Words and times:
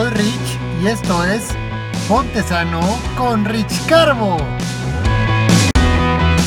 soy 0.00 0.10
Rich 0.12 0.58
y 0.82 0.86
esto 0.86 1.22
es 1.24 1.48
Ponte 2.08 2.42
Sano 2.42 2.80
con 3.18 3.44
Rich 3.44 3.84
Carbo. 3.86 4.38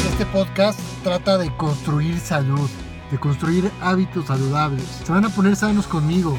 Este 0.09 0.25
podcast 0.25 0.79
trata 1.03 1.37
de 1.37 1.55
construir 1.55 2.19
salud, 2.19 2.67
de 3.11 3.19
construir 3.19 3.69
hábitos 3.79 4.25
saludables. 4.25 4.83
Se 5.05 5.11
van 5.11 5.25
a 5.25 5.29
poner 5.29 5.55
sanos 5.55 5.85
conmigo. 5.85 6.35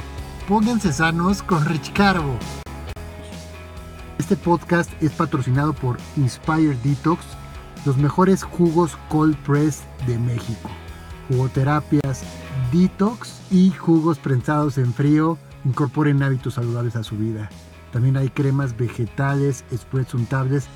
Pónganse 0.48 0.92
sanos 0.92 1.44
con 1.44 1.64
Rich 1.64 1.92
Carbo. 1.92 2.36
Este 4.18 4.36
podcast 4.36 4.90
es 5.00 5.12
patrocinado 5.12 5.72
por 5.72 5.98
Inspire 6.16 6.76
Detox, 6.82 7.24
los 7.84 7.96
mejores 7.96 8.42
jugos 8.42 8.98
cold 9.08 9.36
press 9.44 9.84
de 10.08 10.18
México. 10.18 10.68
Jugoterapias, 11.28 12.24
detox 12.72 13.40
y 13.52 13.70
jugos 13.70 14.18
prensados 14.18 14.78
en 14.78 14.92
frío 14.92 15.38
incorporen 15.64 16.22
hábitos 16.22 16.54
saludables 16.54 16.96
a 16.96 17.04
su 17.04 17.16
vida. 17.16 17.48
También 17.92 18.16
hay 18.16 18.28
cremas 18.28 18.76
vegetales, 18.76 19.64
spreads 19.74 20.14
untables 20.14 20.66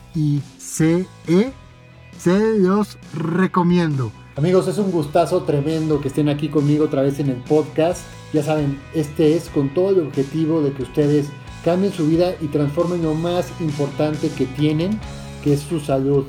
Se 2.17 2.59
los 2.59 2.97
recomiendo. 3.13 4.11
Amigos, 4.39 4.69
es 4.69 4.77
un 4.77 4.89
gustazo 4.89 5.43
tremendo 5.43 5.99
que 5.99 6.07
estén 6.07 6.29
aquí 6.29 6.47
conmigo 6.47 6.85
otra 6.85 7.01
vez 7.01 7.19
en 7.19 7.27
el 7.27 7.35
podcast. 7.43 8.03
Ya 8.31 8.41
saben, 8.41 8.79
este 8.95 9.35
es 9.35 9.49
con 9.49 9.73
todo 9.73 9.89
el 9.89 10.07
objetivo 10.07 10.61
de 10.61 10.71
que 10.71 10.83
ustedes 10.83 11.27
cambien 11.65 11.91
su 11.91 12.07
vida 12.07 12.31
y 12.39 12.47
transformen 12.47 13.03
lo 13.03 13.15
más 13.15 13.51
importante 13.59 14.29
que 14.29 14.45
tienen, 14.45 14.97
que 15.43 15.51
es 15.51 15.59
su 15.59 15.81
salud. 15.81 16.23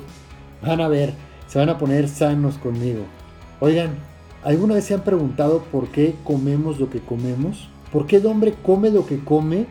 Van 0.61 0.81
a 0.81 0.89
ver, 0.89 1.13
se 1.47 1.57
van 1.57 1.69
a 1.69 1.77
poner 1.77 2.09
sanos 2.09 2.55
conmigo. 2.55 3.03
Oigan, 3.61 3.91
¿alguna 4.43 4.73
vez 4.73 4.83
se 4.83 4.93
han 4.93 5.05
preguntado 5.05 5.63
por 5.71 5.87
qué 5.87 6.13
comemos 6.25 6.81
lo 6.81 6.89
que 6.89 6.99
comemos? 6.99 7.69
¿Por 7.93 8.07
qué 8.07 8.17
el 8.17 8.25
hombre 8.25 8.55
come 8.61 8.89
lo 8.89 9.05
que 9.05 9.23
come? 9.23 9.67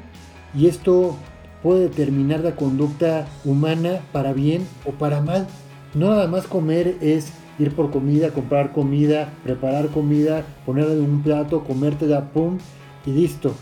Y 0.54 0.66
esto 0.66 1.14
puede 1.62 1.90
determinar 1.90 2.40
la 2.40 2.56
conducta 2.56 3.28
humana 3.44 4.00
para 4.12 4.32
bien 4.32 4.66
o 4.86 4.92
para 4.92 5.20
mal. 5.20 5.46
No 5.92 6.08
nada 6.08 6.26
más 6.26 6.46
comer 6.46 6.96
es 7.02 7.34
ir 7.60 7.74
por 7.74 7.90
comida, 7.90 8.30
comprar 8.30 8.72
comida, 8.72 9.32
preparar 9.44 9.88
comida, 9.88 10.44
ponerla 10.64 10.94
en 10.94 11.02
un 11.02 11.22
plato, 11.22 11.64
comértela, 11.64 12.32
pum, 12.32 12.58
y 13.06 13.10
listo. 13.12 13.52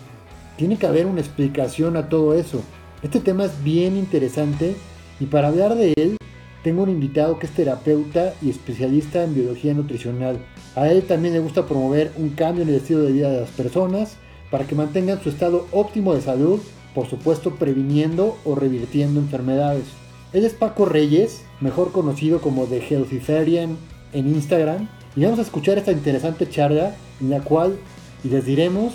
Tiene 0.56 0.76
que 0.76 0.86
haber 0.86 1.06
una 1.06 1.20
explicación 1.20 1.96
a 1.96 2.08
todo 2.08 2.34
eso. 2.34 2.62
Este 3.02 3.20
tema 3.20 3.44
es 3.44 3.62
bien 3.62 3.96
interesante 3.96 4.76
y 5.20 5.26
para 5.26 5.48
hablar 5.48 5.74
de 5.74 5.92
él 5.96 6.16
tengo 6.62 6.82
un 6.82 6.90
invitado 6.90 7.38
que 7.38 7.46
es 7.46 7.52
terapeuta 7.52 8.34
y 8.42 8.50
especialista 8.50 9.22
en 9.22 9.34
biología 9.34 9.74
nutricional. 9.74 10.38
A 10.74 10.88
él 10.88 11.02
también 11.02 11.34
le 11.34 11.40
gusta 11.40 11.66
promover 11.66 12.12
un 12.16 12.30
cambio 12.30 12.62
en 12.62 12.70
el 12.70 12.76
estilo 12.76 13.02
de 13.02 13.12
vida 13.12 13.30
de 13.30 13.40
las 13.40 13.50
personas 13.50 14.16
para 14.50 14.66
que 14.66 14.74
mantengan 14.74 15.22
su 15.22 15.28
estado 15.28 15.66
óptimo 15.72 16.14
de 16.14 16.22
salud, 16.22 16.60
por 16.94 17.06
supuesto 17.06 17.54
previniendo 17.56 18.36
o 18.44 18.54
revirtiendo 18.54 19.20
enfermedades. 19.20 19.84
Él 20.30 20.44
es 20.44 20.52
Paco 20.52 20.84
Reyes, 20.84 21.42
mejor 21.58 21.90
conocido 21.90 22.42
como 22.42 22.66
The 22.66 22.86
Healthiferian 22.86 23.78
en 24.12 24.28
Instagram, 24.28 24.86
y 25.16 25.24
vamos 25.24 25.38
a 25.38 25.42
escuchar 25.42 25.78
esta 25.78 25.90
interesante 25.90 26.46
charla 26.50 26.94
en 27.18 27.30
la 27.30 27.40
cual 27.40 27.78
les 28.24 28.44
diremos 28.44 28.92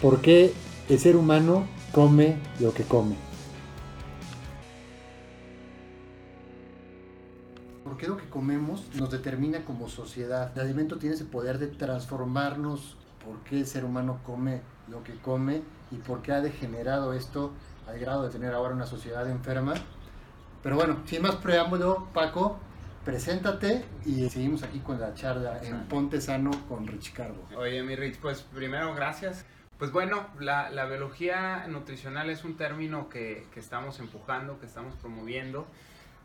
por 0.00 0.20
qué 0.20 0.52
el 0.88 0.98
ser 1.00 1.16
humano 1.16 1.66
come 1.90 2.36
lo 2.60 2.72
que 2.72 2.84
come. 2.84 3.16
¿Por 7.82 7.96
qué 7.96 8.06
lo 8.06 8.16
que 8.16 8.28
comemos 8.28 8.84
nos 8.94 9.10
determina 9.10 9.64
como 9.64 9.88
sociedad? 9.88 10.52
El 10.54 10.62
alimento 10.62 10.98
tiene 10.98 11.16
ese 11.16 11.24
poder 11.24 11.58
de 11.58 11.66
transformarnos. 11.66 12.96
¿Por 13.24 13.38
qué 13.40 13.58
el 13.58 13.66
ser 13.66 13.84
humano 13.84 14.20
come 14.24 14.60
lo 14.88 15.02
que 15.02 15.14
come? 15.14 15.62
¿Y 15.90 15.96
por 15.96 16.22
qué 16.22 16.30
ha 16.30 16.40
degenerado 16.40 17.12
esto 17.12 17.50
al 17.88 17.98
grado 17.98 18.22
de 18.22 18.30
tener 18.30 18.54
ahora 18.54 18.72
una 18.72 18.86
sociedad 18.86 19.28
enferma? 19.28 19.74
Pero 20.62 20.76
bueno, 20.76 21.02
sin 21.06 21.22
más 21.22 21.36
preámbulo, 21.36 22.08
Paco, 22.12 22.58
preséntate 23.04 23.84
y 24.04 24.28
seguimos 24.28 24.62
aquí 24.62 24.80
con 24.80 25.00
la 25.00 25.14
charla 25.14 25.60
en 25.62 25.84
Ponte 25.88 26.20
Sano 26.20 26.50
con 26.68 26.86
Rich 26.86 27.12
Carbo. 27.12 27.46
Oye, 27.56 27.82
mi 27.82 27.94
Rich, 27.94 28.18
pues 28.18 28.42
primero 28.42 28.94
gracias. 28.94 29.44
Pues 29.78 29.92
bueno, 29.92 30.26
la, 30.40 30.70
la 30.70 30.86
biología 30.86 31.66
nutricional 31.68 32.30
es 32.30 32.44
un 32.44 32.56
término 32.56 33.08
que, 33.08 33.46
que, 33.52 33.60
estamos 33.60 34.00
empujando, 34.00 34.58
que 34.58 34.66
estamos 34.66 34.94
promoviendo. 34.96 35.66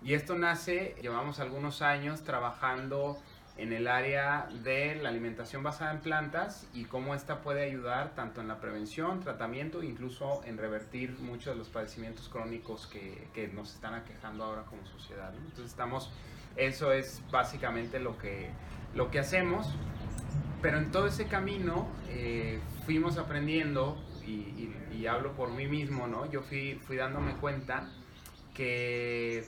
Y 0.03 0.13
esto 0.13 0.35
nace, 0.35 0.95
llevamos 1.01 1.39
algunos 1.39 1.81
años 1.81 2.23
trabajando 2.23 3.21
en 3.57 3.73
el 3.73 3.87
área 3.87 4.47
de 4.63 4.95
la 4.95 5.09
alimentación 5.09 5.61
basada 5.61 5.91
en 5.91 5.99
plantas 5.99 6.67
y 6.73 6.85
cómo 6.85 7.13
esta 7.13 7.41
puede 7.41 7.63
ayudar 7.63 8.15
tanto 8.15 8.41
en 8.41 8.47
la 8.47 8.59
prevención, 8.59 9.19
tratamiento, 9.19 9.83
incluso 9.83 10.41
en 10.45 10.57
revertir 10.57 11.17
muchos 11.19 11.53
de 11.53 11.59
los 11.59 11.69
padecimientos 11.69 12.29
crónicos 12.29 12.87
que, 12.87 13.27
que 13.33 13.47
nos 13.49 13.73
están 13.75 13.93
aquejando 13.93 14.45
ahora 14.45 14.63
como 14.63 14.85
sociedad. 14.85 15.31
¿no? 15.33 15.39
Entonces 15.39 15.65
estamos, 15.65 16.11
eso 16.55 16.91
es 16.91 17.21
básicamente 17.29 17.99
lo 17.99 18.17
que, 18.17 18.49
lo 18.95 19.11
que 19.11 19.19
hacemos, 19.19 19.67
pero 20.61 20.77
en 20.77 20.91
todo 20.91 21.07
ese 21.07 21.27
camino 21.27 21.87
eh, 22.09 22.59
fuimos 22.85 23.17
aprendiendo 23.17 23.97
y, 24.25 24.31
y, 24.31 24.75
y, 24.93 25.07
hablo 25.07 25.33
por 25.33 25.49
mí 25.51 25.67
mismo, 25.67 26.07
¿no? 26.07 26.29
Yo 26.31 26.41
fui, 26.41 26.79
fui 26.85 26.95
dándome 26.95 27.33
cuenta 27.37 27.89
que 28.53 29.43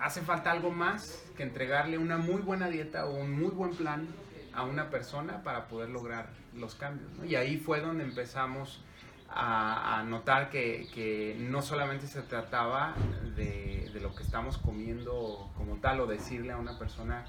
hace 0.00 0.22
falta 0.22 0.50
algo 0.50 0.70
más 0.70 1.24
que 1.36 1.42
entregarle 1.42 1.98
una 1.98 2.16
muy 2.16 2.42
buena 2.42 2.68
dieta 2.68 3.06
o 3.06 3.14
un 3.14 3.32
muy 3.32 3.50
buen 3.50 3.74
plan 3.74 4.06
a 4.54 4.62
una 4.64 4.90
persona 4.90 5.42
para 5.42 5.66
poder 5.66 5.90
lograr 5.90 6.28
los 6.54 6.74
cambios. 6.74 7.10
Y 7.24 7.34
ahí 7.34 7.56
fue 7.56 7.80
donde 7.80 8.04
empezamos 8.04 8.80
a, 9.28 10.04
notar 10.06 10.48
que, 10.50 11.36
no 11.40 11.60
solamente 11.62 12.06
se 12.06 12.22
trataba 12.22 12.94
de, 13.34 13.90
de, 13.92 14.00
lo 14.00 14.14
que 14.14 14.22
estamos 14.22 14.58
comiendo 14.58 15.50
como 15.56 15.76
tal 15.76 16.00
o 16.00 16.06
decirle 16.06 16.52
a 16.52 16.56
una 16.56 16.78
persona, 16.78 17.24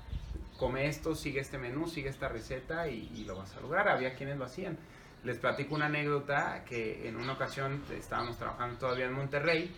come 0.58 0.88
esto, 0.88 1.16
sigue 1.16 1.40
este 1.40 1.58
menú, 1.58 1.88
sigue 1.88 2.10
esta 2.10 2.30
receta 2.30 2.88
y, 2.88 3.12
y 3.16 3.26
lo 3.26 3.36
vas 3.38 3.56
a 3.56 3.62
lograr. 3.62 3.90
Había 3.90 4.14
quienes 4.16 4.38
lo 4.38 4.46
hacían. 4.46 4.78
Les 5.24 5.40
platico 5.40 5.74
una 5.74 5.88
anécdota 5.88 6.64
que 6.66 7.08
en 7.08 7.16
una 7.16 7.34
ocasión 7.34 7.82
estábamos 7.98 8.38
trabajando 8.38 8.78
todavía 8.78 9.06
en 9.06 9.14
Monterrey 9.14 9.76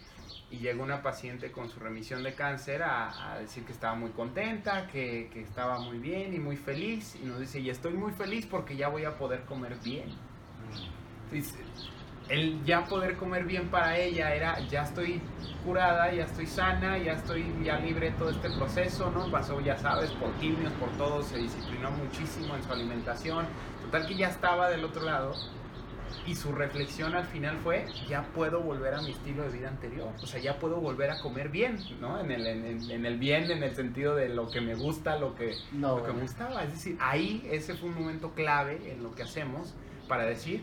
y 0.49 0.59
llegó 0.59 0.83
una 0.83 1.01
paciente 1.01 1.51
con 1.51 1.69
su 1.69 1.79
remisión 1.79 2.23
de 2.23 2.33
cáncer 2.33 2.81
a, 2.83 3.37
decir 3.39 3.65
que 3.65 3.73
estaba 3.73 3.95
muy 3.95 4.11
contenta, 4.11 4.87
que, 4.87 5.29
que, 5.33 5.41
estaba 5.41 5.79
muy 5.79 5.97
bien 5.99 6.33
y 6.33 6.39
muy 6.39 6.55
feliz. 6.55 7.17
Y 7.21 7.25
nos 7.25 7.39
dice, 7.39 7.59
y 7.59 7.69
estoy 7.69 7.93
muy 7.93 8.13
feliz 8.13 8.45
porque 8.45 8.75
ya 8.75 8.87
voy 8.87 9.03
a 9.05 9.17
poder 9.17 9.43
comer 9.43 9.77
bien. 9.83 10.09
Entonces, 11.25 11.55
el 12.29 12.63
ya 12.63 12.85
poder 12.85 13.17
comer 13.17 13.45
bien 13.45 13.69
para 13.69 13.97
ella 13.97 14.33
era, 14.33 14.59
ya 14.67 14.83
estoy 14.83 15.21
curada, 15.65 16.11
ya 16.13 16.23
estoy 16.23 16.45
sana, 16.45 16.97
ya 16.97 17.13
estoy 17.13 17.45
ya 17.63 17.77
libre 17.79 18.11
de 18.11 18.17
todo 18.17 18.29
este 18.29 18.49
proceso, 18.51 19.11
¿no? 19.11 19.29
Pasó, 19.29 19.59
ya 19.59 19.77
sabes, 19.77 20.11
por 20.11 20.31
quimios, 20.33 20.71
por 20.73 20.89
todo, 20.97 21.23
se 21.23 21.37
disciplinó 21.37 21.91
muchísimo 21.91 22.55
en 22.55 22.63
su 22.63 22.71
alimentación. 22.71 23.45
Total 23.83 24.07
que 24.07 24.15
ya 24.15 24.29
estaba 24.29 24.69
del 24.69 24.83
otro 24.83 25.03
lado 25.03 25.33
y 26.25 26.35
su 26.35 26.51
reflexión 26.51 27.15
al 27.15 27.25
final 27.25 27.57
fue, 27.63 27.85
ya 28.07 28.23
puedo 28.33 28.61
volver 28.61 28.93
a 28.93 29.01
mi 29.01 29.11
estilo 29.11 29.43
de 29.43 29.49
vida 29.49 29.69
anterior, 29.69 30.09
o 30.21 30.25
sea, 30.27 30.39
ya 30.39 30.59
puedo 30.59 30.77
volver 30.77 31.11
a 31.11 31.19
comer 31.21 31.49
bien, 31.49 31.77
¿no? 31.99 32.19
En 32.19 32.31
el, 32.31 32.45
en, 32.45 32.91
en 32.91 33.05
el 33.05 33.17
bien, 33.17 33.49
en 33.49 33.63
el 33.63 33.75
sentido 33.75 34.15
de 34.15 34.29
lo 34.29 34.49
que 34.49 34.61
me 34.61 34.75
gusta, 34.75 35.17
lo 35.17 35.35
que, 35.35 35.53
no, 35.71 35.97
lo 35.97 36.05
que 36.05 36.13
me 36.13 36.21
gustaba. 36.21 36.63
Es 36.63 36.71
decir, 36.71 36.97
ahí 36.99 37.47
ese 37.51 37.75
fue 37.75 37.89
un 37.89 37.95
momento 37.95 38.31
clave 38.31 38.91
en 38.91 39.03
lo 39.03 39.13
que 39.15 39.23
hacemos 39.23 39.73
para 40.07 40.25
decir, 40.25 40.61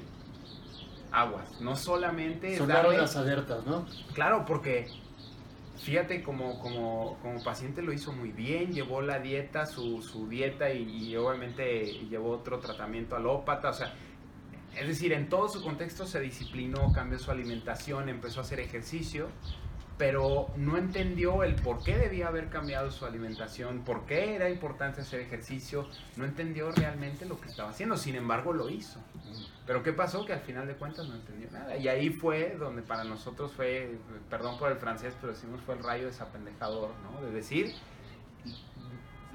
aguas, 1.13 1.61
no 1.61 1.77
solamente... 1.77 2.57
Sonaron 2.57 2.97
las 2.97 3.17
alertas, 3.17 3.65
¿no? 3.67 3.87
Claro, 4.15 4.45
porque 4.47 4.89
fíjate 5.77 6.23
como, 6.23 6.59
como, 6.61 7.19
como 7.23 7.43
paciente 7.43 7.83
lo 7.83 7.93
hizo 7.93 8.13
muy 8.13 8.33
bien, 8.33 8.73
llevó 8.73 9.03
la 9.03 9.19
dieta, 9.19 9.67
su, 9.67 10.03
su 10.03 10.29
dieta 10.29 10.71
y, 10.71 10.83
y 10.83 11.17
obviamente 11.17 11.85
llevó 12.09 12.31
otro 12.31 12.59
tratamiento 12.59 13.17
alópata, 13.17 13.71
o 13.71 13.75
sea, 13.75 13.93
es 14.79 14.89
decir, 14.89 15.13
en 15.13 15.29
todo 15.29 15.49
su 15.49 15.63
contexto 15.63 16.07
se 16.07 16.21
disciplinó, 16.21 16.93
cambió 16.93 17.19
su 17.19 17.31
alimentación, 17.31 18.09
empezó 18.09 18.41
a 18.41 18.43
hacer 18.43 18.61
ejercicio, 18.61 19.29
pero 19.97 20.49
no 20.57 20.77
entendió 20.77 21.45
el 21.45 21.55
por 21.55 21.83
qué 21.83 21.97
debía 21.97 22.29
haber 22.29 22.49
cambiado 22.49 22.91
su 22.91 23.07
alimentación, 23.07 23.85
por 23.85 24.07
qué 24.07 24.35
era 24.35 24.51
importante 24.51 25.03
hacer 25.03 25.21
ejercicio, 25.21 25.89
no 26.17 26.25
entendió 26.25 26.73
realmente 26.73 27.27
lo 27.27 27.41
que 27.41 27.49
estaba 27.49 27.71
haciendo, 27.71 27.97
sin 27.97 28.17
embargo 28.17 28.53
lo 28.53 28.69
hizo. 28.69 29.01
Pero 29.67 29.83
¿qué 29.83 29.93
pasó? 29.93 30.27
Que 30.27 30.33
al 30.33 30.41
final 30.41 30.67
de 30.67 30.75
cuentas 30.75 31.09
no 31.09 31.15
entendió 31.15 31.51
nada. 31.51 31.77
Y 31.77 31.89
ahí 31.89 32.11
fue 32.11 32.57
donde 32.59 32.83
para 32.83 33.05
nosotros 33.05 33.53
fue, 33.53 33.99
perdón 34.29 34.59
por 34.59 34.71
el 34.71 34.79
francés, 34.79 35.15
pero 35.21 35.33
decimos 35.33 35.61
fue 35.65 35.77
el 35.77 35.83
rayo 35.83 36.07
desapendejador, 36.07 36.91
¿no? 37.03 37.25
De 37.25 37.33
decir, 37.33 37.73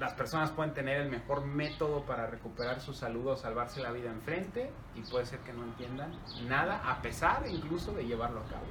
las 0.00 0.14
personas 0.14 0.50
pueden 0.50 0.72
tener 0.72 1.02
el 1.02 1.10
mejor 1.10 1.44
método 1.44 2.04
para 2.06 2.26
recuperar 2.26 2.80
su 2.80 2.94
salud 2.94 3.26
o 3.26 3.36
salvarse 3.36 3.82
la 3.82 3.92
vida 3.92 4.10
enfrente 4.10 4.70
y 4.96 5.02
puede 5.02 5.26
ser 5.26 5.40
que 5.40 5.52
no 5.52 5.62
entiendan 5.62 6.10
nada 6.48 6.80
a 6.90 7.02
pesar 7.02 7.44
incluso 7.46 7.92
de 7.92 8.06
llevarlo 8.06 8.40
a 8.40 8.44
cabo. 8.44 8.64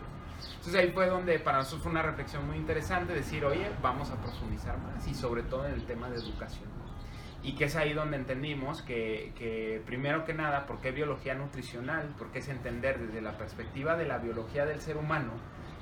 Entonces 0.55 0.75
ahí 0.75 0.91
fue 0.91 1.07
donde 1.07 1.37
para 1.37 1.59
nosotros 1.59 1.83
fue 1.83 1.91
una 1.91 2.01
reflexión 2.01 2.47
muy 2.47 2.57
interesante 2.57 3.13
decir, 3.13 3.45
oye, 3.45 3.69
vamos 3.79 4.09
a 4.09 4.15
profundizar 4.15 4.79
más 4.79 5.07
y 5.07 5.13
sobre 5.13 5.43
todo 5.43 5.67
en 5.67 5.73
el 5.73 5.85
tema 5.85 6.09
de 6.09 6.15
educación. 6.15 6.67
Y 7.43 7.53
que 7.53 7.65
es 7.65 7.75
ahí 7.75 7.93
donde 7.93 8.17
entendimos 8.17 8.81
que, 8.81 9.83
primero 9.85 10.25
que 10.25 10.33
nada, 10.33 10.65
¿por 10.65 10.79
qué 10.79 10.91
biología 10.91 11.35
nutricional? 11.35 12.15
Porque 12.17 12.39
es 12.39 12.49
entender 12.49 12.99
desde 12.99 13.21
la 13.21 13.37
perspectiva 13.37 13.95
de 13.95 14.05
la 14.05 14.17
biología 14.17 14.65
del 14.65 14.81
ser 14.81 14.97
humano, 14.97 15.33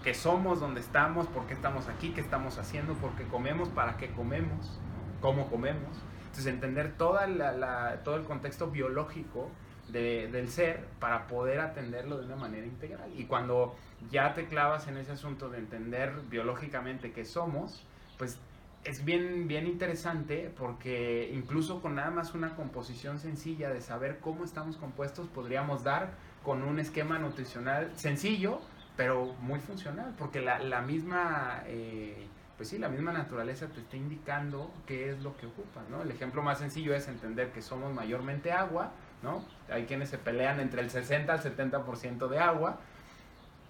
que 0.04 0.14
somos, 0.14 0.60
dónde 0.60 0.82
estamos, 0.82 1.26
por 1.28 1.48
qué 1.48 1.54
estamos 1.54 1.88
aquí, 1.88 2.10
qué 2.10 2.22
estamos 2.22 2.58
haciendo, 2.58 2.96
por 2.96 3.12
qué 3.16 3.24
comemos, 3.24 3.70
para 3.70 3.98
qué 3.98 4.10
comemos, 4.12 4.80
cómo 5.22 5.50
comemos. 5.50 5.98
Entonces 6.26 6.48
entender 6.48 6.94
toda 6.98 7.28
la, 7.28 8.02
todo 8.04 8.16
el 8.16 8.24
contexto 8.24 8.70
biológico 8.70 9.50
de, 9.90 10.28
del 10.32 10.50
ser 10.50 10.86
para 11.00 11.28
poder 11.28 11.60
atenderlo 11.60 12.18
de 12.18 12.26
una 12.26 12.36
manera 12.36 12.66
integral. 12.66 13.10
Y 13.18 13.26
cuando 13.26 13.76
ya 14.12 14.34
te 14.34 14.46
clavas 14.46 14.88
en 14.88 14.98
ese 14.98 15.14
asunto 15.14 15.50
de 15.50 15.60
entender 15.60 16.14
biológicamente 16.30 17.12
qué 17.12 17.26
somos, 17.26 17.84
pues 18.18 18.38
es 18.84 19.04
bien, 19.04 19.48
bien 19.48 19.68
interesante 19.68 20.54
porque 20.58 21.30
incluso 21.34 21.82
con 21.82 21.96
nada 21.96 22.10
más 22.10 22.34
una 22.34 22.56
composición 22.56 23.20
sencilla 23.20 23.70
de 23.70 23.82
saber 23.82 24.20
cómo 24.20 24.46
estamos 24.46 24.78
compuestos, 24.78 25.28
podríamos 25.28 25.84
dar 25.84 26.12
con 26.44 26.64
un 26.64 26.80
esquema 26.80 27.20
nutricional 27.20 27.92
sencillo, 27.96 28.62
pero 28.96 29.34
muy 29.42 29.60
funcional, 29.60 30.16
porque 30.18 30.40
la, 30.42 30.60
la 30.60 30.82
misma, 30.82 31.64
eh, 31.66 32.28
pues 32.58 32.70
sí, 32.70 32.78
la 32.78 32.90
misma 32.90 33.14
naturaleza 33.14 33.68
te 33.68 33.80
está 33.82 33.96
indicando 33.96 34.72
qué 34.86 35.12
es 35.12 35.22
lo 35.22 35.38
que 35.38 35.46
ocupa, 35.46 35.82
¿no? 35.90 36.02
El 36.02 36.12
ejemplo 36.12 36.42
más 36.42 36.58
sencillo 36.60 36.96
es 36.96 37.08
entender 37.08 37.52
que 37.52 37.62
somos 37.62 37.94
mayormente 37.94 38.52
agua, 38.52 38.92
¿no? 39.22 39.46
Hay 39.70 39.86
quienes 39.86 40.10
se 40.10 40.18
pelean 40.18 40.60
entre 40.60 40.82
el 40.82 40.90
60 40.90 41.32
al 41.32 41.42
70% 41.42 42.28
de 42.28 42.40
agua, 42.40 42.80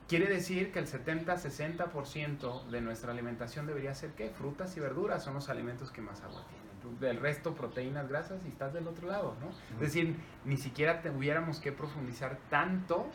Quiere 0.07 0.28
decir 0.28 0.72
que 0.72 0.80
el 0.80 0.88
70-60% 0.88 2.68
de 2.68 2.80
nuestra 2.80 3.12
alimentación 3.12 3.68
debería 3.68 3.94
ser 3.94 4.12
¿qué? 4.12 4.30
Frutas 4.30 4.78
y 4.78 4.80
verduras 4.80 5.22
son 5.22 5.33
los 5.33 5.50
alimentos 5.50 5.92
que 5.92 6.01
más 6.01 6.24
agua 6.24 6.44
tienen. 6.48 7.00
Del 7.01 7.19
resto, 7.19 7.54
proteínas, 7.54 8.07
grasas 8.07 8.40
y 8.45 8.48
estás 8.48 8.74
del 8.74 8.88
otro 8.88 9.10
lado, 9.10 9.36
¿no? 9.42 9.50
Es 9.75 9.81
decir, 9.81 10.16
ni 10.45 10.56
siquiera 10.56 11.01
tuviéramos 11.01 11.60
que 11.60 11.74
profundizar 11.74 12.38
tanto 12.50 13.06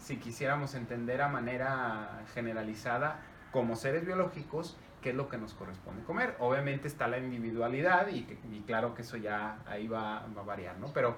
si 0.00 0.16
quisiéramos 0.16 0.74
entender 0.74 1.22
a 1.22 1.28
manera 1.28 2.24
generalizada 2.34 3.20
como 3.52 3.76
seres 3.76 4.04
biológicos 4.04 4.76
qué 5.04 5.10
es 5.10 5.16
lo 5.16 5.28
que 5.28 5.36
nos 5.36 5.52
corresponde 5.52 6.02
comer. 6.04 6.34
Obviamente 6.38 6.88
está 6.88 7.06
la 7.06 7.18
individualidad 7.18 8.08
y, 8.08 8.24
claro 8.66 8.94
que 8.94 9.02
eso 9.02 9.18
ya 9.18 9.58
ahí 9.66 9.86
va, 9.86 10.26
va 10.34 10.40
a 10.40 10.44
variar, 10.44 10.78
¿no? 10.78 10.94
Pero 10.94 11.14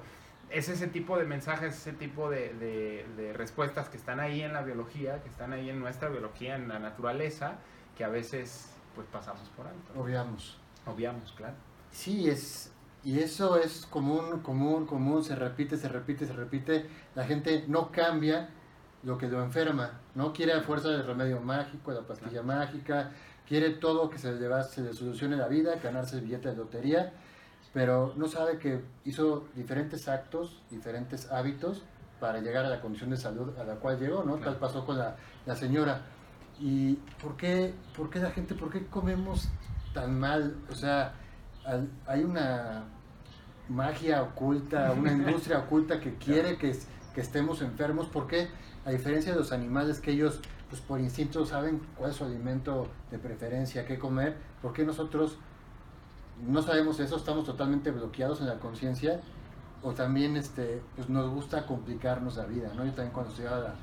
es 0.51 0.69
ese 0.69 0.89
tipo 0.89 1.17
de 1.17 1.25
mensajes, 1.25 1.77
ese 1.77 1.93
tipo 1.93 2.29
de, 2.29 2.53
de, 3.17 3.33
respuestas 3.33 3.89
que 3.89 3.97
están 3.97 4.19
ahí 4.19 4.43
en 4.43 4.53
la 4.53 4.63
biología, 4.63 5.23
que 5.23 5.29
están 5.29 5.53
ahí 5.53 5.71
en 5.71 5.79
nuestra 5.79 6.09
biología, 6.09 6.57
en 6.57 6.67
la 6.67 6.81
naturaleza, 6.81 7.59
que 7.97 8.03
a 8.03 8.09
veces 8.09 8.75
pues 8.97 9.07
pasamos 9.07 9.49
por 9.51 9.69
alto. 9.69 9.93
Obviamos. 9.95 10.59
Obviamos, 10.85 11.31
claro. 11.37 11.55
Sí, 11.93 12.29
es, 12.29 12.73
y 13.05 13.21
eso 13.21 13.57
es 13.57 13.87
común, 13.87 14.41
común, 14.41 14.85
común, 14.87 15.23
se 15.23 15.37
repite, 15.37 15.77
se 15.77 15.89
repite, 15.89 16.27
se 16.27 16.33
repite. 16.33 16.91
La 17.15 17.25
gente 17.25 17.65
no 17.69 17.93
cambia 17.93 18.49
lo 19.05 19.17
que 19.17 19.29
lo 19.29 19.45
enferma, 19.45 20.01
no 20.17 20.33
quiere 20.33 20.55
a 20.55 20.63
fuerza 20.63 20.89
del 20.89 21.07
remedio 21.07 21.41
mágico, 21.41 21.93
la 21.93 22.01
pastilla 22.01 22.43
mágica, 22.43 23.13
quiere 23.47 23.71
todo 23.71 24.11
que 24.11 24.19
se 24.19 24.33
le, 24.33 24.63
se 24.65 24.83
le 24.83 24.93
solucione 24.95 25.37
la 25.37 25.49
vida, 25.49 25.77
ganarse 25.83 26.17
el 26.17 26.23
billete 26.23 26.51
de 26.51 26.57
lotería 26.57 27.13
pero 27.77 28.15
no 28.17 28.27
sabe 28.27 28.57
que 28.57 28.81
hizo 29.05 29.49
diferentes 29.55 30.09
actos, 30.09 30.63
diferentes 30.71 31.31
hábitos 31.31 31.83
para 32.19 32.41
llegar 32.41 32.65
a 32.65 32.71
la 32.71 32.81
condición 32.81 33.11
de 33.11 33.19
salud 33.19 33.55
a 33.59 33.65
la 33.65 33.75
cual 33.75 34.01
llegó, 34.01 34.25
¿no? 34.25 34.37
Tal 34.37 34.57
pasó 34.57 34.87
con 34.87 34.97
la, 34.97 35.17
la, 35.45 35.55
señora. 35.55 36.01
¿Y 36.59 36.95
por 37.21 37.37
qué, 37.37 37.75
por 37.95 38.09
qué 38.09 38.21
la 38.21 38.31
gente, 38.31 38.55
por 38.55 38.71
qué 38.71 38.87
comemos 38.87 39.51
tan 39.93 40.19
mal? 40.19 40.57
O 40.71 40.75
sea, 40.75 41.17
hay 42.07 42.25
una 42.25 42.85
magia 43.69 44.23
oculta, 44.23 44.93
una 44.93 45.13
industria 45.13 45.59
oculta 45.59 46.01
que 46.01 46.15
quiere 46.15 46.57
que, 46.57 46.75
que 47.15 47.21
estemos 47.21 47.61
enfermos. 47.61 48.07
¿Por 48.07 48.27
qué? 48.27 48.49
A 48.87 48.91
diferencia 48.91 49.33
de 49.33 49.39
los 49.39 49.53
animales 49.53 50.01
que 50.01 50.13
ellos, 50.13 50.41
pues 50.77 50.87
por 50.87 51.01
instinto 51.01 51.47
saben 51.47 51.81
cuál 51.97 52.11
es 52.11 52.17
su 52.17 52.25
alimento 52.25 52.87
de 53.11 53.19
preferencia, 53.19 53.87
qué 53.87 53.99
comer, 53.99 54.37
¿por 54.61 54.75
qué 54.75 54.85
nosotros 54.85 55.39
no 56.47 56.61
sabemos 56.61 57.01
eso, 57.01 57.17
estamos 57.17 57.47
totalmente 57.47 57.91
bloqueados 57.91 58.41
en 58.41 58.49
la 58.49 58.59
conciencia 58.59 59.21
o 59.83 59.93
también 59.93 60.37
este, 60.37 60.83
pues 60.95 61.09
nos 61.09 61.31
gusta 61.31 61.65
complicarnos 61.65 62.37
la 62.37 62.45
vida, 62.45 62.69
¿no? 62.75 62.85
Yo 62.85 62.93
también 62.93 63.13
cuando 63.13 63.31
estudiaba 63.31 63.75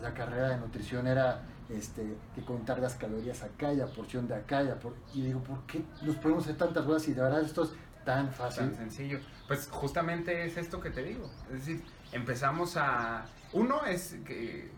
la, 0.00 0.14
carrera 0.14 0.48
de 0.50 0.56
nutrición 0.56 1.06
era 1.06 1.42
este, 1.68 2.16
contar 2.46 2.78
las 2.78 2.94
calorías 2.94 3.42
acá 3.42 3.74
y 3.74 3.76
la 3.76 3.86
porción 3.86 4.26
de 4.26 4.36
acá 4.36 4.62
y, 4.62 5.18
y 5.18 5.22
digo, 5.22 5.40
¿por 5.40 5.66
qué 5.66 5.84
nos 6.00 6.16
podemos 6.16 6.44
hacer 6.44 6.56
tantas 6.56 6.86
cosas 6.86 7.08
y 7.08 7.12
de 7.12 7.20
verdad 7.20 7.42
esto 7.42 7.64
es 7.64 7.72
tan 8.06 8.32
fácil? 8.32 8.68
Tan 8.68 8.76
sencillo. 8.76 9.18
Pues 9.48 9.68
justamente 9.70 10.46
es 10.46 10.56
esto 10.56 10.80
que 10.80 10.88
te 10.88 11.02
digo, 11.02 11.28
es 11.52 11.66
decir, 11.66 11.84
empezamos 12.12 12.78
a... 12.78 13.26
Uno 13.52 13.84
es 13.84 14.16
que, 14.24 14.70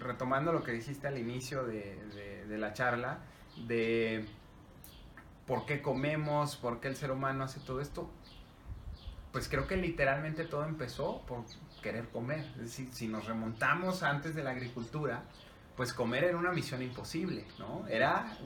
retomando 0.00 0.52
lo 0.52 0.64
que 0.64 0.72
dijiste 0.72 1.06
al 1.06 1.18
inicio 1.18 1.64
de, 1.64 2.44
de 2.48 2.58
la 2.58 2.72
charla, 2.72 3.18
de 3.66 4.26
por 5.46 5.66
qué 5.66 5.82
comemos, 5.82 6.56
por 6.56 6.80
qué 6.80 6.88
el 6.88 6.96
ser 6.96 7.10
humano 7.10 7.44
hace 7.44 7.60
todo 7.60 7.80
esto, 7.80 8.10
pues 9.32 9.48
creo 9.48 9.66
que 9.66 9.76
literalmente 9.76 10.44
todo 10.44 10.64
empezó 10.64 11.22
por 11.26 11.44
querer 11.82 12.08
comer. 12.08 12.40
Es 12.56 12.62
decir, 12.62 12.88
si 12.92 13.08
nos 13.08 13.26
remontamos 13.26 14.02
antes 14.02 14.34
de 14.34 14.42
la 14.42 14.50
agricultura, 14.50 15.22
pues 15.76 15.92
comer 15.92 16.24
era 16.24 16.36
una 16.36 16.52
misión 16.52 16.82
imposible, 16.82 17.46
¿no? 17.58 17.86
Era 17.88 18.36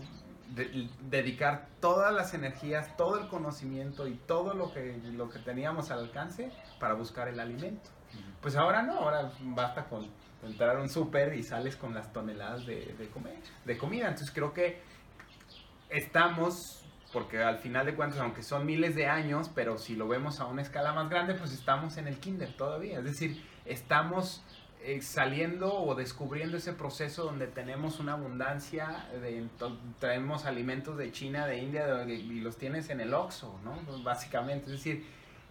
dedicar 1.10 1.68
todas 1.80 2.14
las 2.14 2.34
energías, 2.34 2.96
todo 2.96 3.18
el 3.18 3.28
conocimiento 3.28 4.06
y 4.06 4.14
todo 4.14 4.54
lo 4.54 4.72
que, 4.72 5.00
lo 5.12 5.28
que 5.28 5.38
teníamos 5.40 5.90
al 5.90 6.00
alcance 6.00 6.52
para 6.78 6.94
buscar 6.94 7.28
el 7.28 7.40
alimento. 7.40 7.90
Pues 8.40 8.54
ahora 8.56 8.82
no, 8.82 8.98
ahora 9.00 9.32
basta 9.40 9.86
con 9.86 10.06
entrar 10.46 10.78
un 10.78 10.88
súper 10.88 11.34
y 11.34 11.42
sales 11.42 11.76
con 11.76 11.94
las 11.94 12.12
toneladas 12.12 12.66
de, 12.66 12.94
de, 12.98 13.08
comer, 13.08 13.36
de 13.64 13.78
comida. 13.78 14.08
Entonces 14.08 14.30
creo 14.30 14.52
que 14.52 14.80
estamos 15.88 16.84
porque 17.14 17.40
al 17.40 17.58
final 17.58 17.86
de 17.86 17.94
cuentas, 17.94 18.18
aunque 18.18 18.42
son 18.42 18.66
miles 18.66 18.96
de 18.96 19.06
años, 19.06 19.48
pero 19.54 19.78
si 19.78 19.94
lo 19.94 20.08
vemos 20.08 20.40
a 20.40 20.46
una 20.46 20.62
escala 20.62 20.92
más 20.92 21.08
grande, 21.08 21.34
pues 21.34 21.52
estamos 21.52 21.96
en 21.96 22.08
el 22.08 22.18
kinder 22.18 22.52
todavía. 22.56 22.98
Es 22.98 23.04
decir, 23.04 23.40
estamos 23.64 24.42
eh, 24.82 25.00
saliendo 25.00 25.72
o 25.72 25.94
descubriendo 25.94 26.56
ese 26.56 26.72
proceso 26.72 27.24
donde 27.24 27.46
tenemos 27.46 28.00
una 28.00 28.14
abundancia, 28.14 29.06
de, 29.18 29.46
traemos 30.00 30.44
alimentos 30.44 30.98
de 30.98 31.12
China, 31.12 31.46
de 31.46 31.58
India, 31.58 32.04
y 32.04 32.40
los 32.40 32.58
tienes 32.58 32.90
en 32.90 33.00
el 33.00 33.14
Oxxo, 33.14 33.60
¿no? 33.64 34.02
Básicamente, 34.02 34.66
es 34.66 34.72
decir, 34.72 35.06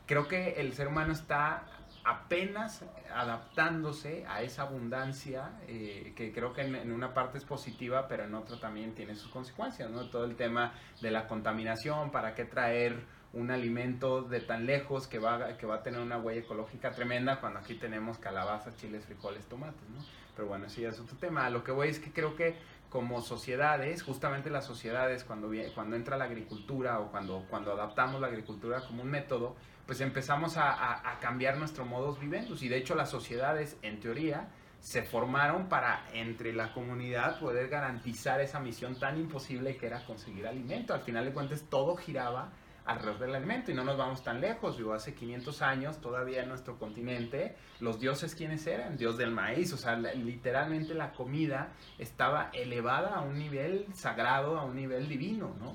creo 0.05 0.27
que 0.27 0.61
el 0.61 0.73
ser 0.73 0.87
humano 0.87 1.13
está 1.13 1.63
apenas 2.03 2.83
adaptándose 3.13 4.25
a 4.27 4.41
esa 4.41 4.63
abundancia, 4.63 5.51
eh, 5.67 6.13
que 6.15 6.33
creo 6.33 6.53
que 6.53 6.61
en, 6.61 6.91
una 6.91 7.13
parte 7.13 7.37
es 7.37 7.45
positiva, 7.45 8.07
pero 8.07 8.25
en 8.25 8.35
otra 8.35 8.59
también 8.59 8.93
tiene 8.93 9.15
sus 9.15 9.31
consecuencias, 9.31 9.89
¿no? 9.89 10.09
Todo 10.09 10.25
el 10.25 10.35
tema 10.35 10.73
de 11.01 11.11
la 11.11 11.27
contaminación, 11.27 12.11
para 12.11 12.35
qué 12.35 12.45
traer 12.45 13.05
un 13.31 13.51
alimento 13.51 14.21
de 14.21 14.41
tan 14.41 14.65
lejos 14.65 15.07
que 15.07 15.17
va, 15.17 15.57
que 15.57 15.65
va 15.65 15.75
a 15.75 15.83
tener 15.83 15.99
una 15.99 16.17
huella 16.17 16.41
ecológica 16.41 16.91
tremenda 16.91 17.39
cuando 17.39 17.59
aquí 17.59 17.75
tenemos 17.75 18.17
calabazas, 18.17 18.75
chiles, 18.77 19.05
frijoles, 19.05 19.45
tomates, 19.47 19.89
¿no? 19.89 20.03
Pero 20.35 20.47
bueno, 20.47 20.69
sí, 20.69 20.83
es 20.83 20.99
otro 20.99 21.15
tema. 21.17 21.49
Lo 21.49 21.63
que 21.63 21.71
voy 21.71 21.89
es 21.89 21.99
que 21.99 22.11
creo 22.11 22.35
que 22.35 22.55
como 22.89 23.21
sociedades, 23.21 24.03
justamente 24.03 24.51
las 24.51 24.65
sociedades, 24.65 25.23
cuando, 25.23 25.49
cuando 25.73 25.95
entra 25.95 26.15
la 26.15 26.25
agricultura 26.25 26.99
o 26.99 27.11
cuando, 27.11 27.45
cuando 27.49 27.71
adaptamos 27.71 28.21
la 28.21 28.27
agricultura 28.27 28.81
como 28.81 29.01
un 29.01 29.09
método, 29.09 29.55
pues 29.85 30.01
empezamos 30.01 30.57
a, 30.57 31.17
cambiar 31.19 31.57
nuestro 31.57 31.85
modus 31.85 32.19
vivendi. 32.19 32.53
Y 32.61 32.67
de 32.69 32.77
hecho 32.77 32.95
las 32.95 33.09
sociedades, 33.09 33.77
en 33.81 33.99
teoría, 33.99 34.49
se 34.79 35.03
formaron 35.03 35.69
para 35.69 36.05
entre 36.13 36.53
la 36.53 36.73
comunidad 36.73 37.39
poder 37.39 37.69
garantizar 37.69 38.41
esa 38.41 38.59
misión 38.59 38.99
tan 38.99 39.17
imposible 39.17 39.77
que 39.77 39.87
era 39.87 40.05
conseguir 40.05 40.47
alimento. 40.47 40.93
Al 40.93 41.01
final 41.01 41.25
de 41.25 41.33
cuentas 41.33 41.63
todo 41.69 41.95
giraba 41.95 42.51
alrededor 42.85 43.19
del 43.19 43.35
alimento 43.35 43.71
y 43.71 43.73
no 43.73 43.83
nos 43.83 43.97
vamos 43.97 44.23
tan 44.23 44.41
lejos. 44.41 44.77
Yo 44.77 44.93
hace 44.93 45.13
500 45.13 45.61
años 45.61 46.01
todavía 46.01 46.43
en 46.43 46.49
nuestro 46.49 46.77
continente 46.77 47.55
los 47.79 47.99
dioses 47.99 48.35
quiénes 48.35 48.65
eran? 48.67 48.97
Dios 48.97 49.17
del 49.17 49.31
maíz, 49.31 49.71
o 49.73 49.77
sea, 49.77 49.95
literalmente 49.95 50.93
la 50.93 51.11
comida 51.11 51.71
estaba 51.97 52.49
elevada 52.53 53.15
a 53.15 53.21
un 53.21 53.37
nivel 53.37 53.87
sagrado, 53.93 54.57
a 54.57 54.65
un 54.65 54.75
nivel 54.75 55.07
divino, 55.07 55.55
¿no? 55.59 55.73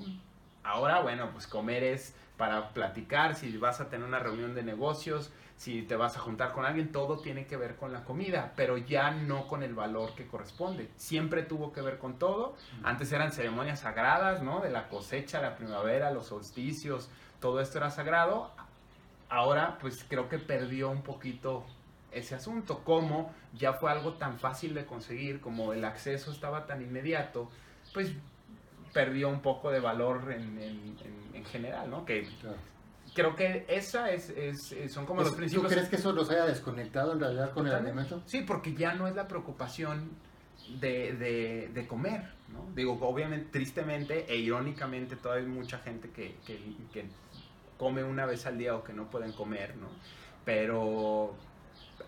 Ahora, 0.63 1.01
bueno, 1.01 1.31
pues 1.31 1.47
comer 1.47 1.83
es 1.83 2.15
para 2.39 2.69
platicar, 2.69 3.35
si 3.35 3.57
vas 3.57 3.81
a 3.81 3.89
tener 3.89 4.07
una 4.07 4.17
reunión 4.17 4.55
de 4.55 4.63
negocios, 4.63 5.29
si 5.57 5.81
te 5.81 5.97
vas 5.97 6.15
a 6.15 6.21
juntar 6.21 6.53
con 6.53 6.65
alguien, 6.65 6.89
todo 6.89 7.19
tiene 7.19 7.45
que 7.45 7.57
ver 7.57 7.75
con 7.75 7.91
la 7.91 8.05
comida, 8.05 8.53
pero 8.55 8.77
ya 8.77 9.11
no 9.11 9.45
con 9.45 9.61
el 9.61 9.75
valor 9.75 10.15
que 10.15 10.25
corresponde. 10.25 10.89
Siempre 10.95 11.43
tuvo 11.43 11.73
que 11.73 11.81
ver 11.81 11.97
con 11.97 12.17
todo. 12.17 12.55
Antes 12.81 13.11
eran 13.11 13.33
ceremonias 13.33 13.81
sagradas, 13.81 14.41
¿no? 14.41 14.61
De 14.61 14.69
la 14.69 14.87
cosecha, 14.87 15.41
la 15.41 15.57
primavera, 15.57 16.11
los 16.11 16.27
solsticios, 16.27 17.09
todo 17.41 17.59
esto 17.59 17.77
era 17.77 17.91
sagrado. 17.91 18.51
Ahora, 19.27 19.77
pues 19.81 20.05
creo 20.07 20.29
que 20.29 20.39
perdió 20.39 20.89
un 20.89 21.01
poquito 21.01 21.65
ese 22.13 22.35
asunto, 22.35 22.85
como 22.85 23.33
ya 23.53 23.73
fue 23.73 23.91
algo 23.91 24.13
tan 24.13 24.39
fácil 24.39 24.73
de 24.73 24.85
conseguir, 24.85 25.41
como 25.41 25.73
el 25.73 25.83
acceso 25.83 26.31
estaba 26.31 26.67
tan 26.67 26.81
inmediato, 26.81 27.49
pues 27.93 28.13
perdió 28.93 29.29
un 29.29 29.41
poco 29.41 29.71
de 29.71 29.79
valor 29.79 30.31
en, 30.31 31.45
general, 31.45 31.89
¿no? 31.89 32.05
Que 32.05 32.27
creo 33.13 33.35
que 33.35 33.65
esa 33.67 34.11
es, 34.11 34.33
son 34.89 35.05
como 35.05 35.21
los 35.21 35.33
principios. 35.33 35.67
¿Tú 35.67 35.73
crees 35.73 35.89
que 35.89 35.95
eso 35.95 36.11
los 36.11 36.29
haya 36.29 36.45
desconectado 36.45 37.13
en 37.13 37.19
realidad 37.19 37.51
con 37.51 37.65
el 37.65 37.73
alimento? 37.73 38.21
Sí, 38.25 38.41
porque 38.41 38.73
ya 38.73 38.93
no 38.93 39.07
es 39.07 39.15
la 39.15 39.27
preocupación 39.27 40.11
de, 40.79 41.69
de, 41.73 41.87
comer, 41.87 42.23
¿no? 42.49 42.67
Digo, 42.75 42.97
obviamente, 43.01 43.49
tristemente 43.51 44.25
e 44.31 44.37
irónicamente, 44.37 45.15
todavía 45.15 45.45
hay 45.45 45.51
mucha 45.51 45.79
gente 45.79 46.09
que, 46.11 46.35
que, 46.45 46.59
que, 46.93 47.05
come 47.77 48.03
una 48.03 48.25
vez 48.25 48.45
al 48.45 48.57
día 48.57 48.75
o 48.75 48.83
que 48.83 48.93
no 48.93 49.09
pueden 49.09 49.31
comer, 49.31 49.75
¿no? 49.77 49.87
Pero 50.43 51.33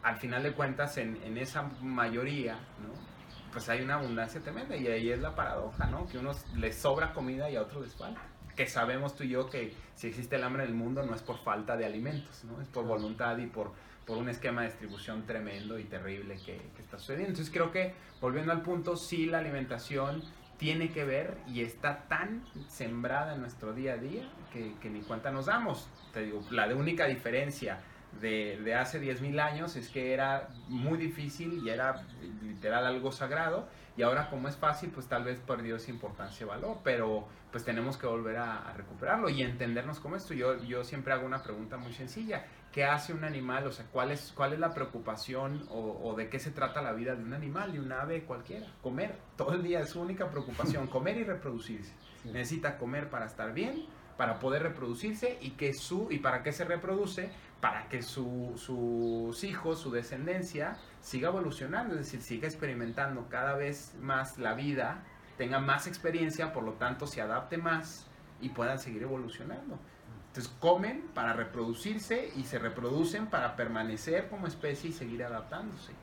al 0.04 0.18
final 0.18 0.44
de 0.44 0.52
cuentas, 0.52 0.98
en, 0.98 1.18
en 1.24 1.38
esa 1.38 1.64
mayoría, 1.82 2.56
¿no? 2.56 3.11
Pues 3.52 3.68
hay 3.70 3.82
una 3.82 3.96
abundancia 3.96 4.42
tremenda 4.42 4.76
y 4.76 4.88
ahí 4.88 5.12
es 5.12 5.20
la 5.20 5.36
paradoja, 5.36 5.88
¿no? 5.88 6.08
Que 6.08 6.18
a 6.18 6.20
unos 6.22 6.46
les 6.56 6.76
sobra 6.76 7.14
comida 7.14 7.50
y 7.50 7.56
a 7.56 7.62
otros 7.62 7.84
les 7.84 7.96
falta 7.96 8.22
que 8.56 8.68
sabemos 8.68 9.16
tú 9.16 9.24
y 9.24 9.30
yo 9.30 9.50
que 9.50 9.74
si 9.96 10.08
existe 10.08 10.36
el 10.36 10.44
hambre 10.44 10.64
en 10.64 10.70
el 10.70 10.76
mundo 10.76 11.04
no 11.04 11.16
es 11.16 11.22
por 11.22 11.38
falta 11.40 11.78
de 11.78 11.86
alimentos, 11.86 12.44
¿no? 12.44 12.62
es 12.62 12.68
por 12.68 12.86
voluntad 12.86 13.38
y 13.38 13.48
por, 13.48 13.72
por 14.06 14.18
un 14.18 14.30
esquema 14.30 14.62
de 14.62 14.68
distribución 14.68 15.26
tremendo 15.26 15.80
y 15.80 15.86
terrible 15.86 16.36
que, 16.46 16.58
que, 16.76 16.82
está 16.82 16.98
sucediendo. 16.98 17.30
Entonces 17.30 17.54
creo 17.54 17.72
que, 17.72 17.94
volviendo 18.20 18.52
al 18.52 18.62
punto, 18.62 18.96
sí 18.96 19.26
la 19.26 19.40
alimentación 19.40 20.22
tiene 20.58 20.92
que 20.92 21.06
ver 21.06 21.38
y 21.48 21.62
está 21.62 22.08
tan 22.08 22.44
sembrada 22.68 23.34
en 23.34 23.42
nuestro 23.42 23.74
día 23.74 23.94
a 23.94 23.98
día 23.98 24.30
que, 24.54 24.76
que 24.80 24.90
ni 24.90 25.02
cuenta 25.02 25.32
nos 25.32 25.48
damos. 25.48 25.90
Te 26.14 26.22
digo, 26.22 26.42
la 26.52 26.68
de 26.68 26.76
única 26.76 27.08
diferencia 27.08 27.80
de, 28.20 28.60
de 28.64 28.76
hace 28.76 29.02
10.000 29.02 29.40
años 29.40 29.76
es 29.76 29.90
que 29.90 30.14
era 30.14 30.50
muy 30.68 30.98
difícil 30.98 31.62
y 31.64 31.70
era 31.70 32.04
literal 32.42 32.86
algo 32.86 33.12
sagrado 33.12 33.68
y 33.98 34.04
ahora 34.04 34.30
como 34.30 34.48
es 34.48 34.56
fácil, 34.56 34.90
pues 34.90 35.08
tal 35.08 35.24
vez 35.24 35.40
perdió 35.40 35.76
esa 35.76 35.92
importancia 35.92 36.46
y 36.46 36.48
valor, 36.48 36.80
pero 36.84 37.28
pues 37.52 37.66
tenemos 37.66 37.98
que 37.98 38.08
volver 38.08 38.38
a, 38.38 38.74
recuperarlo 38.74 39.30
y 39.30 39.42
entendernos 39.42 40.00
como 40.00 40.16
esto. 40.16 40.34
Yo, 40.34 40.58
yo 40.64 40.84
siempre 40.84 41.14
hago 41.14 41.26
una 41.26 41.44
pregunta 41.44 41.78
muy 41.78 41.94
sencilla. 41.94 42.46
¿Qué 42.72 42.86
hace 42.86 43.14
un 43.14 43.26
animal? 43.26 43.68
O 43.68 43.72
sea, 43.72 43.86
¿cuál 43.92 44.12
es, 44.12 44.32
cuál 44.34 44.54
es 44.54 44.60
la 44.60 44.74
preocupación 44.74 45.68
o, 45.70 46.16
de 46.16 46.30
qué 46.30 46.40
se 46.40 46.52
trata 46.52 46.82
la 46.82 46.94
vida 46.94 47.16
de 47.16 47.24
un 47.24 47.34
animal, 47.34 47.74
de 47.74 47.82
un 47.82 47.92
ave 47.92 48.24
cualquiera? 48.24 48.68
Comer. 48.82 49.18
Todo 49.36 49.56
el 49.56 49.64
día 49.64 49.82
es 49.82 49.90
su 49.90 50.02
única 50.02 50.30
preocupación, 50.30 50.88
comer 50.88 51.18
y 51.18 51.24
reproducirse. 51.26 51.94
Necesita 52.24 52.78
comer 52.78 53.10
para 53.10 53.26
estar 53.26 53.54
bien, 53.54 53.86
para 54.18 54.40
poder 54.40 54.64
reproducirse 54.64 55.38
y 55.42 55.52
que 55.52 55.74
su 55.74 56.08
y 56.10 56.20
para 56.20 56.44
qué 56.44 56.52
se 56.52 56.66
reproduce 56.66 57.32
para 57.62 57.88
que 57.88 58.02
su, 58.02 58.54
sus 58.58 59.44
hijos, 59.44 59.80
su 59.80 59.92
descendencia, 59.92 60.78
siga 61.00 61.30
evolucionando, 61.30 61.94
es 61.94 62.00
decir, 62.02 62.22
siga 62.22 62.48
experimentando 62.48 63.30
cada 63.30 63.56
vez 63.56 63.94
más 64.02 64.40
la 64.40 64.56
vida, 64.56 65.04
tenga 65.38 65.60
más 65.60 65.88
experiencia, 65.88 66.52
por 66.52 66.64
lo 66.64 66.74
tanto 66.74 67.06
se 67.06 67.22
adapte 67.22 67.58
más 67.58 68.08
y 68.42 68.50
puedan 68.50 68.80
seguir 68.80 69.04
evolucionando. 69.04 69.80
Entonces 70.28 70.52
comen 70.60 71.08
para 71.14 71.34
reproducirse 71.34 72.32
y 72.36 72.44
se 72.46 72.58
reproducen 72.58 73.28
para 73.28 73.56
permanecer 73.56 74.28
como 74.30 74.48
especie 74.48 74.90
y 74.90 74.94
seguir 74.94 75.24
adaptándose. 75.24 75.94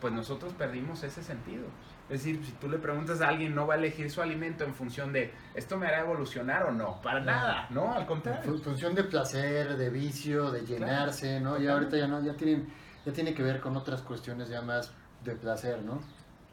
Pues 0.00 0.12
nosotros 0.12 0.52
perdimos 0.54 1.02
ese 1.04 1.22
sentido. 1.22 1.66
Es 2.10 2.22
decir, 2.22 2.44
si 2.44 2.52
tú 2.52 2.68
le 2.68 2.78
preguntas 2.78 3.22
a 3.22 3.28
alguien, 3.28 3.54
no 3.54 3.66
va 3.66 3.74
a 3.74 3.76
elegir 3.78 4.10
su 4.10 4.20
alimento 4.20 4.64
en 4.64 4.74
función 4.74 5.12
de 5.12 5.32
esto 5.54 5.78
me 5.78 5.86
hará 5.86 6.00
evolucionar 6.00 6.64
o 6.64 6.70
no. 6.70 7.00
Para 7.00 7.20
nada, 7.20 7.66
¿no? 7.70 7.94
Al 7.94 8.06
contrario. 8.06 8.52
En 8.52 8.60
función 8.60 8.94
de 8.94 9.04
placer, 9.04 9.76
de 9.76 9.88
vicio, 9.88 10.50
de 10.50 10.66
llenarse, 10.66 11.40
¿no? 11.40 11.60
Y 11.60 11.66
ahorita 11.66 11.96
ya 11.96 12.06
no, 12.06 12.22
ya 12.22 12.34
tienen, 12.34 12.68
ya 13.06 13.12
tiene 13.12 13.32
que 13.32 13.42
ver 13.42 13.60
con 13.60 13.76
otras 13.76 14.02
cuestiones 14.02 14.48
ya 14.48 14.60
más 14.60 14.92
de 15.24 15.34
placer, 15.34 15.82
¿no? 15.82 16.00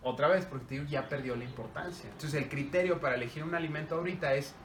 Otra 0.04 0.30
vez, 0.30 0.46
porque 0.46 0.86
ya 0.88 1.10
perdió 1.10 1.36
la 1.36 1.44
importancia. 1.44 2.10
Entonces 2.10 2.42
el 2.42 2.50
criterio 2.50 3.00
para 3.02 3.16
elegir 3.16 3.44
un 3.44 3.54
alimento 3.54 3.96
ahorita 3.96 4.34
es 4.34 4.56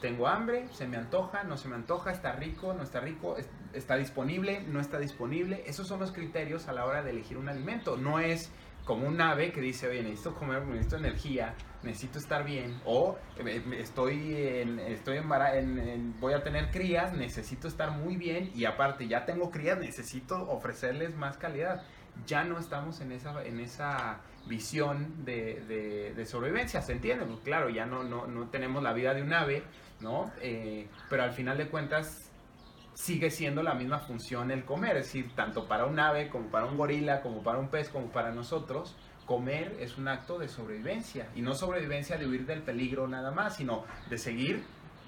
tengo 0.00 0.28
hambre, 0.28 0.68
se 0.72 0.86
me 0.86 0.96
antoja, 0.96 1.42
no 1.42 1.56
se 1.56 1.68
me 1.68 1.74
antoja, 1.74 2.12
está 2.12 2.32
rico, 2.32 2.72
no 2.72 2.84
está 2.84 3.00
rico, 3.00 3.36
está 3.72 3.96
disponible, 3.96 4.62
no 4.62 4.80
está 4.80 4.98
disponible. 4.98 5.64
Esos 5.66 5.88
son 5.88 5.98
los 5.98 6.12
criterios 6.12 6.68
a 6.68 6.72
la 6.72 6.84
hora 6.84 7.02
de 7.02 7.10
elegir 7.10 7.36
un 7.36 7.48
alimento. 7.48 7.96
No 7.96 8.20
es 8.20 8.52
como 8.88 9.06
un 9.06 9.20
ave 9.20 9.52
que 9.52 9.60
dice, 9.60 9.86
oye, 9.86 10.02
necesito 10.02 10.34
comer, 10.34 10.64
necesito 10.64 10.96
energía, 10.96 11.54
necesito 11.82 12.18
estar 12.18 12.42
bien, 12.42 12.80
o 12.86 13.18
estoy 13.76 14.34
en, 14.34 14.78
estoy 14.78 15.18
en, 15.18 16.18
voy 16.18 16.32
a 16.32 16.42
tener 16.42 16.70
crías, 16.70 17.12
necesito 17.12 17.68
estar 17.68 17.90
muy 17.90 18.16
bien, 18.16 18.50
y 18.54 18.64
aparte 18.64 19.06
ya 19.06 19.26
tengo 19.26 19.50
crías, 19.50 19.78
necesito 19.78 20.36
ofrecerles 20.48 21.14
más 21.14 21.36
calidad. 21.36 21.82
Ya 22.26 22.44
no 22.44 22.58
estamos 22.58 23.02
en 23.02 23.12
esa, 23.12 23.44
en 23.44 23.60
esa 23.60 24.20
visión 24.46 25.22
de, 25.26 26.14
de, 26.16 26.24
sobrevivencia, 26.24 26.80
¿se 26.80 26.92
entiende? 26.92 27.26
Pues 27.26 27.40
claro, 27.40 27.68
ya 27.68 27.84
no, 27.84 28.04
no, 28.04 28.26
no, 28.26 28.48
tenemos 28.48 28.82
la 28.82 28.94
vida 28.94 29.12
de 29.12 29.22
un 29.22 29.34
ave, 29.34 29.64
¿no? 30.00 30.32
Eh, 30.40 30.88
pero 31.10 31.24
al 31.24 31.32
final 31.32 31.58
de 31.58 31.68
cuentas 31.68 32.27
sigue 32.98 33.30
siendo 33.30 33.62
la 33.62 33.74
misma 33.74 34.00
función 34.00 34.50
el 34.50 34.64
comer, 34.64 34.96
es 34.96 35.06
decir, 35.06 35.30
tanto 35.36 35.68
para 35.68 35.86
un 35.86 36.00
ave 36.00 36.28
como 36.28 36.48
para 36.48 36.66
un 36.66 36.76
gorila, 36.76 37.22
como 37.22 37.44
para 37.44 37.58
un 37.58 37.68
pez, 37.68 37.90
como 37.90 38.08
para 38.08 38.32
nosotros, 38.32 38.96
comer 39.24 39.76
es 39.78 39.98
un 39.98 40.08
acto 40.08 40.36
de 40.36 40.48
sobrevivencia 40.48 41.28
y 41.36 41.40
no 41.40 41.54
sobrevivencia 41.54 42.18
de 42.18 42.26
huir 42.26 42.44
del 42.44 42.60
peligro 42.60 43.06
nada 43.06 43.30
más, 43.30 43.54
sino 43.54 43.84
de 44.10 44.18
seguir 44.18 44.64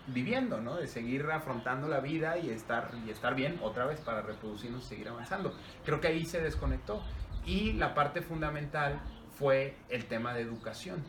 viviendo, 0.06 0.60
¿no? 0.60 0.76
De 0.76 0.86
seguir 0.86 1.26
afrontando 1.32 1.88
la 1.88 1.98
vida 1.98 2.38
y 2.38 2.50
estar 2.50 2.92
y 3.04 3.10
estar 3.10 3.34
bien 3.34 3.58
otra 3.60 3.86
vez 3.86 4.00
para 4.00 4.22
reproducirnos 4.22 4.84
y 4.84 4.86
seguir 4.86 5.08
avanzando. 5.08 5.52
Creo 5.84 6.00
que 6.00 6.06
ahí 6.06 6.24
se 6.24 6.40
desconectó 6.40 7.02
y 7.44 7.72
la 7.72 7.92
parte 7.94 8.22
fundamental 8.22 9.00
fue 9.36 9.74
el 9.88 10.04
tema 10.04 10.32
de 10.32 10.42
educación. 10.42 11.02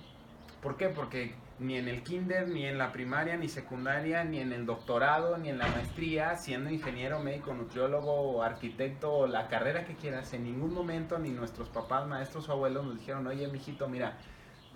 ¿Por 0.62 0.78
qué? 0.78 0.90
Porque 0.90 1.34
ni 1.60 1.78
en 1.78 1.88
el 1.88 2.04
kinder, 2.04 2.48
ni 2.48 2.66
en 2.66 2.78
la 2.78 2.92
primaria, 2.92 3.38
ni 3.38 3.48
secundaria, 3.48 4.24
ni 4.24 4.40
en 4.40 4.52
el 4.52 4.66
doctorado, 4.66 5.38
ni 5.38 5.50
en 5.50 5.58
la 5.58 5.68
maestría, 5.68 6.36
siendo 6.36 6.70
ingeniero, 6.70 7.20
médico, 7.20 7.54
nutriólogo 7.54 8.44
arquitecto 8.44 9.28
la 9.28 9.48
carrera 9.48 9.86
que 9.86 9.96
quieras, 9.96 10.34
en 10.34 10.44
ningún 10.44 10.74
momento 10.74 11.20
ni 11.20 11.30
nuestros 11.30 11.70
papás, 11.70 12.08
maestros 12.08 12.50
o 12.50 12.54
abuelos 12.54 12.86
nos 12.86 13.00
dijeron, 13.00 13.26
oye, 13.28 13.48
mijito, 13.48 13.88
mira, 13.88 14.18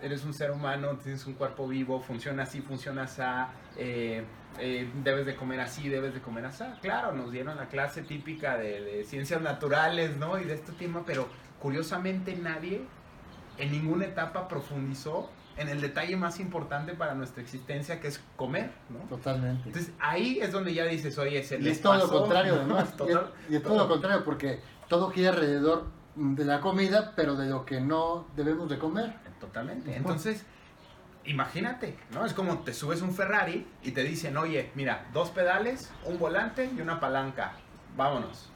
eres 0.01 0.23
un 0.25 0.33
ser 0.33 0.51
humano, 0.51 0.97
tienes 0.97 1.25
un 1.25 1.33
cuerpo 1.33 1.67
vivo, 1.67 1.99
funciona 1.99 2.43
así, 2.43 2.61
funciona 2.61 3.03
así, 3.03 3.21
eh, 3.77 4.23
eh, 4.59 4.89
debes 5.03 5.25
de 5.25 5.35
comer 5.35 5.61
así, 5.61 5.89
debes 5.89 6.13
de 6.13 6.21
comer 6.21 6.45
así. 6.45 6.63
Claro, 6.81 7.13
nos 7.13 7.31
dieron 7.31 7.57
la 7.57 7.67
clase 7.67 8.03
típica 8.03 8.57
de 8.57 9.03
ciencias 9.05 9.41
naturales, 9.41 10.17
¿no? 10.17 10.39
Y 10.39 10.43
de 10.43 10.53
este 10.53 10.71
tema, 10.73 11.03
pero 11.05 11.27
curiosamente 11.59 12.35
nadie 12.35 12.81
en 13.57 13.71
ninguna 13.71 14.05
etapa 14.05 14.47
profundizó 14.47 15.29
en 15.57 15.69
el 15.69 15.81
detalle 15.81 16.15
más 16.17 16.39
importante 16.39 16.93
para 16.93 17.13
nuestra 17.13 17.41
existencia, 17.41 17.99
que 17.99 18.07
es 18.07 18.21
comer, 18.35 18.71
¿no? 18.89 18.99
Totalmente. 19.07 19.63
Entonces 19.67 19.93
ahí 19.99 20.39
es 20.41 20.51
donde 20.51 20.73
ya 20.73 20.85
dices, 20.85 21.17
oye, 21.17 21.43
se 21.43 21.59
Y 21.59 21.69
es 21.69 21.81
todo 21.81 21.97
lo 21.97 22.09
contrario, 22.09 22.55
además. 22.59 22.93
y, 23.49 23.55
es, 23.55 23.63
todo 23.63 23.77
lo 23.77 23.87
contrario, 23.87 24.23
porque 24.23 24.59
todo 24.87 25.09
gira 25.11 25.29
alrededor 25.29 25.85
de 26.15 26.45
la 26.45 26.61
comida, 26.61 27.13
pero 27.15 27.35
de 27.35 27.47
lo 27.47 27.65
que 27.65 27.79
no 27.79 28.27
debemos 28.35 28.69
de 28.69 28.77
comer. 28.77 29.13
Totalmente. 29.39 29.95
Entonces, 29.95 30.45
imagínate, 31.25 31.97
¿no? 32.11 32.25
Es 32.25 32.33
como 32.33 32.59
te 32.59 32.73
subes 32.73 33.01
un 33.01 33.13
Ferrari 33.13 33.67
y 33.83 33.91
te 33.91 34.03
dicen, 34.03 34.37
oye, 34.37 34.71
mira, 34.75 35.07
dos 35.13 35.29
pedales, 35.29 35.91
un 36.05 36.17
volante 36.17 36.69
y 36.75 36.81
una 36.81 36.99
palanca. 36.99 37.53
Vámonos. 37.95 38.49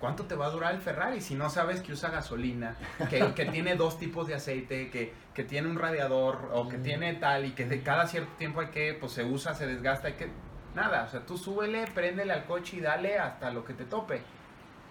¿Cuánto 0.00 0.24
te 0.24 0.34
va 0.34 0.46
a 0.46 0.50
durar 0.50 0.74
el 0.74 0.80
Ferrari 0.80 1.20
si 1.20 1.34
no 1.34 1.50
sabes 1.50 1.80
que 1.80 1.92
usa 1.92 2.10
gasolina, 2.10 2.76
que, 3.10 3.34
que 3.34 3.46
tiene 3.52 3.76
dos 3.76 3.98
tipos 3.98 4.26
de 4.26 4.34
aceite, 4.34 4.90
que, 4.90 5.12
que, 5.34 5.44
tiene 5.44 5.68
un 5.68 5.78
radiador 5.78 6.50
o 6.52 6.68
que 6.68 6.78
tiene 6.78 7.14
tal 7.14 7.44
y 7.44 7.52
que 7.52 7.64
de 7.66 7.82
cada 7.82 8.06
cierto 8.06 8.32
tiempo 8.36 8.60
hay 8.60 8.68
que, 8.68 8.94
pues 8.94 9.12
se 9.12 9.24
usa, 9.24 9.54
se 9.54 9.66
desgasta, 9.66 10.08
hay 10.08 10.14
que... 10.14 10.28
Nada, 10.74 11.04
o 11.04 11.08
sea, 11.08 11.26
tú 11.26 11.36
súbele, 11.36 11.86
préndele 11.88 12.32
al 12.32 12.44
coche 12.44 12.76
y 12.76 12.80
dale 12.80 13.18
hasta 13.18 13.50
lo 13.50 13.64
que 13.64 13.74
te 13.74 13.84
tope. 13.84 14.22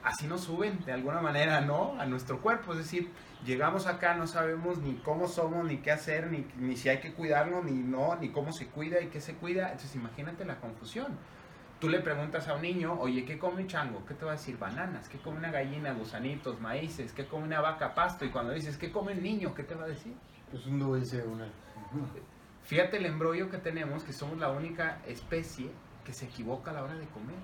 Así 0.03 0.27
nos 0.27 0.41
suben 0.41 0.83
de 0.85 0.91
alguna 0.91 1.21
manera, 1.21 1.61
¿no? 1.61 1.99
A 1.99 2.05
nuestro 2.05 2.39
cuerpo, 2.41 2.73
es 2.73 2.79
decir, 2.79 3.11
llegamos 3.45 3.87
acá, 3.87 4.15
no 4.15 4.27
sabemos 4.27 4.79
ni 4.79 4.95
cómo 4.95 5.27
somos, 5.27 5.65
ni 5.65 5.77
qué 5.77 5.91
hacer, 5.91 6.31
ni, 6.31 6.47
ni 6.57 6.75
si 6.75 6.89
hay 6.89 6.99
que 6.99 7.13
cuidarnos, 7.13 7.63
ni 7.63 7.73
no, 7.73 8.15
ni 8.15 8.29
cómo 8.29 8.51
se 8.51 8.67
cuida 8.67 8.99
y 9.01 9.07
qué 9.07 9.21
se 9.21 9.35
cuida. 9.35 9.71
Entonces 9.71 9.95
imagínate 9.95 10.45
la 10.45 10.59
confusión 10.59 11.17
tú 11.79 11.89
le 11.89 12.00
preguntas 12.00 12.48
a 12.48 12.55
un 12.55 12.62
niño, 12.62 12.98
oye, 13.00 13.25
¿qué 13.25 13.38
come 13.38 13.62
un 13.63 13.67
chango? 13.67 14.05
¿Qué 14.05 14.13
te 14.13 14.25
va 14.25 14.31
a 14.31 14.36
decir? 14.36 14.57
Bananas. 14.57 15.10
¿Qué 15.10 15.17
come 15.17 15.38
una 15.38 15.51
gallina? 15.51 15.93
Gusanitos, 15.93 16.60
maíces. 16.60 17.13
¿Qué 17.13 17.25
come 17.25 17.46
una 17.46 17.62
vaca? 17.62 17.93
Pasto. 17.93 18.25
Y 18.25 18.29
cuando 18.29 18.53
dices, 18.53 18.77
¿qué 18.77 18.91
come 18.91 19.13
el 19.13 19.22
niño? 19.22 19.53
¿Qué 19.53 19.63
te 19.63 19.75
va 19.75 19.86
a 19.86 19.88
decir? 19.88 20.13
Pues 20.51 20.65
un 20.65 20.79
dulce, 20.79 21.24
una... 21.24 21.48
Fíjate 22.63 22.98
el 22.98 23.05
embrollo 23.05 23.50
que 23.50 23.57
tenemos, 23.57 24.03
que 24.03 24.12
somos 24.12 24.38
la 24.39 24.50
única 24.50 25.00
especie 25.05 25.69
que 26.03 26.13
se 26.13 26.25
equivoca 26.25 26.72
a 26.72 26.74
la 26.74 26.84
hora 26.84 26.96
de 26.96 27.05
comer. 27.07 27.38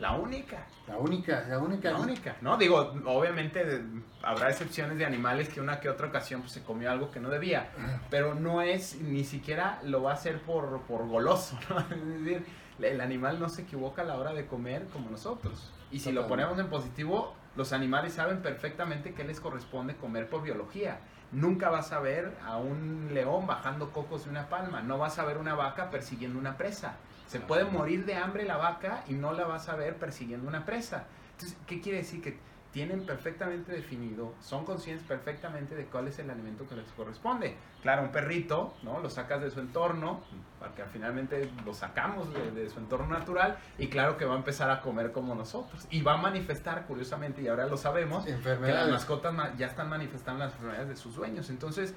La 0.00 0.12
única. 0.12 0.66
La 0.86 0.96
única, 0.96 1.44
la 1.48 1.58
única. 1.58 1.90
La 1.90 1.98
única, 1.98 2.36
¿no? 2.40 2.56
Digo, 2.56 2.78
obviamente 3.06 3.82
habrá 4.22 4.48
excepciones 4.48 4.96
de 4.96 5.04
animales 5.04 5.48
que 5.48 5.60
una 5.60 5.80
que 5.80 5.88
otra 5.88 6.06
ocasión 6.06 6.42
pues, 6.42 6.52
se 6.52 6.62
comió 6.62 6.90
algo 6.90 7.10
que 7.10 7.18
no 7.18 7.30
debía, 7.30 7.70
pero 8.08 8.34
no 8.34 8.62
es, 8.62 9.00
ni 9.00 9.24
siquiera 9.24 9.80
lo 9.82 10.02
va 10.02 10.12
a 10.12 10.14
hacer 10.14 10.40
por, 10.42 10.82
por 10.82 11.08
goloso, 11.08 11.58
¿no? 11.68 11.80
Es 11.80 12.24
decir, 12.24 12.46
el 12.80 13.00
animal 13.00 13.40
no 13.40 13.48
se 13.48 13.62
equivoca 13.62 14.02
a 14.02 14.04
la 14.04 14.16
hora 14.16 14.32
de 14.32 14.46
comer 14.46 14.86
como 14.92 15.10
nosotros. 15.10 15.72
Y 15.90 16.00
si 16.00 16.12
lo 16.12 16.26
ponemos 16.26 16.58
en 16.58 16.68
positivo, 16.68 17.34
los 17.56 17.72
animales 17.72 18.14
saben 18.14 18.42
perfectamente 18.42 19.14
qué 19.14 19.24
les 19.24 19.40
corresponde 19.40 19.96
comer 19.96 20.28
por 20.28 20.42
biología. 20.42 21.00
Nunca 21.32 21.70
vas 21.70 21.92
a 21.92 22.00
ver 22.00 22.36
a 22.44 22.56
un 22.56 23.10
león 23.12 23.46
bajando 23.46 23.90
cocos 23.90 24.24
de 24.24 24.30
una 24.30 24.48
palma, 24.48 24.80
no 24.80 24.98
vas 24.98 25.18
a 25.18 25.24
ver 25.24 25.38
una 25.38 25.54
vaca 25.54 25.90
persiguiendo 25.90 26.38
una 26.38 26.56
presa. 26.56 26.96
Se 27.26 27.40
puede 27.40 27.64
morir 27.64 28.06
de 28.06 28.14
hambre 28.14 28.44
la 28.44 28.56
vaca 28.56 29.04
y 29.06 29.12
no 29.12 29.32
la 29.32 29.44
vas 29.44 29.68
a 29.68 29.76
ver 29.76 29.96
persiguiendo 29.96 30.48
una 30.48 30.64
presa. 30.64 31.04
Entonces, 31.32 31.58
¿qué 31.66 31.80
quiere 31.80 31.98
decir? 31.98 32.22
Que 32.22 32.38
tienen 32.72 33.06
perfectamente 33.06 33.72
definido, 33.72 34.34
son 34.40 34.64
conscientes 34.64 35.06
perfectamente 35.06 35.74
de 35.74 35.86
cuál 35.86 36.08
es 36.08 36.18
el 36.18 36.30
alimento 36.30 36.68
que 36.68 36.74
les 36.76 36.90
corresponde. 36.92 37.56
Claro, 37.82 38.02
un 38.02 38.12
perrito, 38.12 38.74
¿no? 38.82 39.00
Lo 39.00 39.08
sacas 39.08 39.40
de 39.40 39.50
su 39.50 39.60
entorno, 39.60 40.20
porque 40.58 40.84
finalmente 40.92 41.50
lo 41.64 41.72
sacamos 41.72 42.28
de, 42.32 42.68
su 42.68 42.78
entorno 42.78 43.06
natural, 43.06 43.58
y 43.78 43.88
claro 43.88 44.16
que 44.16 44.26
va 44.26 44.34
a 44.34 44.38
empezar 44.38 44.70
a 44.70 44.80
comer 44.80 45.12
como 45.12 45.34
nosotros. 45.34 45.86
Y 45.90 46.02
va 46.02 46.14
a 46.14 46.16
manifestar, 46.18 46.86
curiosamente, 46.86 47.40
y 47.40 47.48
ahora 47.48 47.66
lo 47.66 47.76
sabemos, 47.76 48.24
que 48.24 48.72
las 48.72 48.90
mascotas 48.90 49.34
ya 49.56 49.66
están 49.66 49.88
manifestando 49.88 50.44
las 50.44 50.52
enfermedades 50.52 50.88
de 50.88 50.96
sus 50.96 51.14
dueños. 51.14 51.48
Entonces, 51.48 51.94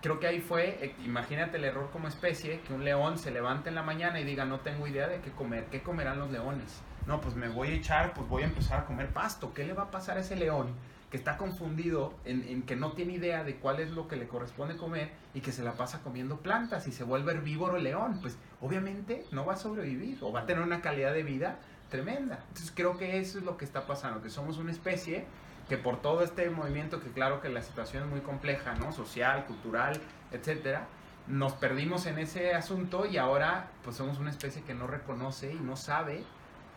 creo 0.00 0.18
que 0.18 0.26
ahí 0.28 0.40
fue, 0.40 0.78
eh, 0.84 0.94
imagínate 1.04 1.58
el 1.58 1.64
error 1.64 1.90
como 1.92 2.08
especie, 2.08 2.60
que 2.60 2.72
un 2.72 2.84
león 2.84 3.18
se 3.18 3.30
levante 3.30 3.68
en 3.68 3.74
la 3.74 3.82
mañana 3.82 4.18
y 4.18 4.24
diga, 4.24 4.44
no 4.44 4.60
tengo 4.60 4.86
idea 4.86 5.08
de 5.08 5.20
qué 5.20 5.30
comer, 5.32 5.66
qué 5.66 5.82
comerán 5.82 6.18
los 6.18 6.30
leones. 6.30 6.82
No, 7.06 7.20
pues 7.20 7.36
me 7.36 7.48
voy 7.48 7.68
a 7.68 7.74
echar, 7.74 8.14
pues 8.14 8.28
voy 8.28 8.42
a 8.42 8.46
empezar 8.46 8.80
a 8.80 8.84
comer 8.84 9.08
pasto. 9.08 9.54
¿Qué 9.54 9.64
le 9.64 9.72
va 9.72 9.84
a 9.84 9.90
pasar 9.90 10.16
a 10.18 10.20
ese 10.20 10.34
león 10.34 10.74
que 11.10 11.16
está 11.16 11.36
confundido 11.36 12.14
en, 12.24 12.62
que 12.62 12.74
no 12.74 12.92
tiene 12.92 13.12
idea 13.12 13.44
de 13.44 13.56
cuál 13.56 13.78
es 13.78 13.92
lo 13.92 14.08
que 14.08 14.16
le 14.16 14.26
corresponde 14.26 14.76
comer 14.76 15.12
y 15.32 15.40
que 15.40 15.52
se 15.52 15.62
la 15.62 15.74
pasa 15.74 16.00
comiendo 16.02 16.38
plantas 16.38 16.88
y 16.88 16.92
se 16.92 17.04
vuelve 17.04 17.32
herbívoro 17.32 17.76
el 17.76 17.84
león? 17.84 18.18
Pues 18.20 18.36
obviamente 18.60 19.24
no 19.30 19.46
va 19.46 19.54
a 19.54 19.56
sobrevivir 19.56 20.18
o 20.20 20.32
va 20.32 20.40
a 20.40 20.46
tener 20.46 20.64
una 20.64 20.80
calidad 20.80 21.12
de 21.12 21.22
vida 21.22 21.58
tremenda. 21.90 22.40
Entonces 22.48 22.72
creo 22.74 22.98
que 22.98 23.20
eso 23.20 23.38
es 23.38 23.44
lo 23.44 23.56
que 23.56 23.64
está 23.64 23.86
pasando, 23.86 24.20
que 24.20 24.30
somos 24.30 24.58
una 24.58 24.72
especie 24.72 25.24
que 25.68 25.76
por 25.76 26.00
todo 26.00 26.22
este 26.22 26.48
movimiento, 26.50 27.00
que 27.00 27.10
claro 27.10 27.40
que 27.40 27.48
la 27.48 27.62
situación 27.62 28.04
es 28.04 28.10
muy 28.10 28.20
compleja, 28.20 28.74
¿no? 28.74 28.92
Social, 28.92 29.44
cultural, 29.46 30.00
etcétera, 30.32 30.86
nos 31.26 31.54
perdimos 31.54 32.06
en 32.06 32.18
ese 32.18 32.54
asunto 32.54 33.06
y 33.06 33.16
ahora 33.16 33.70
pues 33.82 33.96
somos 33.96 34.18
una 34.18 34.30
especie 34.30 34.62
que 34.62 34.74
no 34.74 34.86
reconoce 34.86 35.52
y 35.52 35.58
no 35.58 35.76
sabe 35.76 36.22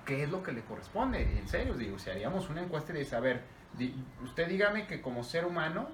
qué 0.05 0.23
es 0.23 0.29
lo 0.29 0.43
que 0.43 0.51
le 0.51 0.61
corresponde. 0.61 1.21
En 1.37 1.47
serio, 1.47 1.73
digo, 1.75 1.99
si 1.99 2.09
haríamos 2.09 2.49
una 2.49 2.61
encuesta 2.61 2.93
y 2.93 2.99
dice, 2.99 3.15
a 3.15 3.19
ver, 3.19 3.43
usted 4.23 4.47
dígame 4.47 4.87
que 4.87 5.01
como 5.01 5.23
ser 5.23 5.45
humano, 5.45 5.87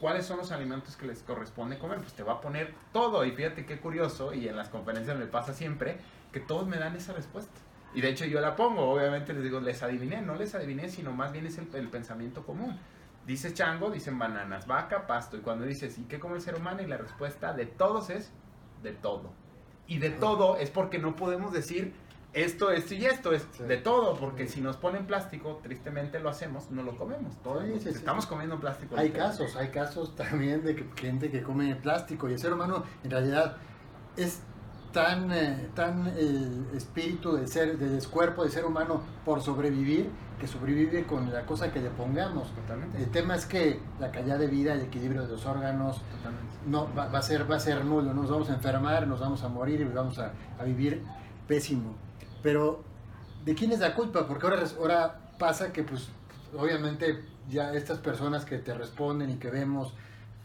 ¿cuáles 0.00 0.26
son 0.26 0.38
los 0.38 0.52
alimentos 0.52 0.96
que 0.96 1.06
les 1.06 1.22
corresponde 1.22 1.78
comer? 1.78 1.98
Pues 1.98 2.14
te 2.14 2.22
va 2.22 2.34
a 2.34 2.40
poner 2.40 2.74
todo. 2.92 3.24
Y 3.24 3.32
fíjate 3.32 3.66
qué 3.66 3.78
curioso, 3.78 4.32
y 4.32 4.48
en 4.48 4.56
las 4.56 4.68
conferencias 4.68 5.18
me 5.18 5.26
pasa 5.26 5.52
siempre, 5.52 5.98
que 6.32 6.40
todos 6.40 6.66
me 6.66 6.78
dan 6.78 6.96
esa 6.96 7.12
respuesta. 7.12 7.60
Y 7.94 8.00
de 8.02 8.10
hecho 8.10 8.26
yo 8.26 8.40
la 8.40 8.56
pongo, 8.56 8.90
obviamente 8.90 9.32
les 9.32 9.42
digo, 9.42 9.58
les 9.60 9.82
adiviné, 9.82 10.20
no 10.20 10.34
les 10.34 10.54
adiviné, 10.54 10.90
sino 10.90 11.12
más 11.12 11.32
bien 11.32 11.46
es 11.46 11.58
el, 11.58 11.88
pensamiento 11.88 12.44
común. 12.44 12.78
Dice 13.26 13.54
chango, 13.54 13.90
dicen 13.90 14.18
bananas, 14.18 14.66
vaca, 14.66 15.06
pasto. 15.06 15.36
Y 15.36 15.40
cuando 15.40 15.64
dices, 15.64 15.98
¿y 15.98 16.02
qué 16.02 16.20
come 16.20 16.36
el 16.36 16.42
ser 16.42 16.56
humano? 16.56 16.82
Y 16.82 16.86
la 16.86 16.98
respuesta 16.98 17.52
de 17.54 17.66
todos 17.66 18.10
es, 18.10 18.32
de 18.82 18.92
todo. 18.92 19.32
Y 19.86 19.98
de 19.98 20.10
todo 20.10 20.58
es 20.58 20.70
porque 20.70 20.98
no 20.98 21.16
podemos 21.16 21.52
decir 21.52 21.94
esto, 22.36 22.70
esto 22.70 22.94
y 22.94 23.04
esto, 23.04 23.32
es 23.32 23.46
de 23.66 23.76
todo, 23.78 24.16
porque 24.16 24.46
si 24.46 24.60
nos 24.60 24.76
ponen 24.76 25.06
plástico, 25.06 25.60
tristemente 25.62 26.20
lo 26.20 26.28
hacemos, 26.28 26.70
no 26.70 26.82
lo 26.82 26.96
comemos. 26.96 27.40
Todo 27.42 27.62
estamos 27.62 28.26
comiendo 28.26 28.60
plástico. 28.60 28.96
Hay 28.96 29.10
casos, 29.10 29.56
hay 29.56 29.68
casos 29.68 30.14
también 30.14 30.64
de 30.64 30.86
gente 30.96 31.30
que 31.30 31.42
come 31.42 31.74
plástico 31.76 32.28
y 32.28 32.34
el 32.34 32.38
ser 32.38 32.52
humano 32.52 32.84
en 33.02 33.10
realidad 33.10 33.56
es 34.16 34.42
tan, 34.92 35.30
eh, 35.30 35.68
tan 35.74 36.06
el 36.06 36.66
espíritu 36.74 37.36
de 37.36 37.46
ser, 37.46 37.76
del 37.76 38.06
cuerpo 38.08 38.44
del 38.44 38.52
ser 38.52 38.64
humano 38.64 39.02
por 39.24 39.42
sobrevivir, 39.42 40.10
que 40.40 40.46
sobrevive 40.46 41.04
con 41.04 41.32
la 41.32 41.44
cosa 41.44 41.72
que 41.72 41.80
le 41.80 41.90
pongamos. 41.90 42.48
El 42.96 43.10
tema 43.10 43.34
es 43.34 43.46
que 43.46 43.80
la 44.00 44.10
calidad 44.10 44.38
de 44.38 44.46
vida, 44.46 44.72
el 44.74 44.82
equilibrio 44.82 45.22
de 45.22 45.28
los 45.28 45.44
órganos, 45.46 46.00
no 46.66 46.88
va, 46.94 47.04
a 47.04 47.22
ser, 47.22 47.50
va 47.50 47.56
a 47.56 47.60
ser 47.60 47.84
nulo, 47.84 48.12
nos 48.12 48.30
vamos 48.30 48.50
a 48.50 48.54
enfermar, 48.54 49.06
nos 49.06 49.20
vamos 49.20 49.42
a 49.42 49.48
morir 49.48 49.80
y 49.80 49.84
vamos 49.84 50.18
a, 50.18 50.32
vivir 50.64 51.02
pésimo. 51.46 51.94
Pero, 52.46 52.80
¿de 53.44 53.56
quién 53.56 53.72
es 53.72 53.80
la 53.80 53.92
culpa? 53.92 54.28
Porque 54.28 54.46
ahora, 54.46 54.62
ahora 54.78 55.18
pasa 55.36 55.72
que, 55.72 55.82
pues, 55.82 56.10
obviamente, 56.56 57.24
ya 57.50 57.74
estas 57.74 57.98
personas 57.98 58.44
que 58.44 58.58
te 58.58 58.72
responden 58.72 59.30
y 59.30 59.34
que 59.34 59.50
vemos 59.50 59.92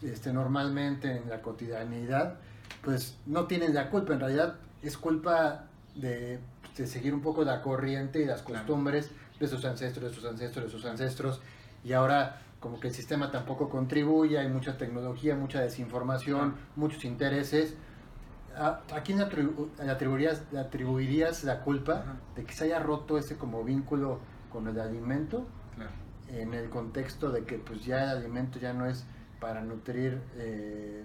este, 0.02 0.32
normalmente 0.32 1.16
en 1.16 1.28
la 1.30 1.40
cotidianidad, 1.42 2.40
pues 2.82 3.18
no 3.26 3.44
tienen 3.44 3.72
la 3.72 3.88
culpa, 3.88 4.14
en 4.14 4.18
realidad 4.18 4.56
es 4.82 4.98
culpa 4.98 5.66
de, 5.94 6.40
seguir 6.74 7.14
un 7.14 7.20
poco 7.20 7.44
la 7.44 7.62
corriente 7.62 8.20
y 8.20 8.24
las 8.24 8.42
costumbres 8.42 9.08
de 9.38 9.46
sus 9.46 9.64
ancestros, 9.64 10.10
de 10.10 10.12
sus 10.12 10.24
ancestros, 10.24 10.64
de 10.64 10.70
sus 10.72 10.84
ancestros, 10.84 11.40
y 11.84 11.92
ahora 11.92 12.42
como 12.58 12.80
que 12.80 12.88
el 12.88 12.94
sistema 12.94 13.30
tampoco 13.30 13.68
contribuye, 13.68 14.40
hay 14.40 14.48
mucha 14.48 14.76
tecnología, 14.76 15.36
mucha 15.36 15.60
desinformación, 15.60 16.56
muchos 16.74 17.04
intereses. 17.04 17.76
¿A, 18.56 19.02
quién 19.04 19.18
le, 19.18 19.24
atribuirías, 19.24 20.42
atribuirías, 20.56 21.44
la 21.44 21.60
culpa 21.60 22.04
de 22.36 22.44
que 22.44 22.52
se 22.52 22.64
haya 22.64 22.78
roto 22.78 23.18
ese 23.18 23.36
como 23.36 23.64
vínculo 23.64 24.20
con 24.50 24.68
el 24.68 24.78
alimento? 24.80 25.46
En 26.28 26.54
el 26.54 26.70
contexto 26.70 27.30
de 27.30 27.44
que 27.44 27.58
pues 27.58 27.84
ya 27.84 28.04
el 28.04 28.18
alimento 28.18 28.58
ya 28.58 28.72
no 28.72 28.86
es 28.86 29.04
para 29.38 29.60
nutrir 29.60 30.18
eh, 30.36 31.04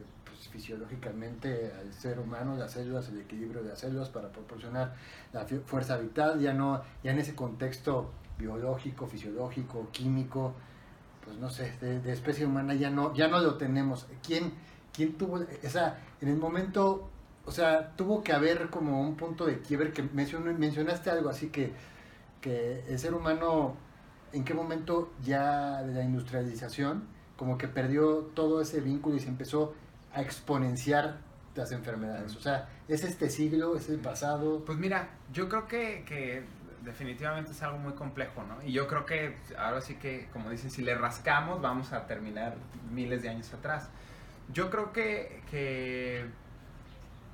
fisiológicamente 0.52 1.74
al 1.78 1.94
ser 1.94 2.20
humano, 2.20 2.56
las 2.56 2.72
células, 2.72 3.10
el 3.10 3.20
equilibrio 3.20 3.62
de 3.64 3.70
las 3.70 3.80
células 3.80 4.10
para 4.10 4.32
proporcionar 4.32 4.96
la 5.34 5.46
fuerza 5.66 5.98
vital, 5.98 6.40
ya 6.40 6.54
no, 6.54 6.82
ya 7.04 7.12
en 7.12 7.20
ese 7.20 7.36
contexto 7.36 8.12
biológico, 8.38 9.08
fisiológico, 9.08 9.90
químico, 9.92 10.54
pues 11.26 11.38
no 11.38 11.50
sé, 11.50 11.74
de, 11.82 12.12
especie 12.12 12.46
humana 12.46 12.74
ya 12.74 12.90
no, 12.90 13.14
ya 13.14 13.28
no 13.28 13.40
lo 13.40 13.56
tenemos. 13.56 14.08
¿Quién, 14.26 14.54
quién 14.94 15.18
tuvo 15.18 15.42
esa, 15.62 15.98
en 16.22 16.30
el 16.30 16.38
momento, 16.38 17.10
o 17.48 17.52
sea, 17.52 17.94
tuvo 17.96 18.24
que 18.24 18.34
haber 18.34 18.70
como 18.70 19.02
un 19.02 19.16
punto 19.16 19.46
de 19.46 19.62
quiebre 19.62 19.94
que 19.94 20.04
mencionaste 20.04 21.10
algo 21.10 21.30
así 21.30 21.48
que, 21.48 21.72
que 22.42 22.84
el 22.90 23.00
ser 23.00 23.14
humano, 23.14 23.78
en 24.34 24.44
qué 24.44 24.54
momento 24.54 25.14
ya 25.24 25.82
de 25.82 25.94
la 25.94 26.04
industrialización, 26.04 27.08
como 27.38 27.58
que 27.58 27.70
perdió 27.70 28.30
todo 28.36 28.60
ese 28.60 28.82
vínculo 28.82 29.16
y 29.16 29.22
se 29.22 29.30
empezó 29.30 29.74
a 30.14 30.22
exponenciar 30.22 31.20
las 31.56 31.72
enfermedades. 31.72 32.36
O 32.36 32.42
sea, 32.42 32.68
¿es 32.90 33.06
este 33.06 33.30
siglo, 33.30 33.78
es 33.78 33.88
el 33.88 34.00
pasado? 34.00 34.66
Pues 34.66 34.78
mira, 34.78 35.08
yo 35.32 35.48
creo 35.48 35.70
que, 35.70 36.04
que 36.06 36.44
definitivamente 36.84 37.52
es 37.52 37.64
algo 37.64 37.78
muy 37.78 37.94
complejo, 37.94 38.44
¿no? 38.44 38.62
Y 38.62 38.74
yo 38.74 38.88
creo 38.88 39.06
que 39.06 39.38
ahora 39.58 39.80
sí 39.80 39.96
que, 39.96 40.28
como 40.34 40.50
dicen, 40.50 40.70
si 40.70 40.82
le 40.82 40.96
rascamos 40.96 41.62
vamos 41.62 41.94
a 41.94 42.08
terminar 42.08 42.56
miles 42.92 43.22
de 43.22 43.30
años 43.30 43.54
atrás. 43.54 43.90
Yo 44.52 44.70
creo 44.70 44.92
que, 44.92 45.42
que 45.50 46.26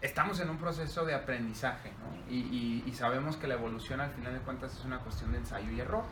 estamos 0.03 0.39
en 0.39 0.51
un 0.51 0.57
proceso 0.57 1.03
de 1.05 1.15
aprendizaje, 1.15 1.91
¿no? 1.99 2.31
Y, 2.31 2.83
y, 2.85 2.93
sabemos 2.93 3.37
que 3.37 3.47
la 3.47 3.55
evolución 3.55 3.99
al 3.99 4.11
final 4.11 4.33
de 4.33 4.39
cuentas 4.39 4.77
es 4.77 4.85
una 4.85 4.99
cuestión 4.99 5.31
de 5.31 5.39
ensayo 5.39 5.71
y 5.71 5.79
error 5.79 6.03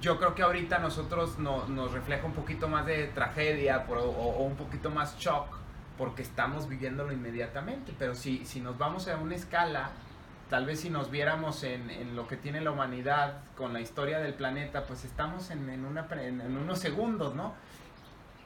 yo 0.00 0.18
creo 0.18 0.34
que 0.34 0.42
ahorita 0.42 0.78
nosotros 0.78 1.38
nos 1.38 1.92
refleja 1.92 2.26
un 2.26 2.32
poquito 2.32 2.68
más 2.68 2.86
de 2.86 3.06
tragedia 3.08 3.86
o, 3.88 4.42
un 4.42 4.56
poquito 4.56 4.90
más 4.90 5.16
shock 5.18 5.46
porque 5.96 6.22
estamos 6.22 6.68
viviéndolo 6.68 7.12
inmediatamente. 7.12 7.94
Pero 7.98 8.14
si, 8.14 8.44
si 8.44 8.60
nos 8.60 8.76
vamos 8.78 9.08
a 9.08 9.16
una 9.16 9.34
escala, 9.34 9.90
tal 10.50 10.66
vez 10.66 10.80
si 10.80 10.90
nos 10.90 11.10
viéramos 11.10 11.62
en, 11.62 12.16
lo 12.16 12.26
que 12.26 12.36
tiene 12.36 12.60
la 12.60 12.72
humanidad 12.72 13.38
con 13.56 13.72
la 13.72 13.80
historia 13.80 14.18
del 14.18 14.34
planeta, 14.34 14.84
pues 14.86 15.04
estamos 15.04 15.50
en, 15.50 15.68
en, 15.70 15.84
una, 15.84 16.06
en, 16.10 16.56
unos 16.56 16.78
segundos, 16.78 17.34
¿no? 17.34 17.54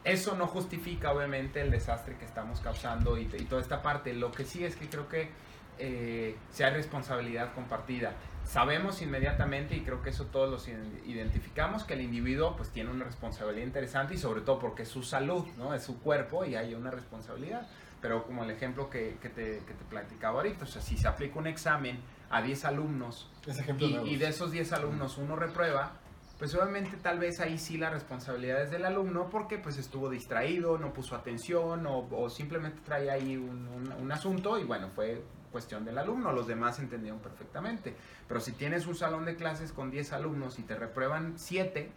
Eso 0.04 0.36
no 0.36 0.46
justifica 0.46 1.12
obviamente 1.12 1.60
el 1.60 1.70
desastre 1.70 2.16
que 2.16 2.24
estamos 2.24 2.60
causando 2.60 3.18
y, 3.18 3.22
y 3.22 3.44
toda 3.44 3.60
esta 3.60 3.82
parte. 3.82 4.14
Lo 4.14 4.32
que 4.32 4.44
sí 4.44 4.64
es 4.64 4.76
que 4.76 4.88
creo 4.88 5.08
que 5.08 5.30
eh, 5.78 6.36
sea 6.50 6.70
responsabilidad 6.70 7.52
compartida 7.54 8.12
sabemos 8.48 9.02
inmediatamente 9.02 9.76
y 9.76 9.82
creo 9.82 10.02
que 10.02 10.10
eso 10.10 10.24
todos 10.26 10.50
los 10.50 10.68
identificamos 11.06 11.84
que 11.84 11.94
el 11.94 12.00
individuo 12.00 12.56
pues 12.56 12.70
tiene 12.70 12.90
una 12.90 13.04
responsabilidad 13.04 13.66
interesante 13.66 14.14
y 14.14 14.18
sobre 14.18 14.40
todo 14.40 14.58
porque 14.58 14.84
es 14.84 14.88
su 14.88 15.02
salud, 15.02 15.44
¿no? 15.58 15.74
Es 15.74 15.82
su 15.82 16.00
cuerpo 16.00 16.44
y 16.44 16.54
hay 16.54 16.74
una 16.74 16.90
responsabilidad. 16.90 17.66
Pero 18.00 18.24
como 18.24 18.44
el 18.44 18.50
ejemplo 18.50 18.88
que, 18.88 19.18
que, 19.20 19.28
te, 19.28 19.60
que 19.66 19.74
te 19.74 19.84
platicaba 19.90 20.38
ahorita, 20.38 20.64
o 20.64 20.68
sea, 20.68 20.80
si 20.80 20.96
se 20.96 21.08
aplica 21.08 21.38
un 21.38 21.46
examen 21.46 22.00
a 22.30 22.40
10 22.40 22.64
alumnos 22.64 23.30
y, 23.78 23.84
y, 23.84 24.16
de 24.16 24.28
esos 24.28 24.52
10 24.52 24.72
alumnos 24.72 25.18
uno 25.18 25.34
reprueba, 25.34 25.92
pues 26.38 26.54
obviamente 26.54 26.96
tal 27.02 27.18
vez 27.18 27.40
ahí 27.40 27.58
sí 27.58 27.76
la 27.76 27.90
responsabilidad 27.90 28.62
es 28.62 28.70
del 28.70 28.84
alumno 28.84 29.28
porque 29.28 29.58
pues 29.58 29.76
estuvo 29.76 30.08
distraído, 30.08 30.78
no 30.78 30.92
puso 30.92 31.16
atención 31.16 31.84
o, 31.86 32.30
simplemente 32.30 32.80
trae 32.84 33.10
ahí 33.10 33.36
un, 33.36 33.92
un, 34.00 34.12
asunto 34.12 34.58
y 34.58 34.64
bueno, 34.64 34.88
fue 34.94 35.22
cuestión 35.50 35.84
del 35.84 35.98
alumno, 35.98 36.30
los 36.32 36.46
demás 36.46 36.78
entendieron 36.78 37.18
perfectamente. 37.18 37.96
Pero 38.28 38.40
si 38.40 38.52
tienes 38.52 38.86
un 38.86 38.94
salón 38.94 39.24
de 39.24 39.34
clases 39.34 39.72
con 39.72 39.90
10 39.90 40.12
alumnos 40.12 40.58
y 40.60 40.62
te 40.62 40.76
reprueban 40.76 41.38
7, 41.38 41.90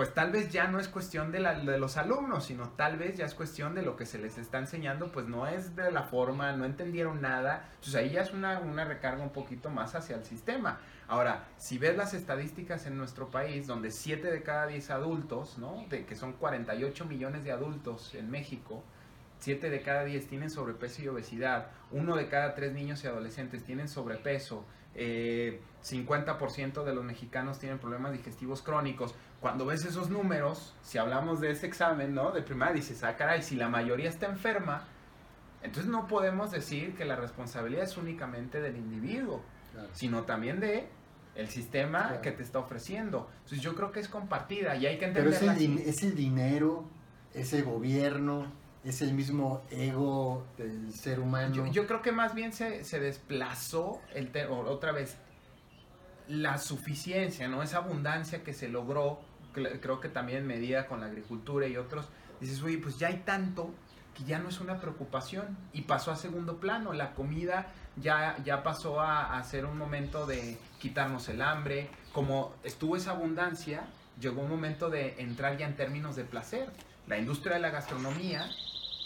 pues 0.00 0.14
tal 0.14 0.30
vez 0.30 0.50
ya 0.50 0.66
no 0.66 0.78
es 0.78 0.88
cuestión 0.88 1.30
de, 1.30 1.40
la, 1.40 1.54
de, 1.58 1.78
los 1.78 1.96
alumnos, 1.96 2.44
sino 2.44 2.70
tal 2.70 2.96
vez 2.96 3.18
ya 3.18 3.26
es 3.26 3.34
cuestión 3.34 3.74
de 3.74 3.82
lo 3.82 3.96
que 3.96 4.06
se 4.06 4.18
les 4.18 4.38
está 4.38 4.58
enseñando, 4.58 5.12
pues 5.12 5.26
no 5.26 5.46
es 5.46 5.76
de 5.76 5.90
la 5.90 6.04
forma, 6.04 6.52
no 6.52 6.64
entendieron 6.64 7.20
nada, 7.20 7.68
entonces 7.74 7.96
ahí 7.96 8.10
ya 8.12 8.22
es 8.22 8.32
una, 8.32 8.60
una 8.60 8.86
recarga 8.86 9.22
un 9.22 9.28
poquito 9.28 9.68
más 9.68 9.94
hacia 9.94 10.16
el 10.16 10.24
sistema. 10.24 10.78
Ahora, 11.10 11.48
si 11.56 11.76
ves 11.76 11.96
las 11.96 12.14
estadísticas 12.14 12.86
en 12.86 12.96
nuestro 12.96 13.30
país, 13.32 13.66
donde 13.66 13.90
7 13.90 14.30
de 14.30 14.44
cada 14.44 14.68
10 14.68 14.90
adultos, 14.90 15.58
¿no? 15.58 15.84
De 15.88 16.06
que 16.06 16.14
son 16.14 16.34
48 16.34 17.04
millones 17.04 17.42
de 17.42 17.50
adultos 17.50 18.14
en 18.14 18.30
México, 18.30 18.84
7 19.38 19.70
de 19.70 19.82
cada 19.82 20.04
10 20.04 20.28
tienen 20.28 20.50
sobrepeso 20.50 21.02
y 21.02 21.08
obesidad, 21.08 21.72
1 21.90 22.14
de 22.14 22.28
cada 22.28 22.54
3 22.54 22.72
niños 22.72 23.02
y 23.02 23.08
adolescentes 23.08 23.64
tienen 23.64 23.88
sobrepeso, 23.88 24.64
eh, 24.94 25.60
50% 25.82 26.84
de 26.84 26.94
los 26.94 27.04
mexicanos 27.04 27.58
tienen 27.58 27.80
problemas 27.80 28.12
digestivos 28.12 28.62
crónicos. 28.62 29.12
Cuando 29.40 29.66
ves 29.66 29.84
esos 29.84 30.10
números, 30.10 30.76
si 30.80 30.98
hablamos 30.98 31.40
de 31.40 31.50
ese 31.50 31.66
examen, 31.66 32.14
¿no? 32.14 32.30
De 32.30 32.42
primaria, 32.42 32.74
dices, 32.76 33.02
ah, 33.02 33.16
caray, 33.16 33.42
si 33.42 33.56
la 33.56 33.68
mayoría 33.68 34.10
está 34.10 34.26
enferma, 34.26 34.86
entonces 35.60 35.90
no 35.90 36.06
podemos 36.06 36.52
decir 36.52 36.94
que 36.94 37.04
la 37.04 37.16
responsabilidad 37.16 37.82
es 37.82 37.96
únicamente 37.96 38.60
del 38.60 38.76
individuo, 38.76 39.42
sino 39.92 40.22
también 40.22 40.60
de 40.60 40.88
el 41.34 41.48
sistema 41.48 42.20
que 42.22 42.32
te 42.32 42.42
está 42.42 42.58
ofreciendo. 42.58 43.28
Entonces 43.38 43.60
yo 43.60 43.74
creo 43.74 43.92
que 43.92 44.00
es 44.00 44.08
compartida 44.08 44.76
y 44.76 44.86
hay 44.86 44.98
que 44.98 45.06
entender. 45.06 45.34
Pero 45.38 45.52
es 45.52 45.60
el, 45.60 45.78
es 45.78 46.02
el 46.02 46.14
dinero, 46.14 46.84
es 47.34 47.52
el 47.52 47.64
gobierno, 47.64 48.52
es 48.84 49.02
el 49.02 49.12
mismo 49.14 49.62
ego 49.70 50.46
del 50.56 50.92
ser 50.92 51.20
humano. 51.20 51.66
Yo, 51.70 51.86
creo 51.86 52.02
que 52.02 52.12
más 52.12 52.34
bien 52.34 52.52
se, 52.52 52.84
se 52.84 52.98
desplazó 52.98 54.00
el 54.14 54.30
otra 54.48 54.92
vez 54.92 55.16
la 56.28 56.58
suficiencia, 56.58 57.48
¿no? 57.48 57.62
Esa 57.62 57.78
abundancia 57.78 58.42
que 58.44 58.54
se 58.54 58.68
logró, 58.68 59.20
creo 59.52 60.00
que 60.00 60.08
también 60.08 60.46
medida 60.46 60.86
con 60.86 61.00
la 61.00 61.06
agricultura 61.06 61.66
y 61.66 61.76
otros, 61.76 62.08
dices, 62.40 62.62
oye, 62.62 62.78
pues 62.78 62.98
ya 62.98 63.08
hay 63.08 63.22
tanto 63.24 63.70
que 64.14 64.24
ya 64.24 64.38
no 64.38 64.48
es 64.48 64.60
una 64.60 64.80
preocupación 64.80 65.58
y 65.72 65.82
pasó 65.82 66.10
a 66.10 66.16
segundo 66.16 66.58
plano. 66.58 66.92
La 66.92 67.14
comida 67.14 67.72
ya, 67.96 68.36
ya 68.44 68.62
pasó 68.62 69.00
a, 69.00 69.38
a 69.38 69.42
ser 69.44 69.64
un 69.64 69.78
momento 69.78 70.26
de 70.26 70.58
quitarnos 70.78 71.28
el 71.28 71.42
hambre. 71.42 71.90
Como 72.12 72.54
estuvo 72.64 72.96
esa 72.96 73.12
abundancia, 73.12 73.84
llegó 74.20 74.42
un 74.42 74.50
momento 74.50 74.90
de 74.90 75.20
entrar 75.20 75.56
ya 75.56 75.66
en 75.66 75.76
términos 75.76 76.16
de 76.16 76.24
placer. 76.24 76.70
La 77.06 77.18
industria 77.18 77.54
de 77.54 77.60
la 77.60 77.70
gastronomía 77.70 78.48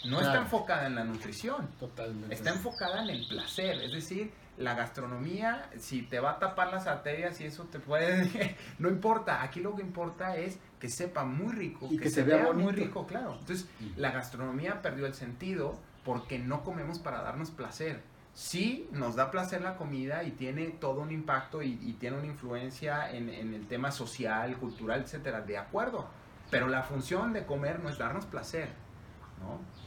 no 0.05 0.21
está 0.21 0.37
enfocada 0.37 0.87
en 0.87 0.95
la 0.95 1.03
nutrición. 1.03 1.67
Totalmente. 1.79 2.33
Está 2.33 2.51
enfocada 2.51 3.03
en 3.03 3.09
el 3.09 3.27
placer. 3.27 3.81
Es 3.81 3.91
decir, 3.91 4.31
la 4.57 4.75
gastronomía, 4.75 5.69
si 5.79 6.03
te 6.03 6.19
va 6.19 6.31
a 6.31 6.39
tapar 6.39 6.71
las 6.71 6.87
arterias 6.87 7.39
y 7.41 7.45
eso 7.45 7.63
te 7.63 7.79
puede. 7.79 8.55
no 8.79 8.89
importa. 8.89 9.41
Aquí 9.41 9.59
lo 9.59 9.75
que 9.75 9.81
importa 9.81 10.37
es 10.37 10.59
que 10.79 10.89
sepa 10.89 11.23
muy 11.23 11.53
rico. 11.53 11.87
Y 11.89 11.97
que, 11.97 12.09
se, 12.09 12.23
vea, 12.23 12.51
muy 12.53 12.73
rico, 12.73 13.05
claro. 13.07 13.37
Entonces, 13.39 13.67
la 13.95 14.11
gastronomía 14.11 14.81
perdió 14.81 15.05
el 15.05 15.13
sentido 15.13 15.79
porque 16.03 16.37
no 16.39 16.63
comemos 16.63 16.99
para 16.99 17.21
darnos 17.21 17.49
placer. 17.51 18.01
Sí, 18.35 18.87
nos 18.91 19.15
da 19.15 19.31
placer 19.31 19.61
la 19.61 19.77
comida 19.77 20.23
y 20.23 20.31
tiene 20.31 20.67
todo 20.67 21.01
un 21.01 21.11
impacto 21.11 21.63
y, 21.63 21.75
tiene 21.99 22.17
una 22.17 22.27
influencia 22.27 23.09
en, 23.09 23.29
en 23.29 23.53
el 23.53 23.65
tema 23.65 23.91
social, 23.91 24.57
cultural, 24.57 25.01
etcétera. 25.01 25.41
De 25.41 25.57
acuerdo. 25.57 26.07
Pero 26.51 26.67
la 26.67 26.83
función 26.83 27.33
de 27.33 27.45
comer 27.45 27.79
no 27.79 27.89
es 27.89 27.97
darnos 27.97 28.25
placer 28.25 28.69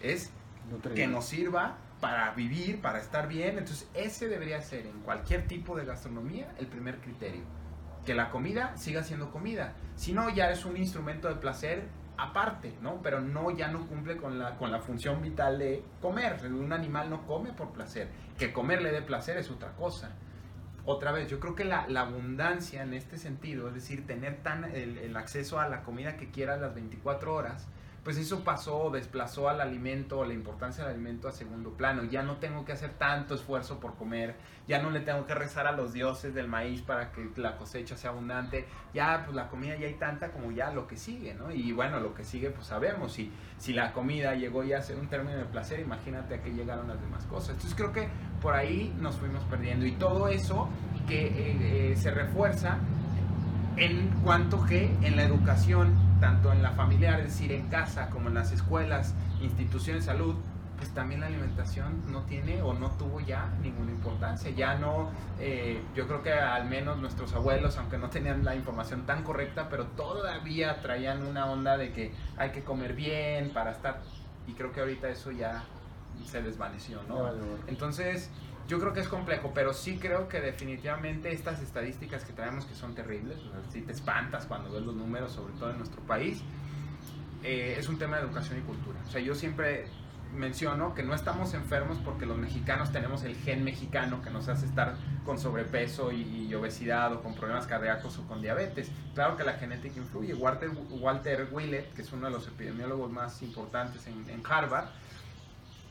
es 0.03 0.31
que 0.95 1.07
nos 1.07 1.27
sirva 1.27 1.77
para 2.01 2.31
vivir, 2.33 2.81
para 2.81 2.99
estar 3.01 3.29
bien. 3.29 3.59
Entonces, 3.59 3.89
ese 3.95 4.29
debería 4.29 4.61
ser 4.63 4.87
en 4.87 5.01
cualquier 5.01 5.47
tipo 5.47 5.77
de 5.77 5.85
gastronomía 5.85 6.53
el 6.59 6.67
primer 6.67 6.99
criterio. 6.99 7.43
Que 8.05 8.15
la 8.15 8.31
comida 8.31 8.77
siga 8.77 9.03
siendo 9.03 9.31
comida. 9.31 9.75
Si 9.97 10.13
no, 10.13 10.31
ya 10.31 10.51
es 10.51 10.65
un 10.65 10.77
instrumento 10.77 11.29
de 11.29 11.35
placer 11.37 11.89
aparte, 12.19 12.77
¿no? 12.83 13.01
Pero 13.01 13.21
no, 13.21 13.51
ya 13.53 13.69
no 13.69 13.87
cumple 13.87 14.17
con 14.17 14.39
la, 14.39 14.57
con 14.57 14.71
la 14.71 14.81
función 14.81 15.23
vital 15.23 15.59
de 15.59 15.83
comer. 16.03 16.39
Un 16.45 16.73
animal 16.73 17.09
no 17.09 17.27
come 17.27 17.53
por 17.53 17.71
placer. 17.71 18.09
Que 18.37 18.53
comer 18.53 18.83
le 18.83 18.91
dé 18.91 19.01
placer 19.03 19.39
es 19.39 19.51
otra 19.51 19.73
cosa. 19.73 20.11
Otra 20.85 21.13
vez, 21.13 21.29
yo 21.29 21.39
creo 21.39 21.55
que 21.55 21.65
la, 21.65 21.85
abundancia 22.01 22.83
en 22.83 22.95
este 22.95 23.19
sentido, 23.19 23.69
es 23.69 23.75
decir, 23.75 24.07
tener 24.07 24.43
tan 24.43 24.65
el, 24.65 25.17
acceso 25.17 25.61
a 25.61 25.69
la 25.69 25.83
comida 25.83 26.17
que 26.17 26.31
quiera 26.31 26.57
las 26.57 26.75
24 26.75 27.35
horas, 27.35 27.69
pues 28.09 28.17
eso 28.17 28.43
pasó, 28.43 28.89
desplazó 28.89 29.51
al 29.51 29.61
alimento, 29.61 30.25
la 30.25 30.33
importancia 30.33 30.83
del 30.83 30.95
alimento 30.95 31.29
a 31.29 31.33
segundo 31.33 31.75
plano. 31.75 32.05
Ya 32.05 32.23
no 32.23 32.39
tengo 32.39 32.65
que 32.65 32.73
hacer 32.73 32.93
tanto 32.95 33.35
esfuerzo 33.35 33.81
por 33.81 33.97
comer, 33.97 34.35
ya 34.67 34.81
no 34.81 34.89
le 34.89 35.01
tengo 35.01 35.27
que 35.27 35.35
rezar 35.35 35.67
a 35.67 35.73
los 35.73 35.93
dioses 35.93 36.33
del 36.33 36.49
maíz 36.49 36.81
para 36.81 37.13
que 37.13 37.29
la 37.37 37.59
cosecha 37.59 37.99
sea 37.99 38.09
abundante. 38.09 38.65
Ya, 38.95 39.25
pues 39.27 39.37
la 39.37 39.49
comida 39.49 39.77
ya 39.77 39.89
hay 39.89 39.97
tanta 39.97 40.33
como 40.33 40.51
ya 40.53 40.71
lo 40.71 40.87
que 40.87 40.97
sigue, 40.97 41.35
¿no? 41.35 41.51
Y 41.51 41.71
bueno, 41.73 42.01
lo 42.01 42.15
que 42.15 42.25
sigue, 42.25 42.49
pues 42.49 42.69
sabemos. 42.69 43.13
Si, 43.13 43.31
si 43.59 43.75
la 43.75 43.93
comida 43.93 44.35
llegó 44.35 44.65
ya 44.65 44.79
a 44.79 44.81
ser 44.81 44.97
un 44.97 45.09
término 45.09 45.37
de 45.37 45.45
placer, 45.45 45.79
imagínate 45.79 46.37
a 46.37 46.43
qué 46.43 46.51
llegaron 46.51 46.89
las 46.89 46.99
demás 47.03 47.27
cosas. 47.27 47.57
Entonces 47.57 47.75
creo 47.75 47.93
que 47.93 48.09
por 48.41 48.55
ahí 48.55 48.97
nos 48.99 49.17
fuimos 49.17 49.45
perdiendo. 49.45 49.85
Y 49.85 49.93
todo 49.93 50.29
eso 50.29 50.71
que 51.07 51.27
eh, 51.27 51.91
eh, 51.91 51.97
se 51.99 52.11
refuerza 52.11 52.79
en 53.77 54.09
cuanto 54.25 54.65
que 54.65 54.97
en 55.03 55.15
la 55.15 55.25
educación 55.25 56.08
tanto 56.21 56.53
en 56.53 56.63
la 56.63 56.73
familiar, 56.73 57.21
es 57.21 57.27
decir, 57.27 57.53
en 57.53 57.69
casa, 57.69 58.11
como 58.11 58.29
en 58.29 58.35
las 58.35 58.53
escuelas, 58.53 59.15
instituciones 59.41 60.05
de 60.05 60.13
salud, 60.13 60.35
pues 60.77 60.91
también 60.91 61.21
la 61.21 61.27
alimentación 61.27 62.05
no 62.13 62.23
tiene 62.23 62.63
o 62.63 62.73
no 62.73 62.91
tuvo 62.93 63.21
ya 63.21 63.51
ninguna 63.63 63.91
importancia. 63.91 64.51
Ya 64.51 64.77
no, 64.77 65.11
eh, 65.41 65.83
yo 65.95 66.07
creo 66.07 66.23
que 66.23 66.33
al 66.33 66.67
menos 66.67 66.99
nuestros 66.99 67.35
abuelos, 67.35 67.77
aunque 67.79 67.99
no 67.99 68.11
tenían 68.11 68.45
la 68.45 68.55
información 68.55 69.05
tan 69.05 69.25
correcta, 69.25 69.69
pero 69.69 69.87
todavía 69.87 70.81
traían 70.81 71.27
una 71.27 71.47
onda 71.47 71.77
de 71.77 71.93
que 71.93 72.13
hay 72.37 72.51
que 72.51 72.63
comer 72.63 72.95
bien 72.95 73.51
para 73.51 73.73
estar, 73.73 74.01
y 74.47 74.53
creo 74.53 74.73
que 74.73 74.81
ahorita 74.81 75.09
eso 75.09 75.33
ya 75.33 75.65
se 76.25 76.43
desvaneció, 76.43 77.01
¿no? 77.09 77.29
Entonces, 77.67 78.31
yo 78.69 78.79
creo 78.79 78.93
que 78.93 79.01
es 79.01 79.09
complejo, 79.09 79.51
pero 79.55 79.73
sí 79.73 79.99
creo 79.99 80.29
que 80.29 80.41
definitivamente 80.41 81.33
estas 81.33 81.63
estadísticas 81.63 82.25
que 82.25 82.35
traemos 82.35 82.67
que 82.67 82.75
son 82.75 82.95
terribles, 82.95 83.39
o 83.39 83.73
si 83.73 83.81
te 83.81 83.93
espantas 83.93 84.45
cuando 84.45 84.71
ves 84.71 84.83
los 84.83 84.95
números, 84.95 85.33
sobre 85.33 85.55
todo 85.55 85.71
en 85.71 85.79
nuestro 85.79 86.03
país, 86.03 86.43
eh, 87.43 87.77
es 87.79 87.89
un 87.89 87.99
tema 87.99 88.17
de 88.17 88.25
educación 88.25 88.59
y 88.59 88.63
cultura. 88.63 88.99
O 89.07 89.11
sea, 89.11 89.23
yo 89.23 89.35
siempre 89.35 89.87
menciono 90.35 90.95
que 90.95 91.03
no 91.03 91.15
estamos 91.15 91.55
enfermos 91.55 91.97
porque 92.05 92.27
los 92.27 92.37
mexicanos 92.37 92.93
tenemos 92.93 93.25
el 93.25 93.35
gen 93.37 93.65
mexicano 93.65 94.21
que 94.21 94.29
nos 94.29 94.49
hace 94.49 94.67
estar 94.67 94.97
con 95.25 95.39
sobrepeso 95.39 96.13
y, 96.13 96.55
obesidad 96.55 97.13
o 97.15 97.23
con 97.23 97.35
problemas 97.35 97.67
cardíacos 97.67 98.19
o 98.19 98.27
con 98.27 98.43
diabetes. 98.43 98.91
Claro 99.15 99.39
que 99.39 99.45
la 99.45 99.55
genética 99.55 99.99
influye. 99.99 100.35
Walter, 100.35 100.71
Walter 100.91 101.49
Willett, 101.51 101.95
que 101.95 102.03
es 102.03 102.13
uno 102.13 102.27
de 102.27 102.33
los 102.33 102.47
epidemiólogos 102.49 103.11
más 103.11 103.41
importantes 103.43 104.07
en, 104.07 104.29
en 104.29 104.43
Harvard, 104.45 104.89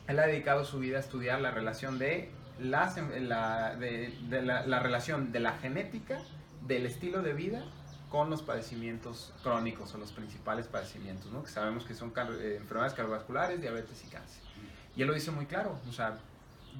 él 0.06 0.18
ha 0.18 0.26
dedicado 0.26 0.64
su 0.64 0.78
vida 0.78 0.98
a 0.98 1.00
estudiar 1.00 1.40
la 1.40 1.50
relación 1.50 1.98
de 1.98 2.30
la, 2.60 2.94
la, 3.20 3.76
de, 3.76 4.42
la, 4.42 4.78
relación 4.80 5.32
de 5.32 5.40
la 5.40 5.52
genética, 5.58 6.20
del 6.66 6.86
estilo 6.86 7.22
de 7.22 7.32
vida 7.32 7.64
con 8.10 8.30
los 8.30 8.42
padecimientos 8.42 9.32
crónicos 9.42 9.94
o 9.94 9.98
los 9.98 10.12
principales 10.12 10.66
padecimientos, 10.66 11.30
¿no? 11.30 11.42
que 11.42 11.50
sabemos 11.50 11.84
que 11.84 11.94
son 11.94 12.12
eh, 12.16 12.56
enfermedades 12.60 12.94
cardiovasculares, 12.94 13.60
diabetes 13.60 14.02
y 14.06 14.08
cáncer. 14.08 14.42
Y 14.96 15.02
él 15.02 15.08
lo 15.08 15.14
dice 15.14 15.30
muy 15.30 15.46
claro, 15.46 15.78
o 15.88 15.92
sea, 15.92 16.18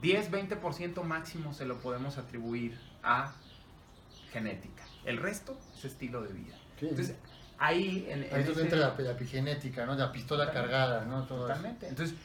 10-20% 0.03 1.03
máximo 1.03 1.53
se 1.53 1.67
lo 1.67 1.79
podemos 1.79 2.19
atribuir 2.19 2.79
a 3.03 3.33
genética. 4.33 4.85
El 5.05 5.19
resto 5.19 5.59
es 5.77 5.85
estilo 5.85 6.23
de 6.23 6.33
vida. 6.33 6.57
Entonces, 6.81 7.17
ahí... 7.59 8.07
En, 8.09 8.25
Entonces 8.25 8.65
entra 8.65 8.79
la, 8.79 8.95
la, 8.97 9.11
epigenética, 9.13 9.87
¿no? 9.87 9.95
La 9.95 10.13
pistola 10.13 10.51
cargada, 10.51 11.05
¿no? 11.05 11.25
totalmente. 11.25 11.89
Entonces, 11.89 12.17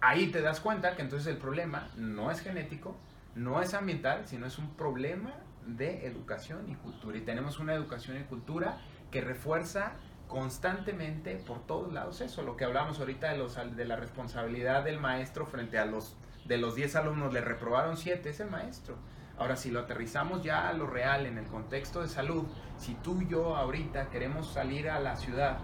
ahí 0.00 0.28
te 0.28 0.40
das 0.40 0.60
cuenta 0.60 0.96
que 0.96 1.02
entonces 1.02 1.26
el 1.28 1.38
problema 1.38 1.88
no 1.96 2.30
es 2.30 2.40
genético, 2.40 2.96
no 3.34 3.62
es 3.62 3.74
ambiental, 3.74 4.26
sino 4.26 4.46
es 4.46 4.58
un 4.58 4.74
problema 4.74 5.32
de 5.66 6.06
educación 6.06 6.68
y 6.70 6.74
cultura. 6.74 7.18
Y 7.18 7.22
tenemos 7.22 7.58
una 7.58 7.74
educación 7.74 8.18
y 8.18 8.24
cultura 8.24 8.78
que 9.10 9.20
refuerza 9.20 9.92
constantemente 10.26 11.36
por 11.36 11.66
todos 11.66 11.92
lados 11.92 12.20
eso, 12.20 12.42
lo 12.42 12.56
que 12.56 12.64
hablamos 12.64 13.00
ahorita 13.00 13.30
de, 13.30 13.38
los, 13.38 13.56
de 13.76 13.84
la 13.86 13.96
responsabilidad 13.96 14.84
del 14.84 15.00
maestro 15.00 15.46
frente 15.46 15.78
a 15.78 15.86
los 15.86 16.16
de 16.48 16.56
los 16.56 16.74
10 16.74 16.96
alumnos 16.96 17.32
le 17.32 17.42
reprobaron 17.42 17.96
7, 17.96 18.30
es 18.30 18.40
el 18.40 18.50
maestro. 18.50 18.96
Ahora, 19.38 19.54
si 19.56 19.70
lo 19.70 19.80
aterrizamos 19.80 20.42
ya 20.42 20.68
a 20.68 20.72
lo 20.72 20.86
real, 20.86 21.26
en 21.26 21.38
el 21.38 21.44
contexto 21.46 22.00
de 22.00 22.08
salud, 22.08 22.44
si 22.78 22.94
tú 22.94 23.20
y 23.20 23.28
yo 23.28 23.54
ahorita 23.54 24.08
queremos 24.08 24.52
salir 24.52 24.90
a 24.90 24.98
la 24.98 25.16
ciudad 25.16 25.58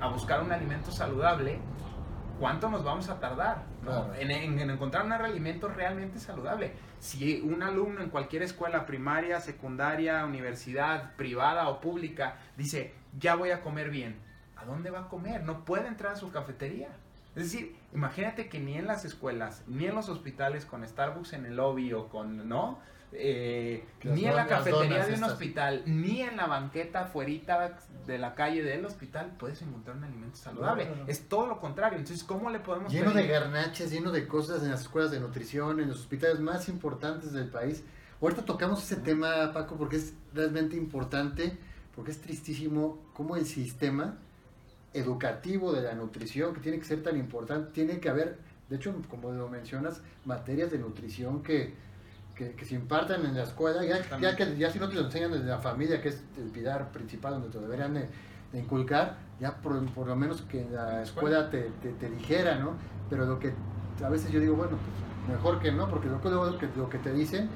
a 0.00 0.08
buscar 0.08 0.42
un 0.42 0.52
alimento 0.52 0.92
saludable, 0.92 1.58
¿cuánto 2.38 2.68
nos 2.68 2.84
vamos 2.84 3.08
a 3.08 3.20
tardar 3.20 3.64
en, 4.18 4.58
encontrar 4.58 5.04
un 5.04 5.12
alimento 5.12 5.68
realmente 5.68 6.18
saludable? 6.18 6.72
Si 6.98 7.40
un 7.40 7.62
alumno 7.62 8.00
en 8.00 8.10
cualquier 8.10 8.42
escuela 8.42 8.86
primaria, 8.86 9.40
secundaria, 9.40 10.24
universidad, 10.24 11.14
privada 11.16 11.68
o 11.68 11.80
pública 11.80 12.36
dice, 12.56 12.94
ya 13.18 13.34
voy 13.34 13.50
a 13.50 13.62
comer 13.62 13.90
bien, 13.90 14.16
¿a 14.56 14.64
dónde 14.64 14.90
va 14.90 15.00
a 15.00 15.08
comer? 15.08 15.42
No 15.44 15.64
puede 15.64 15.88
entrar 15.88 16.12
a 16.12 16.16
su 16.16 16.30
cafetería. 16.30 16.88
Es 17.36 17.50
decir, 17.50 17.76
imagínate 17.92 18.48
que 18.48 18.60
ni 18.60 18.76
en 18.76 18.86
las 18.86 19.04
escuelas, 19.04 19.64
ni 19.66 19.86
en 19.86 19.94
los 19.94 20.08
hospitales 20.08 20.64
con 20.66 20.86
Starbucks 20.86 21.32
en 21.32 21.46
el 21.46 21.56
lobby 21.56 21.92
o 21.92 22.08
con, 22.08 22.48
¿no? 22.48 22.78
Eh, 23.16 23.84
ni 24.02 24.24
en 24.26 24.34
la 24.34 24.46
cafetería 24.46 25.06
de 25.06 25.14
un 25.14 25.24
hospital, 25.24 25.82
ni 25.86 26.22
en 26.22 26.36
la 26.36 26.46
banqueta 26.46 27.02
afuera 27.02 27.74
de 28.06 28.18
la 28.18 28.34
calle 28.34 28.62
del 28.62 28.84
hospital 28.84 29.32
puedes 29.38 29.62
encontrar 29.62 29.96
un 29.96 30.04
alimento 30.04 30.36
saludable. 30.36 30.88
es 31.06 31.28
todo 31.28 31.46
lo 31.46 31.60
contrario. 31.60 31.98
Entonces, 31.98 32.24
¿cómo 32.24 32.50
le 32.50 32.58
podemos 32.58 32.92
Lleno 32.92 33.12
de 33.12 33.26
garnaches, 33.26 33.90
lleno 33.90 34.10
de 34.10 34.26
cosas 34.26 34.62
en 34.62 34.70
las 34.70 34.82
escuelas 34.82 35.10
de 35.10 35.20
nutrición, 35.20 35.80
en 35.80 35.88
los 35.88 36.00
hospitales 36.00 36.40
más 36.40 36.68
importantes 36.68 37.32
del 37.32 37.48
país. 37.48 37.84
Ahorita 38.20 38.44
tocamos 38.44 38.82
ese 38.82 38.96
tema, 38.96 39.52
Paco, 39.52 39.76
porque 39.76 39.96
es 39.96 40.14
realmente 40.34 40.76
importante, 40.76 41.56
porque 41.94 42.10
es 42.10 42.20
tristísimo 42.20 42.98
cómo 43.12 43.36
el 43.36 43.46
sistema 43.46 44.16
educativo 44.92 45.72
de 45.72 45.82
la 45.82 45.94
nutrición, 45.94 46.54
que 46.54 46.60
tiene 46.60 46.78
que 46.78 46.84
ser 46.84 47.02
tan 47.02 47.16
importante, 47.16 47.70
tiene 47.72 48.00
que 48.00 48.08
haber, 48.08 48.38
de 48.68 48.76
hecho, 48.76 48.94
como 49.08 49.30
lo 49.32 49.48
mencionas, 49.48 50.00
materias 50.24 50.70
de 50.70 50.78
nutrición 50.78 51.42
que 51.42 51.74
que, 52.34 52.64
se 52.64 52.74
impartan 52.74 53.24
en 53.24 53.34
la 53.34 53.44
escuela, 53.44 53.84
ya, 53.84 54.18
ya, 54.18 54.36
que 54.36 54.56
ya 54.56 54.70
si 54.70 54.78
no 54.78 54.88
te 54.88 54.94
lo 54.94 55.02
enseñan 55.02 55.32
desde 55.32 55.46
la 55.46 55.58
familia, 55.58 56.00
que 56.00 56.08
es 56.08 56.22
el 56.36 56.50
pilar 56.50 56.90
principal 56.90 57.34
donde 57.34 57.48
te 57.48 57.58
deberían 57.58 57.94
de, 57.94 58.08
inculcar, 58.52 59.16
ya 59.40 59.56
por, 59.56 59.74
lo 60.06 60.16
menos 60.16 60.42
que 60.42 60.64
la 60.70 61.02
escuela 61.02 61.50
te, 61.50 61.70
te, 61.80 62.08
dijera, 62.08 62.56
¿no? 62.56 62.76
Pero 63.10 63.26
lo 63.26 63.38
que 63.38 63.52
a 64.04 64.08
veces 64.08 64.30
yo 64.30 64.38
digo, 64.38 64.54
bueno, 64.54 64.76
pues 64.76 65.36
mejor 65.36 65.60
que 65.60 65.72
no, 65.72 65.88
porque 65.88 66.08
lo, 66.08 66.20
que, 66.58 66.68
lo 66.76 66.88
que 66.88 66.98
te 66.98 67.12
dicen, 67.12 67.48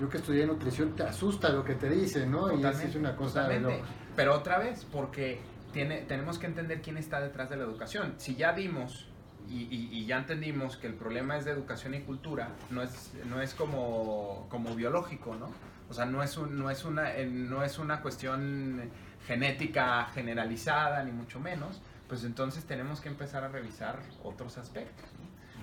yo 0.00 0.08
que 0.08 0.16
estudié 0.16 0.46
nutrición, 0.46 0.96
te 0.96 1.02
asusta 1.02 1.50
lo 1.50 1.62
que 1.62 1.74
te 1.74 1.90
dicen, 1.90 2.30
¿no? 2.30 2.56
y 2.56 2.64
eso 2.64 2.82
es 2.82 2.94
una 2.94 3.16
cosa 3.16 3.48
de 3.48 3.82
Pero 4.16 4.34
otra 4.34 4.58
vez, 4.58 4.86
porque 4.90 5.40
tiene, 5.72 6.02
tenemos 6.02 6.38
que 6.38 6.46
entender 6.46 6.80
quién 6.80 6.96
está 6.96 7.20
detrás 7.20 7.50
de 7.50 7.56
la 7.56 7.64
educación. 7.64 8.14
Si 8.16 8.34
ya 8.34 8.54
dimos 8.54 9.09
y, 9.48 10.04
ya 10.06 10.18
entendimos 10.18 10.76
que 10.76 10.86
el 10.86 10.94
problema 10.94 11.36
es 11.36 11.44
de 11.44 11.52
educación 11.52 11.94
y 11.94 12.00
cultura, 12.00 12.48
no 12.70 12.82
es, 12.82 13.12
no 13.28 13.40
es 13.40 13.54
como, 13.54 14.46
como 14.48 14.74
biológico, 14.74 15.36
¿no? 15.36 15.50
O 15.88 15.94
sea, 15.94 16.04
no 16.04 16.22
es, 16.22 16.36
un, 16.36 16.58
no, 16.58 16.70
es 16.70 16.84
una, 16.84 17.12
no 17.24 17.64
es 17.64 17.78
una 17.78 18.00
cuestión 18.00 18.90
genética 19.26 20.06
generalizada, 20.14 21.02
ni 21.02 21.12
mucho 21.12 21.40
menos, 21.40 21.80
pues 22.08 22.24
entonces 22.24 22.64
tenemos 22.64 23.00
que 23.00 23.08
empezar 23.08 23.44
a 23.44 23.48
revisar 23.48 23.98
otros 24.22 24.58
aspectos. 24.58 25.08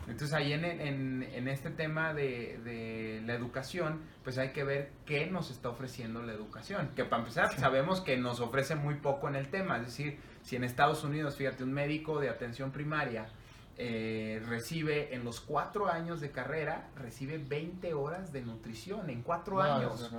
Entonces 0.07 0.33
ahí 0.33 0.53
en, 0.53 0.63
en, 0.63 1.27
en, 1.33 1.47
este 1.49 1.69
tema 1.69 2.13
de, 2.13 2.59
de, 2.63 3.21
la 3.25 3.33
educación, 3.33 4.01
pues 4.23 4.37
hay 4.37 4.53
que 4.53 4.63
ver 4.63 4.91
qué 5.05 5.27
nos 5.27 5.51
está 5.51 5.67
ofreciendo 5.67 6.23
la 6.23 6.31
educación. 6.31 6.91
Que 6.95 7.03
para 7.03 7.23
empezar 7.23 7.53
sabemos 7.59 7.99
que 7.99 8.15
nos 8.15 8.39
ofrece 8.39 8.75
muy 8.75 8.95
poco 8.95 9.27
en 9.27 9.35
el 9.35 9.49
tema. 9.49 9.77
Es 9.77 9.87
decir, 9.87 10.17
si 10.43 10.55
en 10.55 10.63
Estados 10.63 11.03
Unidos, 11.03 11.35
fíjate, 11.35 11.65
un 11.65 11.73
médico 11.73 12.21
de 12.21 12.29
atención 12.29 12.71
primaria 12.71 13.27
eh, 13.79 14.41
recibe 14.47 15.13
en 15.13 15.23
los 15.23 15.39
cuatro 15.39 15.87
años 15.87 16.19
de 16.19 16.31
carrera, 16.31 16.89
recibe 16.95 17.37
20 17.37 17.93
horas 17.93 18.33
de 18.33 18.41
nutrición 18.41 19.09
en 19.09 19.21
cuatro 19.21 19.61
años. 19.61 20.11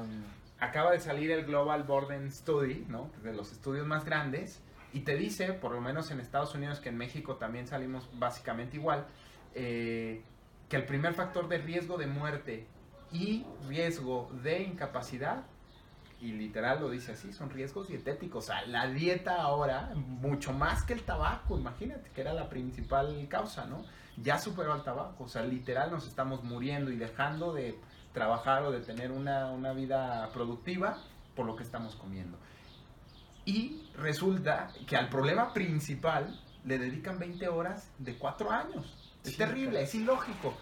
Acaba 0.61 0.93
de 0.93 1.01
salir 1.01 1.31
el 1.31 1.45
Global 1.45 1.83
Burden 1.83 2.31
Study, 2.31 2.87
¿no? 2.89 3.11
de 3.23 3.33
los 3.33 3.53
estudios 3.53 3.87
más 3.87 4.05
grandes, 4.05 4.61
y 4.93 5.01
te 5.01 5.17
dice, 5.17 5.53
por 5.53 5.73
lo 5.73 5.81
menos 5.81 6.11
en 6.11 6.21
Estados 6.21 6.55
Unidos, 6.55 6.81
que 6.81 6.89
en 6.89 6.97
México 6.97 7.37
también 7.37 7.67
salimos 7.67 8.09
básicamente 8.15 8.77
igual, 8.77 9.07
eh, 9.55 10.23
que 10.69 10.77
el 10.77 10.85
primer 10.85 11.15
factor 11.15 11.49
de 11.49 11.59
riesgo 11.59 11.99
de 11.99 12.07
muerte 12.07 12.67
y 13.13 13.45
riesgo 13.69 14.31
de 14.43 14.63
incapacidad 14.63 15.45
y 16.21 16.33
literal 16.33 16.81
lo 16.81 16.91
dice 16.91 17.13
así, 17.13 17.33
son 17.33 17.51
riesgos 17.51 17.89
dietéticos. 17.89 18.45
O 18.45 18.47
sea, 18.49 18.67
la 18.67 18.89
dieta 18.89 19.37
ahora, 19.37 19.93
mucho 19.95 20.53
más 20.53 20.83
que 20.83 20.93
el 20.95 21.03
tabaco, 21.03 21.59
imagínate, 21.59 22.11
que 22.11 22.21
era 22.21 22.33
la 22.33 22.49
principal 22.49 23.27
causa, 23.29 23.67
¿no? 23.67 23.85
Ya 24.17 24.39
superó 24.39 24.73
al 24.73 24.83
tabaco. 24.83 25.25
O 25.25 25.29
sea, 25.29 25.43
literal 25.43 25.91
nos 25.91 26.07
estamos 26.07 26.43
muriendo 26.43 26.91
y 26.91 26.97
dejando 26.97 27.53
de 27.53 27.79
trabajar 28.13 28.65
o 28.65 28.73
de 28.73 28.81
tener 28.81 29.13
una, 29.13 29.51
una 29.51 29.73
vida 29.73 30.29
productiva 30.33 30.99
por 31.37 31.47
lo 31.47 31.55
que 31.55 31.63
estamos 31.63 31.95
comiendo. 31.95 32.37
Y 33.45 33.89
resulta 33.97 34.73
que 34.87 34.97
al 34.97 35.09
problema 35.09 35.53
principal 35.53 36.39
le 36.65 36.79
dedican 36.79 37.19
20 37.19 37.49
horas 37.49 37.91
de 37.99 38.19
4 38.19 38.51
años. 38.51 39.15
Es 39.25 39.37
terrible, 39.37 39.83
es 39.83 39.95
ilógico. 39.95 40.55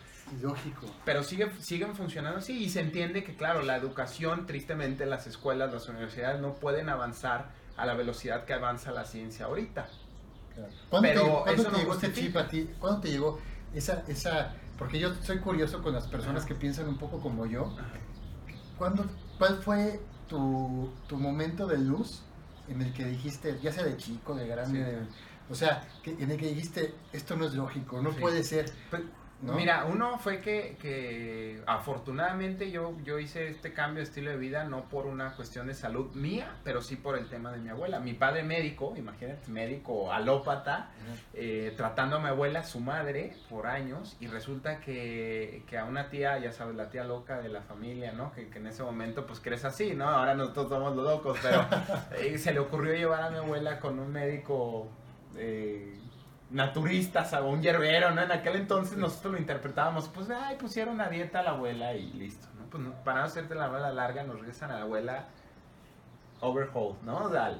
Lógico. 0.42 0.86
Pero 1.04 1.22
sigue, 1.22 1.50
siguen 1.60 1.94
funcionando 1.94 2.38
así 2.38 2.64
y 2.64 2.68
se 2.68 2.80
entiende 2.80 3.24
que, 3.24 3.36
claro, 3.36 3.62
la 3.62 3.76
educación, 3.76 4.46
tristemente, 4.46 5.06
las 5.06 5.26
escuelas, 5.26 5.72
las 5.72 5.88
universidades 5.88 6.40
no 6.40 6.54
pueden 6.54 6.88
avanzar 6.88 7.50
a 7.76 7.86
la 7.86 7.94
velocidad 7.94 8.44
que 8.44 8.52
avanza 8.52 8.90
la 8.90 9.04
ciencia 9.04 9.46
ahorita. 9.46 9.88
¿Cuándo 10.90 11.08
Pero 11.08 11.42
te, 11.44 11.54
eso 11.54 11.70
te 11.70 11.78
llegó 11.78 11.94
este 11.94 12.12
chip 12.12 12.36
a 12.36 12.48
ti? 12.48 12.70
¿Cuándo 12.78 13.00
te 13.00 13.10
llegó 13.10 13.38
esa, 13.74 14.04
esa... 14.08 14.54
Porque 14.78 14.98
yo 14.98 15.14
soy 15.22 15.38
curioso 15.38 15.82
con 15.82 15.94
las 15.94 16.06
personas 16.08 16.44
que 16.44 16.54
piensan 16.54 16.88
un 16.88 16.98
poco 16.98 17.20
como 17.20 17.46
yo. 17.46 17.74
¿Cuándo, 18.78 19.06
¿Cuál 19.38 19.56
fue 19.62 20.00
tu, 20.28 20.90
tu, 21.06 21.16
momento 21.16 21.66
de 21.66 21.78
luz 21.78 22.22
en 22.68 22.82
el 22.82 22.92
que 22.92 23.04
dijiste, 23.04 23.58
ya 23.62 23.72
sea 23.72 23.84
de 23.84 23.96
chico, 23.96 24.34
de 24.34 24.46
grande, 24.46 24.98
o 25.48 25.54
sea, 25.54 25.86
en 26.04 26.30
el 26.30 26.36
que 26.36 26.48
dijiste, 26.48 26.94
esto 27.12 27.36
no 27.36 27.46
es 27.46 27.54
lógico, 27.54 28.02
no 28.02 28.10
puede 28.10 28.42
ser? 28.42 28.70
Mira, 29.54 29.84
uno 29.84 30.18
fue 30.18 30.40
que, 30.40 30.76
que, 30.80 31.60
afortunadamente 31.66 32.70
yo, 32.70 32.94
yo 33.04 33.18
hice 33.18 33.48
este 33.48 33.72
cambio 33.72 33.98
de 33.98 34.04
estilo 34.04 34.30
de 34.30 34.36
vida 34.36 34.64
no 34.64 34.84
por 34.84 35.06
una 35.06 35.34
cuestión 35.34 35.66
de 35.66 35.74
salud 35.74 36.12
mía, 36.14 36.56
pero 36.64 36.82
sí 36.82 36.96
por 36.96 37.16
el 37.16 37.28
tema 37.28 37.52
de 37.52 37.58
mi 37.58 37.68
abuela. 37.68 38.00
Mi 38.00 38.14
padre 38.14 38.42
médico, 38.42 38.94
imagínate, 38.96 39.48
médico 39.50 40.12
alópata, 40.12 40.90
eh, 41.34 41.72
tratando 41.76 42.16
a 42.16 42.20
mi 42.20 42.28
abuela, 42.28 42.64
su 42.64 42.80
madre, 42.80 43.34
por 43.48 43.66
años, 43.66 44.16
y 44.20 44.26
resulta 44.26 44.80
que, 44.80 45.62
que, 45.68 45.78
a 45.78 45.84
una 45.84 46.08
tía, 46.08 46.38
ya 46.38 46.52
sabes, 46.52 46.74
la 46.74 46.90
tía 46.90 47.04
loca 47.04 47.40
de 47.40 47.48
la 47.48 47.62
familia, 47.62 48.12
¿no? 48.12 48.32
Que, 48.32 48.48
que 48.48 48.58
en 48.58 48.66
ese 48.66 48.82
momento 48.82 49.26
pues 49.26 49.40
crees 49.40 49.64
así, 49.64 49.94
¿no? 49.94 50.08
Ahora 50.08 50.34
nosotros 50.34 50.68
somos 50.68 50.96
los 50.96 51.04
locos, 51.04 51.38
pero 51.42 51.64
eh, 52.18 52.38
se 52.38 52.52
le 52.52 52.60
ocurrió 52.60 52.94
llevar 52.94 53.22
a 53.22 53.30
mi 53.30 53.38
abuela 53.38 53.78
con 53.80 53.98
un 53.98 54.12
médico... 54.12 54.88
Eh, 55.38 55.98
naturistas 56.50 57.32
a 57.32 57.42
un 57.42 57.60
hierbero, 57.60 58.12
¿no? 58.12 58.22
En 58.22 58.32
aquel 58.32 58.56
entonces 58.56 58.96
nosotros 58.96 59.34
lo 59.34 59.38
interpretábamos, 59.38 60.08
pues, 60.08 60.28
ay, 60.30 60.56
pusieron 60.56 60.94
una 60.94 61.08
dieta 61.08 61.40
a 61.40 61.42
la 61.42 61.50
abuela 61.50 61.94
y 61.94 62.12
listo, 62.12 62.46
¿no? 62.58 62.66
Pues 62.70 62.82
para 63.04 63.20
no 63.20 63.26
hacerte 63.26 63.54
la 63.54 63.66
abuela 63.66 63.90
larga, 63.90 64.22
nos 64.22 64.38
regresan 64.38 64.70
a 64.70 64.76
la 64.76 64.82
abuela 64.82 65.26
overhaul, 66.40 66.96
¿no? 67.02 67.24
O 67.24 67.30
sea, 67.30 67.56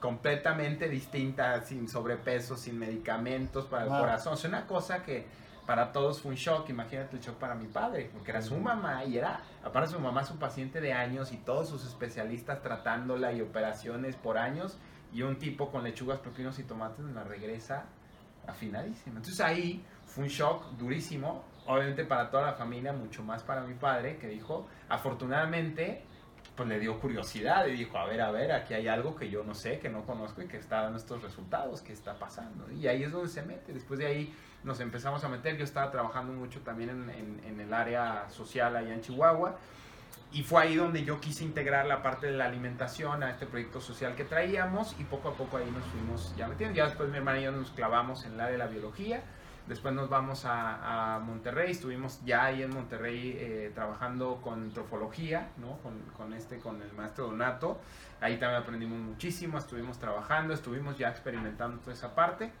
completamente 0.00 0.88
distinta, 0.88 1.60
sin 1.62 1.88
sobrepeso, 1.88 2.56
sin 2.56 2.78
medicamentos 2.78 3.64
para 3.66 3.84
el 3.84 3.88
corazón. 3.88 4.34
Es 4.34 4.44
una 4.44 4.66
cosa 4.66 5.02
que 5.02 5.26
para 5.66 5.92
todos 5.92 6.20
fue 6.20 6.32
un 6.32 6.36
shock. 6.36 6.68
Imagínate 6.70 7.16
el 7.16 7.22
shock 7.22 7.36
para 7.36 7.54
mi 7.54 7.66
padre, 7.66 8.10
porque 8.12 8.30
era 8.30 8.42
su 8.42 8.56
mamá 8.56 9.04
y 9.04 9.18
era, 9.18 9.40
aparte 9.64 9.90
su 9.90 9.98
mamá, 9.98 10.24
su 10.24 10.38
paciente 10.38 10.80
de 10.80 10.92
años 10.92 11.32
y 11.32 11.38
todos 11.38 11.68
sus 11.68 11.84
especialistas 11.84 12.62
tratándola 12.62 13.32
y 13.32 13.40
operaciones 13.40 14.16
por 14.16 14.38
años 14.38 14.76
y 15.16 15.22
un 15.22 15.36
tipo 15.36 15.70
con 15.70 15.82
lechugas, 15.82 16.18
pepinos 16.18 16.58
y 16.58 16.64
tomates 16.64 17.02
la 17.06 17.24
regresa 17.24 17.86
afinadísima. 18.46 19.16
Entonces 19.16 19.40
ahí 19.40 19.82
fue 20.04 20.24
un 20.24 20.28
shock 20.28 20.72
durísimo, 20.72 21.42
obviamente 21.66 22.04
para 22.04 22.30
toda 22.30 22.42
la 22.48 22.52
familia, 22.52 22.92
mucho 22.92 23.22
más 23.24 23.42
para 23.42 23.62
mi 23.62 23.72
padre, 23.72 24.18
que 24.18 24.28
dijo, 24.28 24.68
afortunadamente, 24.90 26.02
pues 26.54 26.68
le 26.68 26.78
dio 26.78 27.00
curiosidad 27.00 27.66
y 27.66 27.72
dijo, 27.72 27.96
a 27.96 28.04
ver, 28.04 28.20
a 28.20 28.30
ver, 28.30 28.52
aquí 28.52 28.74
hay 28.74 28.88
algo 28.88 29.16
que 29.16 29.30
yo 29.30 29.42
no 29.42 29.54
sé, 29.54 29.78
que 29.78 29.88
no 29.88 30.04
conozco 30.04 30.42
y 30.42 30.48
que 30.48 30.58
está 30.58 30.82
dando 30.82 30.98
estos 30.98 31.22
resultados, 31.22 31.80
¿qué 31.80 31.94
está 31.94 32.18
pasando? 32.18 32.70
Y 32.70 32.86
ahí 32.86 33.02
es 33.02 33.10
donde 33.10 33.30
se 33.30 33.42
mete. 33.42 33.72
Después 33.72 33.98
de 33.98 34.06
ahí 34.06 34.34
nos 34.64 34.80
empezamos 34.80 35.24
a 35.24 35.30
meter, 35.30 35.56
yo 35.56 35.64
estaba 35.64 35.90
trabajando 35.90 36.34
mucho 36.34 36.60
también 36.60 36.90
en, 36.90 37.40
en 37.42 37.58
el 37.58 37.72
área 37.72 38.28
social 38.28 38.76
allá 38.76 38.92
en 38.92 39.00
Chihuahua 39.00 39.56
y 40.32 40.42
fue 40.42 40.62
ahí 40.62 40.76
donde 40.76 41.04
yo 41.04 41.20
quise 41.20 41.44
integrar 41.44 41.86
la 41.86 42.02
parte 42.02 42.26
de 42.26 42.32
la 42.32 42.46
alimentación 42.46 43.22
a 43.22 43.30
este 43.30 43.46
proyecto 43.46 43.80
social 43.80 44.14
que 44.14 44.24
traíamos 44.24 44.96
y 44.98 45.04
poco 45.04 45.28
a 45.30 45.34
poco 45.34 45.56
ahí 45.56 45.70
nos 45.70 45.84
fuimos 45.84 46.34
ya 46.36 46.48
metiendo. 46.48 46.74
Ya 46.76 46.86
después 46.86 47.08
mi 47.08 47.16
hermana 47.16 47.40
y 47.40 47.44
yo 47.44 47.52
nos 47.52 47.70
clavamos 47.70 48.24
en 48.24 48.36
la 48.36 48.48
de 48.48 48.58
la 48.58 48.66
biología. 48.66 49.22
Después 49.66 49.94
nos 49.94 50.08
vamos 50.08 50.44
a, 50.44 51.20
Monterrey, 51.24 51.72
estuvimos 51.72 52.20
ya 52.24 52.44
ahí 52.44 52.62
en 52.62 52.70
Monterrey 52.72 53.36
eh, 53.36 53.72
trabajando 53.74 54.40
con 54.40 54.70
trofología, 54.72 55.48
¿no? 55.56 55.78
Con, 55.78 55.98
con, 56.16 56.32
este, 56.34 56.58
con 56.58 56.80
el 56.82 56.92
maestro 56.92 57.26
Donato. 57.26 57.80
Ahí 58.20 58.38
también 58.38 58.62
aprendimos 58.62 58.98
muchísimo, 59.00 59.58
estuvimos 59.58 59.98
trabajando, 59.98 60.54
estuvimos 60.54 60.96
ya 60.96 61.08
experimentando 61.08 61.80
toda 61.80 61.94
esa 61.94 62.14
parte. 62.14 62.52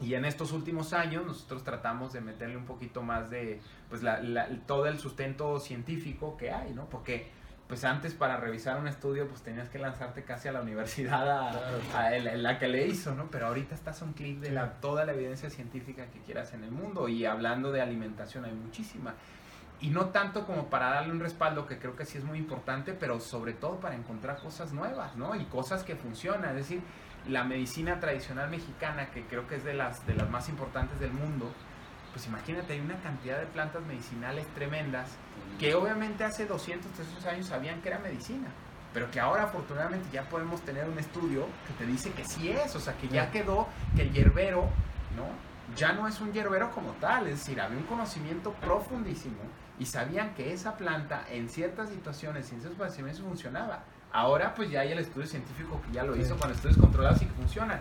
Y 0.00 0.14
en 0.14 0.24
estos 0.24 0.52
últimos 0.52 0.92
años 0.92 1.26
nosotros 1.26 1.62
tratamos 1.62 2.12
de 2.12 2.20
meterle 2.20 2.56
un 2.56 2.64
poquito 2.64 3.02
más 3.02 3.30
de, 3.30 3.60
pues, 3.88 4.02
la, 4.02 4.48
todo 4.66 4.86
el 4.86 4.98
sustento 4.98 5.58
científico 5.60 6.36
que 6.36 6.50
hay, 6.50 6.72
¿no? 6.72 6.86
Porque 6.86 7.38
pues 7.70 7.84
antes 7.84 8.14
para 8.14 8.36
revisar 8.36 8.80
un 8.80 8.88
estudio 8.88 9.28
pues 9.28 9.42
tenías 9.42 9.68
que 9.68 9.78
lanzarte 9.78 10.24
casi 10.24 10.48
a 10.48 10.52
la 10.52 10.60
universidad 10.60 11.52
a, 11.94 12.10
la, 12.18 12.58
que 12.58 12.66
le 12.66 12.88
hizo, 12.88 13.14
¿no? 13.14 13.30
Pero 13.30 13.46
ahorita 13.46 13.76
estás 13.76 14.02
a 14.02 14.06
un 14.06 14.12
clic 14.12 14.40
de 14.40 14.50
la, 14.50 14.80
toda 14.80 15.04
la 15.04 15.12
evidencia 15.12 15.50
científica 15.50 16.06
que 16.06 16.18
quieras 16.18 16.52
en 16.52 16.64
el 16.64 16.72
mundo 16.72 17.08
y 17.08 17.26
hablando 17.26 17.70
de 17.70 17.80
alimentación 17.80 18.44
hay 18.44 18.54
muchísima. 18.54 19.14
Y 19.80 19.90
no 19.90 20.06
tanto 20.06 20.46
como 20.46 20.68
para 20.68 20.90
darle 20.90 21.12
un 21.12 21.20
respaldo, 21.20 21.66
que 21.66 21.78
creo 21.78 21.94
que 21.94 22.04
sí 22.04 22.18
es 22.18 22.24
muy 22.24 22.38
importante, 22.38 22.92
pero 22.92 23.20
sobre 23.20 23.52
todo 23.52 23.78
para 23.78 23.94
encontrar 23.94 24.38
cosas 24.38 24.72
nuevas, 24.72 25.14
¿no? 25.14 25.36
Y 25.36 25.44
cosas 25.44 25.84
que 25.84 25.94
funcionan. 25.94 26.50
Es 26.50 26.68
decir, 26.68 26.82
la 27.28 27.44
medicina 27.44 28.00
tradicional 28.00 28.50
mexicana, 28.50 29.10
que 29.10 29.24
creo 29.24 29.46
que 29.46 29.56
es 29.56 29.64
de 29.64 29.74
las, 29.74 30.06
de 30.06 30.14
las 30.14 30.28
más 30.30 30.48
importantes 30.48 30.98
del 31.00 31.12
mundo, 31.12 31.52
pues 32.12 32.26
imagínate, 32.26 32.72
hay 32.72 32.80
una 32.80 32.98
cantidad 33.00 33.38
de 33.38 33.46
plantas 33.46 33.82
medicinales 33.82 34.46
tremendas 34.54 35.10
que 35.58 35.74
obviamente 35.74 36.24
hace 36.24 36.46
200, 36.46 36.90
300 36.92 37.26
años 37.26 37.46
sabían 37.46 37.80
que 37.82 37.88
era 37.88 37.98
medicina, 37.98 38.48
pero 38.92 39.10
que 39.10 39.20
ahora 39.20 39.44
afortunadamente 39.44 40.08
ya 40.12 40.22
podemos 40.28 40.60
tener 40.62 40.88
un 40.88 40.98
estudio 40.98 41.46
que 41.66 41.74
te 41.74 41.86
dice 41.86 42.10
que 42.10 42.24
sí 42.24 42.50
es, 42.50 42.74
o 42.74 42.80
sea, 42.80 42.94
que 42.94 43.08
ya 43.08 43.30
quedó, 43.30 43.68
que 43.94 44.02
el 44.02 44.12
hierbero, 44.12 44.62
¿no? 45.16 45.50
Ya 45.76 45.92
no 45.92 46.08
es 46.08 46.20
un 46.20 46.32
hierbero 46.32 46.72
como 46.72 46.92
tal, 46.94 47.28
es 47.28 47.38
decir, 47.38 47.60
había 47.60 47.78
un 47.78 47.84
conocimiento 47.84 48.52
profundísimo 48.54 49.38
y 49.78 49.86
sabían 49.86 50.34
que 50.34 50.52
esa 50.52 50.76
planta 50.76 51.24
en 51.30 51.48
ciertas 51.48 51.90
situaciones, 51.90 52.50
en 52.52 52.60
ciertos 52.60 52.78
padecimientos 52.78 53.24
funcionaba. 53.24 53.84
Ahora 54.12 54.54
pues 54.54 54.70
ya 54.70 54.80
hay 54.80 54.92
el 54.92 54.98
estudio 54.98 55.26
científico 55.26 55.80
que 55.86 55.92
ya 55.92 56.02
lo 56.02 56.16
hizo 56.16 56.36
con 56.36 56.50
estudios 56.50 56.78
controlados 56.78 57.22
y 57.22 57.26
que 57.26 57.32
funcionan. 57.32 57.80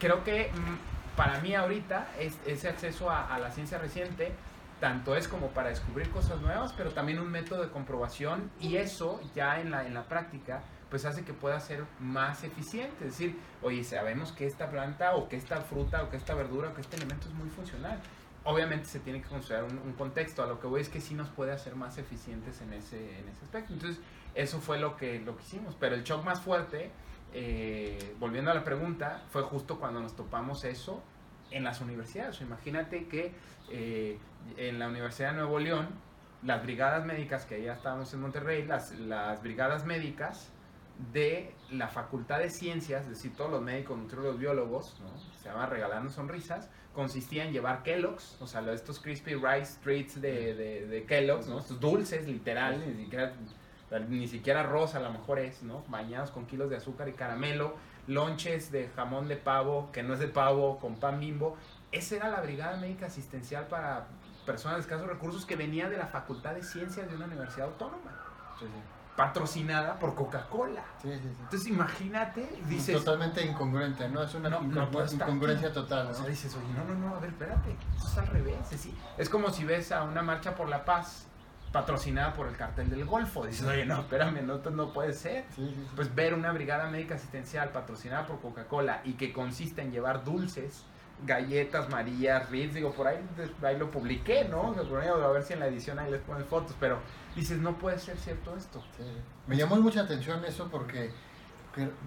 Creo 0.00 0.24
que 0.24 0.50
mm, 0.52 1.16
para 1.16 1.40
mí 1.40 1.54
ahorita 1.54 2.08
es, 2.18 2.38
ese 2.46 2.68
acceso 2.68 3.10
a, 3.10 3.38
la 3.38 3.50
ciencia 3.50 3.78
reciente 3.78 4.32
tanto 4.80 5.16
es 5.16 5.28
como 5.28 5.48
para 5.48 5.68
descubrir 5.68 6.10
cosas 6.10 6.40
nuevas, 6.40 6.72
pero 6.72 6.90
también 6.90 7.18
un 7.18 7.30
método 7.30 7.62
de 7.62 7.70
comprobación 7.70 8.50
y 8.60 8.76
eso 8.76 9.20
ya 9.34 9.60
en 9.60 9.70
la, 9.70 9.86
en 9.86 9.94
la 9.94 10.04
práctica 10.04 10.62
pues 10.90 11.04
hace 11.04 11.24
que 11.24 11.32
pueda 11.32 11.58
ser 11.60 11.84
más 12.00 12.44
eficiente. 12.44 13.06
Es 13.06 13.12
decir, 13.12 13.38
oye, 13.62 13.82
sabemos 13.82 14.32
que 14.32 14.46
esta 14.46 14.70
planta 14.70 15.16
o 15.16 15.28
que 15.28 15.36
esta 15.36 15.60
fruta 15.60 16.02
o 16.02 16.10
que 16.10 16.16
esta 16.16 16.34
verdura 16.34 16.68
o 16.68 16.74
que 16.74 16.82
este 16.82 16.96
elemento 16.96 17.28
es 17.28 17.34
muy 17.34 17.48
funcional. 17.50 17.98
Obviamente 18.44 18.86
se 18.86 19.00
tiene 19.00 19.22
que 19.22 19.28
considerar 19.28 19.64
un, 19.64 19.92
contexto, 19.94 20.42
a 20.42 20.46
lo 20.46 20.60
que 20.60 20.66
voy 20.66 20.82
es 20.82 20.88
que 20.88 21.00
sí 21.00 21.14
nos 21.14 21.30
puede 21.30 21.52
hacer 21.52 21.76
más 21.76 21.96
eficientes 21.96 22.60
en 22.60 22.74
ese, 22.74 23.18
en 23.18 23.28
ese 23.28 23.44
aspecto. 23.44 23.72
Entonces, 23.72 24.02
eso 24.34 24.60
fue 24.60 24.78
lo 24.78 24.96
que, 24.96 25.18
lo 25.20 25.36
que 25.36 25.42
hicimos. 25.42 25.76
Pero 25.80 25.94
el 25.94 26.04
shock 26.04 26.24
más 26.24 26.40
fuerte 26.40 26.90
eh, 27.36 28.14
volviendo 28.20 28.52
a 28.52 28.54
la 28.54 28.62
pregunta, 28.62 29.24
fue 29.30 29.42
justo 29.42 29.80
cuando 29.80 30.00
nos 30.00 30.14
topamos 30.14 30.64
eso 30.64 31.02
en 31.50 31.64
las 31.64 31.80
universidades. 31.80 32.40
imagínate 32.40 33.08
que 33.08 33.32
eh, 33.70 34.18
en 34.56 34.78
la 34.78 34.88
Universidad 34.88 35.30
de 35.30 35.38
Nuevo 35.38 35.58
León, 35.58 35.88
las 36.42 36.62
brigadas 36.62 37.04
médicas, 37.04 37.44
que 37.44 37.60
ya 37.60 37.72
estábamos 37.72 38.14
en 38.14 38.20
Monterrey, 38.20 38.64
las, 38.64 38.92
las 38.92 39.42
brigadas 39.42 39.84
médicas 39.84 40.52
de 41.12 41.54
la 41.70 41.88
Facultad 41.88 42.38
de 42.38 42.50
Ciencias, 42.50 43.02
es 43.02 43.08
decir, 43.08 43.34
todos 43.36 43.50
los 43.50 43.62
médicos, 43.62 43.98
nutriólogos, 43.98 44.38
biólogos, 44.38 45.02
se 45.42 45.48
llaman 45.48 45.70
Regalando 45.70 46.10
Sonrisas, 46.10 46.68
consistía 46.94 47.44
en 47.44 47.52
llevar 47.52 47.82
Kellogg's, 47.82 48.36
o 48.40 48.46
sea, 48.46 48.60
estos 48.72 49.00
crispy 49.00 49.34
rice 49.34 49.78
treats 49.82 50.20
de, 50.20 50.54
de, 50.54 51.04
Kellogg's, 51.04 51.48
¿no? 51.48 51.58
estos 51.58 51.80
dulces, 51.80 52.26
literal, 52.28 52.82
ni 52.86 53.04
siquiera 53.04 53.34
ni 54.08 54.26
siquiera 54.26 54.60
arroz 54.60 54.94
a 54.94 55.00
lo 55.00 55.10
mejor 55.10 55.38
es, 55.38 55.62
¿no? 55.62 55.84
Bañados 55.88 56.30
con 56.30 56.46
kilos 56.46 56.70
de 56.70 56.76
azúcar 56.76 57.08
y 57.08 57.12
caramelo, 57.12 57.74
lonches 58.06 58.72
de 58.72 58.88
jamón 58.88 59.28
de 59.28 59.36
pavo, 59.36 59.90
que 59.92 60.02
no 60.02 60.14
es 60.14 60.20
de 60.20 60.28
pavo, 60.28 60.78
con 60.78 60.96
pan 60.96 61.20
bimbo. 61.20 61.56
Esa 61.92 62.16
era 62.16 62.28
la 62.28 62.40
Brigada 62.40 62.76
Médica 62.76 63.06
Asistencial 63.06 63.66
para 63.68 64.06
personas 64.46 64.78
de 64.78 64.80
escasos 64.82 65.06
recursos 65.06 65.46
que 65.46 65.56
venía 65.56 65.88
de 65.88 65.96
la 65.96 66.06
Facultad 66.06 66.54
de 66.54 66.62
Ciencias 66.62 67.08
de 67.08 67.14
una 67.14 67.26
universidad 67.26 67.68
autónoma. 67.68 68.10
Patrocinada 69.16 69.98
por 69.98 70.14
Coca-Cola. 70.14 70.82
Entonces 71.04 71.68
imagínate, 71.68 72.60
dices... 72.68 72.96
Totalmente 72.96 73.44
incongruente, 73.44 74.08
¿no? 74.08 74.22
Es 74.22 74.34
una 74.34 74.58
incongruencia 74.58 75.72
total. 75.72 76.08
O 76.08 76.14
sea, 76.14 76.26
dices, 76.26 76.54
oye, 76.56 76.72
no, 76.74 76.84
no, 76.84 77.08
no, 77.08 77.16
a 77.16 77.20
ver, 77.20 77.30
espérate, 77.30 77.76
eso 77.96 78.08
es 78.08 78.18
al 78.18 78.26
revés. 78.26 78.56
es 79.16 79.28
como 79.28 79.50
si 79.50 79.64
ves 79.64 79.92
a 79.92 80.02
una 80.02 80.22
marcha 80.22 80.54
por 80.54 80.68
la 80.68 80.84
paz 80.84 81.28
patrocinada 81.74 82.32
por 82.32 82.46
el 82.46 82.56
cartel 82.56 82.88
del 82.88 83.04
Golfo. 83.04 83.44
Dices, 83.44 83.66
oye, 83.66 83.84
no, 83.84 84.00
espérame, 84.00 84.46
no, 84.46 84.58
no 84.70 84.92
puede 84.92 85.12
ser. 85.12 85.44
Pues 85.96 86.14
ver 86.14 86.32
una 86.32 86.52
brigada 86.52 86.88
médica 86.88 87.16
asistencial 87.16 87.70
patrocinada 87.70 88.26
por 88.26 88.40
Coca-Cola 88.40 89.00
y 89.04 89.14
que 89.14 89.32
consiste 89.32 89.82
en 89.82 89.90
llevar 89.90 90.22
dulces, 90.22 90.84
galletas, 91.24 91.88
marías, 91.88 92.50
Ritz, 92.50 92.74
digo, 92.74 92.92
por 92.92 93.06
ahí, 93.06 93.18
ahí 93.62 93.78
lo 93.78 93.90
publiqué, 93.90 94.46
¿no? 94.48 94.74
a 94.74 95.32
ver 95.32 95.42
si 95.42 95.52
en 95.52 95.60
la 95.60 95.66
edición 95.66 95.98
ahí 95.98 96.10
les 96.10 96.20
ponen 96.20 96.44
fotos, 96.44 96.74
pero 96.78 96.98
dices, 97.34 97.58
no 97.58 97.78
puede 97.78 97.98
ser 97.98 98.16
cierto 98.18 98.56
esto. 98.56 98.82
Me 99.46 99.56
llamó 99.56 99.76
mucha 99.76 100.02
atención 100.02 100.44
eso 100.44 100.68
porque 100.70 101.10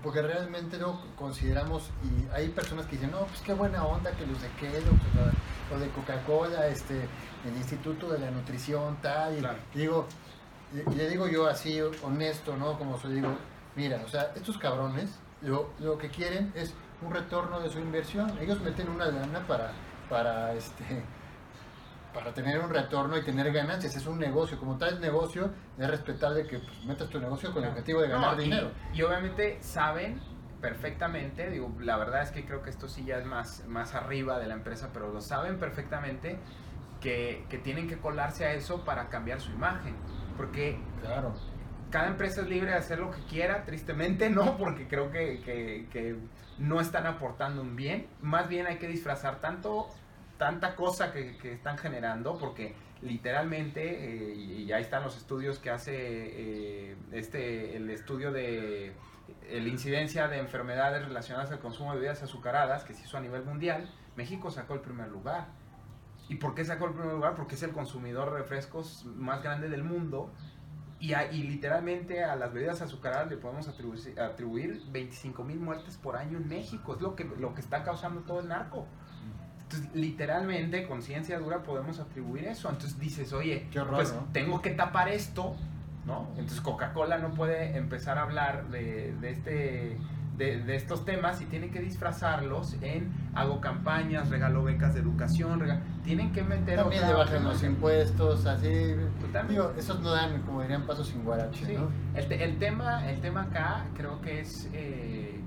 porque 0.02 0.22
realmente 0.22 0.78
no 0.78 1.02
consideramos, 1.15 1.89
y 2.04 2.34
hay 2.34 2.50
personas 2.50 2.86
que 2.86 2.93
dicen, 2.93 3.12
no, 3.12 3.26
pues 3.26 3.41
qué 3.41 3.54
buena 3.54 3.84
onda 3.84 4.12
que 4.12 4.26
los 4.26 4.41
de 4.41 4.48
Kellogg 4.52 5.00
o 5.74 5.80
de 5.80 5.89
Coca-Cola, 5.89 6.67
este, 6.67 6.96
el 7.46 7.58
Instituto 7.58 8.10
de 8.10 8.20
la 8.20 8.32
Nutrición, 8.32 8.98
tal, 9.02 9.38
y, 9.38 9.78
digo, 9.78 10.08
y, 10.74 10.96
le 10.96 11.10
digo 11.10 11.28
yo 11.28 11.48
así, 11.48 11.82
honesto, 11.82 12.56
¿no? 12.56 12.78
Como 12.78 12.98
se 12.98 13.10
digo, 13.10 13.36
mira, 13.76 14.02
o 14.06 14.08
sea, 14.08 14.32
estos 14.36 14.58
cabrones 14.58 15.10
lo, 15.41 15.70
lo 15.80 15.98
que 15.98 16.10
quieren 16.10 16.52
es 16.56 16.74
un 17.02 17.14
retorno 17.14 17.60
de 17.60 17.70
su 17.70 17.80
inversión, 17.80 18.32
ellos 18.40 18.62
meten 18.62 18.90
una 18.90 19.06
lana 19.06 19.46
para, 19.48 19.72
para 20.10 20.54
este 20.54 21.04
para 22.18 22.34
tener 22.34 22.60
un 22.60 22.72
retorno 22.72 23.16
y 23.16 23.24
tener 23.24 23.52
ganancias. 23.52 23.96
Es 23.96 24.08
un 24.08 24.18
negocio. 24.18 24.58
Como 24.58 24.78
tal 24.78 25.00
negocio, 25.00 25.52
es 25.78 25.88
respetable 25.88 26.48
que 26.48 26.58
pues, 26.58 26.84
metas 26.86 27.10
tu 27.10 27.20
negocio 27.20 27.54
con 27.54 27.64
el 27.64 27.70
objetivo 27.70 28.02
de 28.02 28.08
ganar 28.08 28.36
dinero. 28.36 28.72
Y, 28.92 29.04
obviamente 29.04 29.60
saben 29.62 30.20
perfectamente, 30.60 31.52
digo, 31.52 31.72
la 31.80 31.96
verdad 31.98 32.24
es 32.24 32.32
que 32.32 32.44
creo 32.44 32.64
que 32.64 32.72
esto 32.72 32.88
sí 32.88 33.06
ya 33.06 33.20
es 33.20 33.26
más, 33.26 33.64
más 33.68 33.94
arriba 33.94 34.40
de 34.40 34.48
la 34.48 34.56
empresa, 34.56 34.90
pero 34.92 35.14
lo 35.14 35.22
saben 35.22 35.60
perfectamente 35.60 36.40
que, 37.02 37.46
que 37.50 37.60
tienen 37.60 37.88
que 37.88 38.00
colarse 38.00 38.46
a 38.46 38.54
eso 38.54 38.84
para 38.84 39.10
cambiar 39.10 39.40
su 39.40 39.52
imagen. 39.52 39.96
Porque 40.36 40.80
claro. 41.02 41.36
Cada 41.89 42.08
empresa 42.08 42.41
es 42.41 42.50
libre 42.50 42.71
de 42.71 42.78
hacer 42.78 43.00
lo 43.00 43.12
que 43.12 43.21
quiera, 43.30 43.63
tristemente 43.63 44.30
no, 44.30 44.58
porque 44.58 44.88
creo 44.88 45.12
que, 45.12 45.41
que, 45.91 46.15
no 46.58 46.82
están 46.82 47.06
aportando 47.06 47.62
un 47.62 47.76
bien. 47.76 48.08
Más 48.21 48.50
bien 48.50 48.65
hay 48.65 48.78
que 48.78 48.88
disfrazar 48.88 49.39
tanto 49.39 49.89
tanta 50.38 50.76
cosa 50.76 51.12
que, 51.12 51.38
están 51.52 51.78
generando, 51.78 52.38
porque 52.38 52.76
literalmente, 53.02 53.82
eh, 53.82 54.36
y 54.36 54.71
ahí 54.71 54.82
están 54.82 55.04
los 55.04 55.17
estudios 55.17 55.60
que 55.60 55.69
hace 55.69 55.93
eh, 55.95 56.95
este, 57.12 57.76
el 57.76 57.89
estudio 57.89 58.32
de 58.32 58.93
la 59.52 59.67
incidencia 59.67 60.28
de 60.28 60.39
enfermedades 60.39 61.08
relacionadas 61.08 61.52
al 61.52 61.60
consumo 61.60 61.91
de 61.91 61.97
bebidas 61.97 62.23
azucaradas, 62.23 62.84
que 62.84 62.93
se 62.93 63.04
hizo 63.04 63.17
a 63.17 63.21
nivel 63.21 63.43
mundial, 63.43 63.89
México 64.15 64.52
sacó 64.52 64.73
el 64.73 64.82
primer 64.82 65.10
lugar. 65.10 65.47
¿Y 66.30 66.36
por 66.36 66.56
qué 66.56 66.65
sacó 66.65 66.88
el 66.88 66.93
primer 66.93 67.13
lugar? 67.13 67.36
Porque 67.36 67.56
es 67.56 67.63
el 67.63 67.71
consumidor 67.71 68.32
de 68.32 68.39
refrescos 68.39 69.06
más 69.06 69.41
grande 69.41 69.69
del 69.69 69.84
mundo. 69.84 70.34
Y, 71.00 71.14
y 71.14 71.44
literalmente 71.44 72.24
a 72.24 72.36
las 72.36 72.52
bebidas 72.52 72.82
azucaradas 72.82 73.30
le 73.30 73.38
podemos 73.38 73.68
atribuir, 73.68 74.20
atribuir 74.20 74.82
25 74.92 75.44
mil 75.44 75.60
muertes 75.60 75.98
por 75.98 76.18
año 76.18 76.38
en 76.38 76.48
México. 76.48 76.96
Es 76.96 77.02
lo 77.02 77.16
que, 77.16 77.24
lo 77.24 77.54
que 77.54 77.62
está 77.62 77.84
causando 77.84 78.22
todo 78.22 78.40
el 78.40 78.48
narco. 78.48 78.88
Entonces, 79.70 79.94
literalmente, 79.94 80.88
con 80.88 81.02
ciencia 81.02 81.38
dura 81.40 81.64
podemos 81.64 82.00
atribuir 82.00 82.46
eso. 82.46 82.70
Entonces 82.70 82.98
dices, 83.00 83.34
oye, 83.34 83.68
pues 83.92 84.16
tengo 84.32 84.62
que 84.62 84.70
tapar 84.72 85.10
esto, 85.10 85.56
¿no? 86.06 86.30
Entonces 86.32 86.62
Coca-Cola 86.62 87.18
no 87.18 87.34
puede 87.34 87.76
empezar 87.76 88.18
a 88.18 88.24
hablar 88.24 88.70
de, 88.70 89.14
este... 89.24 89.98
De, 90.38 90.76
estos 90.76 91.04
temas 91.04 91.41
y 91.41 91.45
tiene 91.45 91.71
que 91.71 91.80
disfrazarlos 91.80 92.76
en 92.82 93.12
hago 93.34 93.60
campañas, 93.60 94.30
regalo 94.30 94.63
becas 94.63 94.93
de 94.93 95.00
educación, 95.00 95.63
tienen 96.04 96.32
que 96.32 96.43
meter 96.43 96.76
también 96.76 97.08
le 97.08 97.13
bajan 97.13 97.43
los 97.43 97.63
impuestos, 97.63 98.45
así, 98.45 98.67
digo, 99.50 99.73
esos 99.76 100.00
no 100.02 100.12
dan, 100.12 100.43
como 100.43 100.62
dirían, 100.62 100.86
pasos 100.86 101.08
sin 101.08 101.23
guarache, 101.23 101.73
¿no? 101.73 101.89
el, 102.13 102.32
el, 102.32 102.60
tema, 102.60 103.10
el 103.10 103.19
tema 103.19 103.43
acá 103.43 103.86
creo 103.95 104.21
que 104.21 104.41
es 104.41 104.69
eh, 104.73 105.41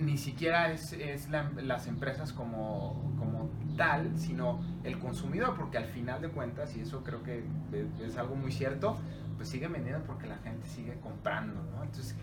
ni 0.00 0.16
siquiera 0.16 0.72
es, 0.72 0.92
es 0.92 1.28
las 1.28 1.86
empresas 1.86 2.32
como, 2.32 3.14
como 3.18 3.50
tal, 3.76 4.18
sino 4.18 4.60
el 4.84 4.98
consumidor, 4.98 5.54
porque 5.56 5.78
al 5.78 5.86
final 5.86 6.20
de 6.22 6.30
cuentas, 6.30 6.76
y 6.76 6.80
eso 6.80 7.02
creo 7.04 7.22
que 7.22 7.44
es 8.02 8.16
algo 8.16 8.34
muy 8.34 8.52
cierto, 8.52 8.98
pues 9.36 9.48
sigue 9.48 9.68
vendiendo 9.68 10.04
porque 10.04 10.26
la 10.26 10.38
gente 10.38 10.66
sigue 10.66 10.98
comprando, 11.00 11.62
¿no? 11.62 11.82
Entonces, 11.82 12.16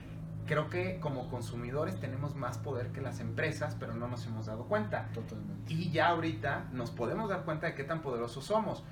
creo 0.48 0.70
que 0.70 1.00
como 1.00 1.30
consumidores 1.30 2.00
tenemos 2.00 2.36
más 2.36 2.58
poder 2.58 2.92
que 2.92 3.02
las 3.02 3.20
empresas, 3.20 3.76
pero 3.80 3.94
no 3.94 4.08
nos 4.08 4.26
hemos 4.26 4.48
dado 4.48 4.66
cuenta. 4.66 5.10
Totalmente. 5.14 5.74
Y 5.74 5.92
ya 5.92 6.08
ahorita 6.10 6.70
nos 6.72 6.92
podemos 6.92 7.30
dar 7.30 7.44
cuenta 7.44 7.68
de 7.68 7.76
qué 7.76 7.84
tan 7.84 8.02
poderosos 8.02 8.46
somos. 8.46 8.84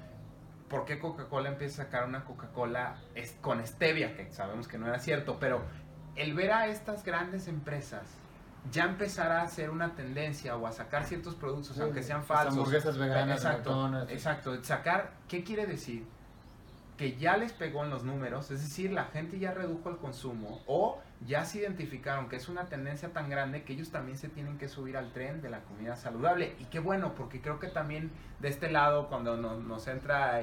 ¿Por 0.70 0.86
qué 0.86 1.00
Coca-Cola 1.00 1.50
empieza 1.50 1.82
a 1.82 1.86
sacar 1.86 2.08
una 2.08 2.26
Coca-Cola 2.26 2.98
con 3.42 3.66
stevia? 3.66 4.16
Que 4.16 4.32
sabemos 4.32 4.68
que 4.68 4.78
no 4.78 4.88
era 4.88 5.00
cierto, 5.00 5.38
pero 5.40 5.62
el 6.16 6.34
ver 6.34 6.52
a 6.52 6.68
estas 6.68 7.04
grandes 7.04 7.48
empresas 7.48 8.04
ya 8.72 8.86
empezará 8.86 9.42
a 9.42 9.48
ser 9.48 9.70
una 9.70 9.96
tendencia 9.96 10.56
o 10.58 10.66
a 10.66 10.72
sacar 10.72 11.06
ciertos 11.06 11.36
productos, 11.36 11.80
aunque 11.80 12.04
sean 12.04 12.24
falsos. 12.24 12.58
Hamburguesas 12.58 12.98
veganas, 12.98 13.38
exacto, 13.38 14.08
exacto. 14.10 14.64
Sacar, 14.64 15.14
¿qué 15.28 15.44
quiere 15.44 15.68
decir? 15.68 16.06
que 16.98 17.18
ya 17.18 17.38
les 17.38 17.52
pegó 17.52 17.84
en 17.84 17.90
los 17.90 18.04
números, 18.04 18.52
es 18.52 18.62
decir, 18.62 18.92
la 18.92 19.06
gente 19.06 19.38
ya 19.38 19.54
redujo 19.54 19.90
el 19.90 19.98
consumo 19.98 20.62
o 20.66 21.02
ya 21.26 21.46
se 21.46 21.60
identificaron 21.60 22.30
que 22.30 22.36
es 22.36 22.50
una 22.50 22.66
tendencia 22.66 23.10
tan 23.10 23.30
grande 23.30 23.64
que 23.64 23.74
ellos 23.74 23.90
también 23.90 24.18
se 24.18 24.30
tienen 24.30 24.58
que 24.58 24.68
subir 24.68 24.98
al 24.98 25.12
tren 25.12 25.42
de 25.42 25.50
la 25.50 25.62
comida 25.62 25.96
saludable. 25.96 26.56
Y 26.60 26.66
qué 26.66 26.80
bueno, 26.80 27.16
porque 27.16 27.42
creo 27.42 27.60
que 27.60 27.68
también 27.68 28.12
de 28.40 28.50
este 28.50 28.70
lado, 28.70 29.08
cuando 29.08 29.38
nos, 29.38 29.88
entra 29.88 30.42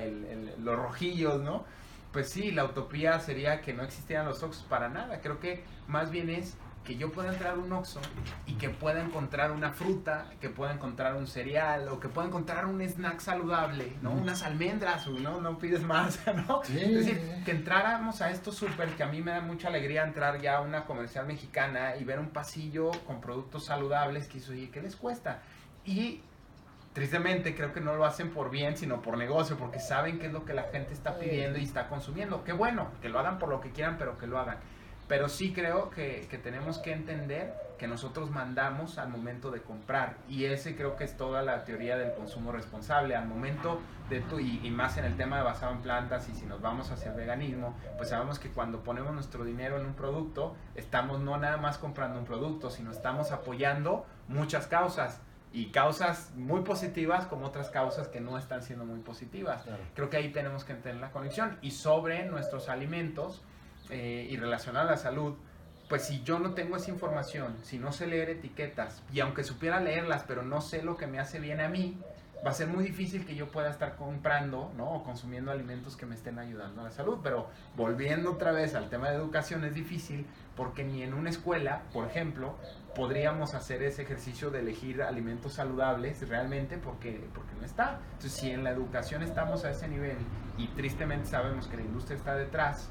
los 0.58 0.76
rojillos, 0.76 1.40
¿no? 1.40 1.64
Pues 2.12 2.28
sí, 2.28 2.50
la 2.50 2.64
utopía 2.64 3.18
sería 3.20 3.62
que 3.62 3.72
no 3.72 3.82
existieran 3.82 4.26
los 4.26 4.42
Oxos 4.42 4.64
para 4.64 4.88
nada. 4.88 5.20
Creo 5.20 5.40
que 5.40 5.64
más 5.88 6.10
bien 6.10 6.28
es 6.28 6.56
que 6.84 6.96
yo 6.96 7.12
pueda 7.12 7.32
entrar 7.32 7.54
a 7.54 7.58
un 7.58 7.72
Oxxo 7.72 8.00
y 8.46 8.54
que 8.54 8.68
pueda 8.68 9.00
encontrar 9.02 9.52
una 9.52 9.72
fruta, 9.72 10.26
que 10.40 10.48
pueda 10.48 10.72
encontrar 10.72 11.14
un 11.14 11.26
cereal 11.26 11.88
o 11.88 12.00
que 12.00 12.08
pueda 12.08 12.26
encontrar 12.26 12.66
un 12.66 12.80
snack 12.80 13.20
saludable, 13.20 13.92
¿no? 14.02 14.10
Unas 14.10 14.42
almendras, 14.42 15.06
¿no? 15.06 15.40
No 15.40 15.58
pides 15.58 15.82
más, 15.82 16.20
¿no? 16.48 16.62
es 16.62 16.94
decir, 16.94 17.20
que 17.44 17.52
entráramos 17.52 18.20
a 18.20 18.30
esto 18.30 18.50
súper, 18.52 18.88
que 18.90 19.02
a 19.02 19.06
mí 19.06 19.22
me 19.22 19.30
da 19.30 19.40
mucha 19.40 19.68
alegría 19.68 20.02
entrar 20.02 20.40
ya 20.40 20.56
a 20.56 20.60
una 20.60 20.84
comercial 20.84 21.26
mexicana 21.26 21.96
y 21.96 22.04
ver 22.04 22.18
un 22.18 22.30
pasillo 22.30 22.90
con 23.06 23.20
productos 23.20 23.64
saludables 23.66 24.26
que 24.28 24.42
oye, 24.50 24.70
¿qué 24.70 24.82
les 24.82 24.96
cuesta? 24.96 25.40
Y 25.84 26.20
tristemente 26.92 27.54
creo 27.54 27.72
que 27.72 27.80
no 27.80 27.94
lo 27.94 28.04
hacen 28.04 28.30
por 28.30 28.50
bien, 28.50 28.76
sino 28.76 29.00
por 29.02 29.16
negocio, 29.16 29.56
porque 29.56 29.78
saben 29.78 30.18
qué 30.18 30.26
es 30.26 30.32
lo 30.32 30.44
que 30.44 30.54
la 30.54 30.64
gente 30.64 30.92
está 30.92 31.18
pidiendo 31.18 31.58
y 31.58 31.64
está 31.64 31.88
consumiendo. 31.88 32.44
Qué 32.44 32.52
bueno, 32.52 32.90
que 33.00 33.08
lo 33.08 33.18
hagan 33.18 33.38
por 33.38 33.48
lo 33.48 33.60
que 33.60 33.70
quieran, 33.70 33.96
pero 33.98 34.18
que 34.18 34.26
lo 34.26 34.38
hagan. 34.38 34.58
Pero 35.12 35.28
sí 35.28 35.52
creo 35.52 35.90
que, 35.90 36.26
tenemos 36.42 36.78
que 36.78 36.90
entender 36.90 37.52
que 37.76 37.86
nosotros 37.86 38.30
mandamos 38.30 38.96
al 38.96 39.10
momento 39.10 39.50
de 39.50 39.60
comprar. 39.60 40.16
Y 40.26 40.46
ese 40.46 40.74
creo 40.74 40.96
que 40.96 41.04
es 41.04 41.18
toda 41.18 41.42
la 41.42 41.66
teoría 41.66 41.98
del 41.98 42.14
consumo 42.14 42.50
responsable. 42.50 43.14
Al 43.14 43.28
momento 43.28 43.78
de 44.08 44.22
tu, 44.22 44.40
y, 44.40 44.70
más 44.70 44.96
en 44.96 45.04
el 45.04 45.14
tema 45.18 45.36
de 45.36 45.42
basado 45.42 45.72
en 45.72 45.82
plantas 45.82 46.30
y 46.30 46.34
si 46.34 46.46
nos 46.46 46.62
vamos 46.62 46.90
hacia 46.90 47.10
el 47.10 47.16
veganismo, 47.18 47.76
pues 47.98 48.08
sabemos 48.08 48.38
que 48.38 48.48
cuando 48.52 48.82
ponemos 48.82 49.12
nuestro 49.12 49.44
dinero 49.44 49.78
en 49.78 49.84
un 49.84 49.92
producto, 49.92 50.56
estamos 50.76 51.20
no 51.20 51.36
nada 51.36 51.58
más 51.58 51.76
comprando 51.76 52.18
un 52.18 52.24
producto, 52.24 52.70
sino 52.70 52.90
estamos 52.90 53.32
apoyando 53.32 54.06
muchas 54.28 54.66
causas 54.66 55.20
y 55.52 55.72
causas 55.72 56.32
muy 56.36 56.62
positivas 56.62 57.26
como 57.26 57.48
otras 57.48 57.68
causas 57.68 58.08
que 58.08 58.22
no 58.22 58.38
están 58.38 58.62
siendo 58.62 58.86
muy 58.86 59.00
positivas. 59.00 59.62
Creo 59.94 60.08
que 60.08 60.16
ahí 60.16 60.32
tenemos 60.32 60.64
que 60.64 60.72
entender 60.72 61.02
la 61.02 61.10
conexión. 61.10 61.58
Y 61.60 61.72
sobre 61.72 62.24
nuestros 62.24 62.70
alimentos, 62.70 63.42
eh, 63.92 64.26
y 64.28 64.36
relacionada 64.36 64.88
a 64.88 64.90
la 64.92 64.96
salud, 64.96 65.34
pues 65.88 66.02
si 66.06 66.22
yo 66.22 66.38
no 66.38 66.54
tengo 66.54 66.76
esa 66.76 66.90
información, 66.90 67.54
si 67.62 67.78
no 67.78 67.92
sé 67.92 68.06
leer 68.06 68.30
etiquetas, 68.30 69.02
y 69.12 69.20
aunque 69.20 69.44
supiera 69.44 69.78
leerlas, 69.78 70.24
pero 70.26 70.42
no 70.42 70.60
sé 70.60 70.82
lo 70.82 70.96
que 70.96 71.06
me 71.06 71.20
hace 71.20 71.38
bien 71.38 71.60
a 71.60 71.68
mí, 71.68 71.98
va 72.44 72.50
a 72.50 72.54
ser 72.54 72.66
muy 72.66 72.82
difícil 72.82 73.24
que 73.24 73.34
yo 73.34 73.48
pueda 73.48 73.70
estar 73.70 73.96
comprando 73.96 74.72
¿no? 74.76 74.90
o 74.90 75.04
consumiendo 75.04 75.52
alimentos 75.52 75.96
que 75.96 76.06
me 76.06 76.14
estén 76.14 76.38
ayudando 76.38 76.80
a 76.80 76.84
la 76.84 76.90
salud. 76.90 77.18
Pero 77.22 77.48
volviendo 77.76 78.32
otra 78.32 78.52
vez 78.52 78.74
al 78.74 78.88
tema 78.88 79.10
de 79.10 79.16
educación 79.16 79.64
es 79.64 79.74
difícil 79.74 80.26
porque 80.56 80.82
ni 80.82 81.02
en 81.02 81.14
una 81.14 81.30
escuela, 81.30 81.82
por 81.92 82.06
ejemplo, 82.06 82.56
podríamos 82.94 83.54
hacer 83.54 83.82
ese 83.82 84.02
ejercicio 84.02 84.50
de 84.50 84.60
elegir 84.60 85.02
alimentos 85.02 85.54
saludables 85.54 86.28
realmente 86.28 86.78
porque, 86.78 87.24
porque 87.32 87.54
no 87.60 87.64
está. 87.64 88.00
Entonces 88.14 88.32
si 88.32 88.50
en 88.50 88.64
la 88.64 88.70
educación 88.70 89.22
estamos 89.22 89.64
a 89.64 89.70
ese 89.70 89.86
nivel 89.88 90.16
y 90.58 90.66
tristemente 90.68 91.26
sabemos 91.26 91.68
que 91.68 91.76
la 91.76 91.82
industria 91.82 92.16
está 92.16 92.34
detrás, 92.34 92.90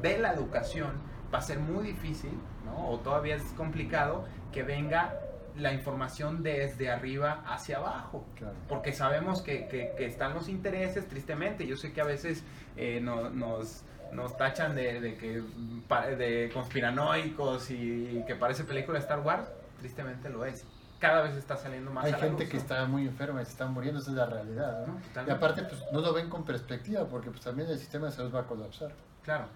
de 0.00 0.18
la 0.18 0.32
educación, 0.32 0.92
va 1.32 1.38
a 1.38 1.42
ser 1.42 1.58
muy 1.58 1.84
difícil, 1.84 2.32
¿no? 2.64 2.90
o 2.90 2.98
todavía 2.98 3.36
es 3.36 3.44
complicado, 3.56 4.24
que 4.52 4.62
venga 4.62 5.14
la 5.56 5.72
información 5.72 6.42
desde 6.42 6.90
arriba 6.90 7.42
hacia 7.46 7.78
abajo. 7.78 8.24
Porque 8.68 8.92
sabemos 8.92 9.42
que, 9.42 9.66
que, 9.68 10.04
están 10.04 10.34
los 10.34 10.48
intereses, 10.48 11.08
tristemente. 11.08 11.66
Yo 11.66 11.76
sé 11.76 11.92
que 11.92 12.00
a 12.00 12.04
veces 12.04 12.44
eh, 12.76 13.00
nos, 13.00 13.84
nos 14.12 14.36
tachan 14.36 14.74
de, 14.74 15.00
de, 15.00 15.16
que, 15.16 15.42
de 16.16 16.50
conspiranoicos 16.52 17.70
y 17.70 18.22
que 18.26 18.34
parece 18.36 18.64
película 18.64 18.98
de 18.98 19.02
Star 19.02 19.20
Wars. 19.20 19.48
Tristemente 19.78 20.28
lo 20.28 20.44
es. 20.44 20.64
Cada 20.98 21.22
vez 21.22 21.34
está 21.34 21.56
saliendo 21.56 21.90
más. 21.90 22.04
Hay 22.04 22.12
gente 22.14 22.48
que 22.48 22.58
está 22.58 22.84
muy 22.84 23.06
enferma 23.06 23.40
y 23.40 23.46
se 23.46 23.52
están 23.52 23.72
muriendo, 23.72 24.00
esa 24.00 24.10
es 24.10 24.16
la 24.16 24.26
realidad. 24.26 24.86
y 25.26 25.30
aparte, 25.30 25.62
pues 25.62 25.82
no 25.92 26.00
lo 26.00 26.12
ven 26.12 26.28
con 26.28 26.44
perspectiva 26.44 27.06
porque 27.06 27.30
pues, 27.30 27.42
también 27.42 27.70
el 27.70 27.78
sistema 27.78 28.06
de 28.06 28.12
salud 28.12 28.34
va 28.34 28.40
a 28.40 28.46
colapsar. 28.46 28.92
Claro 29.22 29.46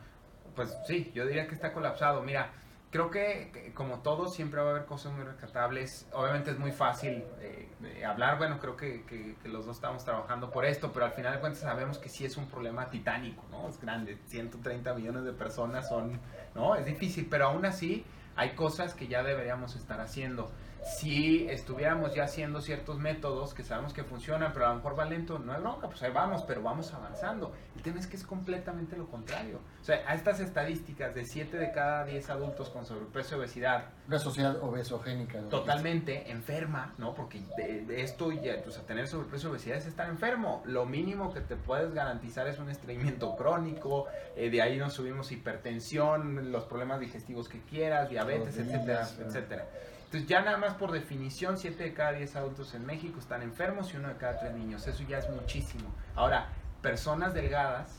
pues 0.55 0.76
sí, 0.86 1.11
yo 1.14 1.26
diría 1.26 1.46
que 1.46 1.55
está 1.55 1.72
colapsado. 1.72 2.22
Mira, 2.22 2.50
creo 2.94 3.11
que, 3.11 3.72
como 3.74 4.02
todo 4.02 4.28
siempre 4.28 4.61
va 4.61 4.68
a 4.68 4.70
haber 4.70 4.84
cosas 4.84 5.12
muy 5.12 5.24
rescatables. 5.24 6.09
Obviamente 6.12 6.52
es 6.52 6.59
muy 6.61 6.70
fácil 6.70 7.24
eh, 7.40 8.05
hablar, 8.05 8.38
bueno, 8.38 8.61
creo 8.61 8.76
que, 8.76 9.05
que, 9.05 9.48
los 9.48 9.66
dos 9.66 9.76
estamos 9.76 10.05
trabajando 10.05 10.50
por 10.52 10.64
esto, 10.64 10.92
pero 10.92 11.07
al 11.07 11.11
final 11.11 11.34
de 11.34 11.40
cuentas 11.40 11.62
sabemos 11.62 11.98
que 11.98 12.09
sí 12.09 12.24
es 12.24 12.36
un 12.36 12.46
problema 12.46 12.88
titánico, 12.90 13.42
¿no? 13.50 13.68
Es 13.68 13.80
grande, 13.80 14.18
130 14.26 14.94
millones 14.94 15.24
de 15.24 15.32
personas 15.32 15.88
son, 15.88 16.20
¿no? 16.55 16.76
Es 16.76 16.86
difícil, 16.86 17.26
pero 17.28 17.46
aún 17.46 17.66
así 17.66 18.05
hay 18.36 18.55
cosas 18.55 18.94
que 18.94 19.09
ya 19.09 19.24
deberíamos 19.24 19.74
estar 19.74 20.00
haciendo 20.00 20.52
si 20.85 21.49
estuviéramos 21.49 22.14
ya 22.14 22.24
haciendo 22.24 22.61
ciertos 22.61 22.99
métodos 22.99 23.55
que 23.55 23.64
sabemos 23.64 23.95
que 23.95 24.05
funcionan, 24.05 24.53
pero 24.53 24.66
a 24.66 24.68
lo 24.70 24.76
mejor 24.76 24.99
va 24.99 25.07
lento, 25.07 25.39
no 25.39 25.53
hay 25.53 25.61
bronca, 25.61 25.89
pues 25.89 26.03
ahí 26.03 26.12
vamos, 26.12 26.43
pero 26.43 26.62
vamos 26.62 26.93
avanzando. 26.93 27.53
El 27.74 27.82
tema 27.82 27.99
es 27.99 28.07
que 28.07 28.16
es 28.16 28.24
completamente 28.24 28.97
lo 28.97 29.07
contrario. 29.07 29.61
O 29.80 29.85
sea, 29.85 30.03
a 30.07 30.14
estas 30.14 30.41
estadísticas 30.41 31.14
de 31.14 31.24
7 31.24 31.57
de 31.57 31.72
cada 31.72 32.05
10 32.05 32.30
adultos 32.30 32.68
con 32.68 32.85
sobrepeso 32.85 33.37
y 33.37 33.39
obesidad. 33.39 33.87
Una 34.07 34.18
sociedad 34.18 34.62
obesogénica. 34.62 35.41
Totalmente 35.49 36.30
enferma, 36.30 36.95
¿no? 36.99 37.14
Porque 37.14 37.41
de, 37.57 38.03
esto, 38.03 38.30
ya, 38.32 38.62
pues, 38.62 38.76
tener 38.87 39.09
sobrepeso 39.09 39.49
y 39.49 39.51
obesidad 39.53 39.78
es 39.78 39.87
estar 39.87 40.09
enfermo. 40.09 40.62
Lo 40.66 40.85
mínimo 40.85 41.32
que 41.32 41.41
te 41.41 41.57
puedes 41.57 41.95
garantizar 41.95 42.47
es 42.47 42.59
un 42.59 42.68
estreñimiento 42.68 43.37
crónico, 43.37 44.07
eh, 44.37 44.51
de 44.51 44.61
ahí 44.61 44.78
nos 44.78 44.93
subimos 44.93 45.32
hipertensión, 45.32 46.53
los 46.53 46.64
problemas 46.64 47.01
digestivos 47.01 47.49
que 47.49 47.61
quieras, 47.62 48.11
diabetes, 48.11 48.59
etcétera, 48.59 49.09
etcétera. 49.18 49.66
Entonces 50.15 50.31
ya 50.31 50.43
nada 50.43 50.59
más 50.59 50.75
por 50.75 50.93
definición, 50.93 51.59
7 51.59 51.83
de 51.83 51.93
cada 51.93 52.12
10 52.12 52.37
adultos 52.37 52.73
en 52.75 52.87
México 52.87 53.19
están 53.19 53.43
enfermos 53.43 53.93
y 53.93 53.97
uno 53.97 54.07
de 54.07 54.15
cada 54.15 54.39
3 54.39 54.55
niños. 54.55 54.87
Eso 54.87 55.03
ya 55.09 55.19
es 55.19 55.29
muchísimo. 55.29 55.93
Ahora, 56.15 56.51
personas 56.83 57.35
delgadas 57.35 57.99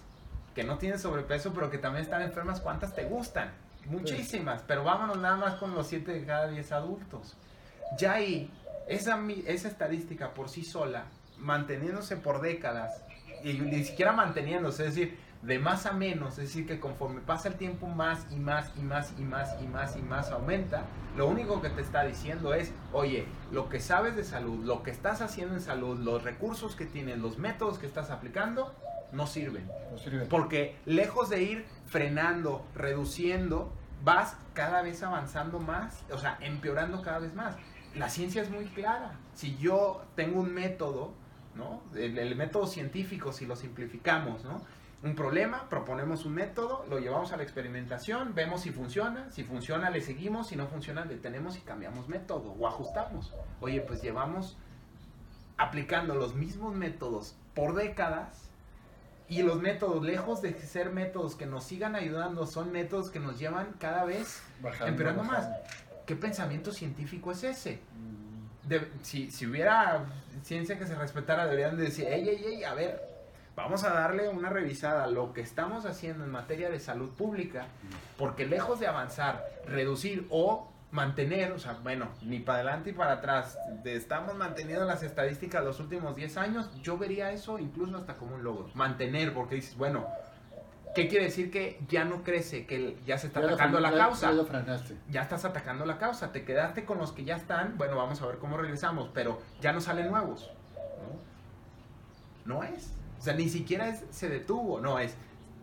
que 0.54 0.64
no 0.64 0.78
tienen 0.78 0.98
sobrepeso 0.98 1.52
pero 1.54 1.70
que 1.70 1.78
también 1.78 2.06
están 2.06 2.22
enfermas, 2.22 2.62
¿cuántas 2.62 2.96
te 2.96 3.04
gustan? 3.04 3.52
Muchísimas, 3.88 4.62
pero 4.62 4.86
vámonos 4.86 5.18
nada 5.18 5.36
más 5.36 5.56
con 5.56 5.76
los 5.76 5.88
7 5.88 6.10
de 6.14 6.26
cada 6.26 6.48
10 6.48 6.72
adultos. 6.72 7.36
Ya 7.98 8.14
ahí, 8.14 8.50
esa, 8.88 9.20
esa 9.46 9.68
estadística 9.68 10.34
por 10.34 10.48
sí 10.48 10.64
sola, 10.64 11.08
manteniéndose 11.38 12.16
por 12.16 12.40
décadas, 12.40 13.04
y 13.44 13.60
ni 13.60 13.84
siquiera 13.84 14.14
manteniéndose, 14.14 14.88
es 14.88 14.96
decir, 14.96 15.20
de 15.46 15.60
más 15.60 15.86
a 15.86 15.92
menos, 15.92 16.40
es 16.40 16.46
decir, 16.46 16.66
que 16.66 16.80
conforme 16.80 17.22
pasa 17.22 17.50
el 17.50 17.56
tiempo 17.56 17.88
más 17.88 18.26
y 18.32 18.38
más 18.38 18.72
y 18.76 18.82
más 18.82 19.14
y 19.18 19.22
más 19.22 19.56
y 19.62 19.68
más 19.68 19.96
y 19.96 20.02
más 20.02 20.32
aumenta, 20.32 20.86
lo 21.16 21.28
único 21.28 21.62
que 21.62 21.70
te 21.70 21.82
está 21.82 22.04
diciendo 22.04 22.56
es, 22.56 22.74
oye, 22.92 23.26
lo 23.52 23.70
que 23.70 23.80
sabes 23.80 24.16
de 24.16 24.24
salud, 24.24 24.66
lo 24.66 24.82
que 24.82 24.90
estás 24.90 25.22
haciendo 25.22 25.54
en 25.54 25.62
salud, 25.62 26.00
los 26.00 26.24
recursos 26.24 26.76
que 26.76 26.86
tienes, 26.86 27.20
los 27.20 27.38
métodos 27.38 27.78
que 27.78 27.86
estás 27.86 28.10
aplicando, 28.10 28.74
no 29.12 29.28
sirven. 29.28 29.70
No 29.92 29.98
sirven. 30.00 30.28
Porque 30.30 30.78
lejos 30.86 31.30
de 31.30 31.44
ir 31.44 31.66
frenando, 31.86 32.66
reduciendo, 32.74 33.72
vas 34.04 34.38
cada 34.54 34.82
vez 34.82 35.04
avanzando 35.04 35.60
más, 35.60 36.04
o 36.12 36.18
sea, 36.18 36.40
empeorando 36.42 37.04
cada 37.04 37.20
vez 37.20 37.36
más. 37.36 37.56
La 37.96 38.10
ciencia 38.10 38.42
es 38.42 38.50
muy 38.50 38.66
clara. 38.66 39.20
Si 39.36 39.56
yo 39.58 40.04
tengo 40.16 40.40
un 40.40 40.54
método, 40.54 41.14
¿no? 41.54 41.84
El, 41.94 42.18
el 42.18 42.36
método 42.36 42.66
científico, 42.66 43.32
si 43.32 43.46
lo 43.46 43.56
simplificamos, 43.56 44.44
¿no? 44.44 44.62
Un 45.06 45.16
problema, 45.16 45.70
proponemos 45.70 46.26
un 46.26 46.34
método, 46.34 46.84
lo 46.90 47.00
llevamos 47.00 47.32
a 47.32 47.38
la 47.38 47.44
experimentación, 47.44 48.34
vemos 48.34 48.62
si 48.62 48.72
funciona, 48.72 49.30
si 49.30 49.44
funciona 49.44 49.92
le 49.92 50.02
seguimos, 50.02 50.48
si 50.48 50.56
no 50.56 50.68
funciona 50.68 51.04
detenemos 51.04 51.58
y 51.58 51.62
cambiamos 51.62 52.10
método 52.10 52.56
o 52.60 52.68
ajustamos. 52.68 53.32
Oye, 53.62 53.82
pues 53.82 54.02
llevamos 54.02 54.58
aplicando 55.58 56.16
los 56.16 56.34
mismos 56.34 56.74
métodos 56.76 57.36
por 57.54 57.76
décadas 57.76 58.50
y 59.30 59.44
los 59.44 59.62
métodos, 59.62 60.04
lejos 60.04 60.42
de 60.42 60.60
ser 60.60 60.92
métodos 60.92 61.36
que 61.36 61.46
nos 61.46 61.64
sigan 61.64 61.96
ayudando, 61.96 62.48
son 62.48 62.72
métodos 62.72 63.12
que 63.12 63.20
nos 63.20 63.38
llevan 63.38 63.74
cada 63.80 64.06
vez 64.06 64.42
empeorando 64.86 65.24
más. 65.24 65.48
¿Qué 66.08 66.16
pensamiento 66.16 66.72
científico 66.72 67.32
es 67.32 67.44
ese? 67.44 67.80
Mm. 67.94 68.76
si, 69.04 69.30
si 69.30 69.46
hubiera 69.46 70.06
ciencia 70.42 70.80
que 70.80 70.88
se 70.88 70.96
respetara, 70.96 71.46
deberían 71.46 71.78
decir, 71.78 72.06
ey, 72.08 72.28
ey, 72.28 72.44
ey, 72.44 72.64
a 72.64 72.74
ver, 72.74 73.15
vamos 73.56 73.84
a 73.84 73.90
darle 73.90 74.30
una 74.30 74.50
revisada 74.50 75.06
a 75.06 75.08
lo 75.08 75.34
que 75.34 75.42
estamos 75.42 75.86
haciendo 75.86 76.24
en 76.24 76.32
materia 76.32 76.70
de 76.70 76.80
salud 76.80 77.10
pública, 77.12 77.68
porque 78.18 78.46
lejos 78.46 78.80
de 78.80 78.88
avanzar, 78.88 79.46
reducir 79.66 80.28
o 80.30 80.72
mantener, 80.92 81.52
o 81.52 81.60
sea, 81.60 81.78
bueno, 81.84 82.08
ni 82.22 82.40
para 82.40 82.60
adelante 82.60 82.92
y 82.92 82.94
para 82.94 83.14
atrás, 83.14 83.58
estamos 83.84 84.36
manteniendo 84.36 84.86
las 84.86 85.04
estadísticas 85.04 85.64
los 85.64 85.80
últimos 85.80 86.16
10 86.16 86.38
años, 86.38 86.70
yo 86.82 86.98
vería 86.98 87.32
eso 87.32 87.60
incluso 87.60 87.98
hasta 87.98 88.16
como 88.18 88.36
un 88.36 88.44
logro. 88.44 88.70
Mantener, 88.74 89.34
porque 89.34 89.56
dices, 89.56 89.78
bueno, 89.78 90.08
¿qué 90.94 91.08
quiere 91.08 91.26
decir 91.26 91.52
que 91.52 91.80
ya 91.90 92.06
no 92.06 92.24
crece, 92.24 92.66
que 92.66 92.98
ya 93.06 93.18
se 93.18 93.28
está 93.28 93.42
atacando 93.42 93.80
la 93.80 93.94
causa? 93.94 94.32
Ya, 95.10 95.22
estás 95.22 95.44
atacando 95.44 95.86
la 95.86 95.98
causa, 95.98 96.32
te 96.32 96.46
quedaste 96.46 96.86
con 96.86 96.98
los 96.98 97.12
que 97.12 97.26
ya 97.26 97.36
están, 97.36 97.78
bueno, 97.78 97.98
vamos 97.98 98.22
a 98.22 98.26
ver 98.28 98.38
cómo 98.38 98.58
regresamos, 98.58 99.10
pero 99.14 99.42
ya 99.62 99.74
no 99.74 99.82
salen 99.82 100.10
nuevos. 100.10 100.52
no 102.46 102.64
es. 102.64 102.94
O 103.20 103.22
sea, 103.22 103.34
ni 103.34 103.50
siquiera 103.50 103.96
se 104.12 104.30
detuvo, 104.30 104.80
no, 104.80 105.00
es 105.00 105.16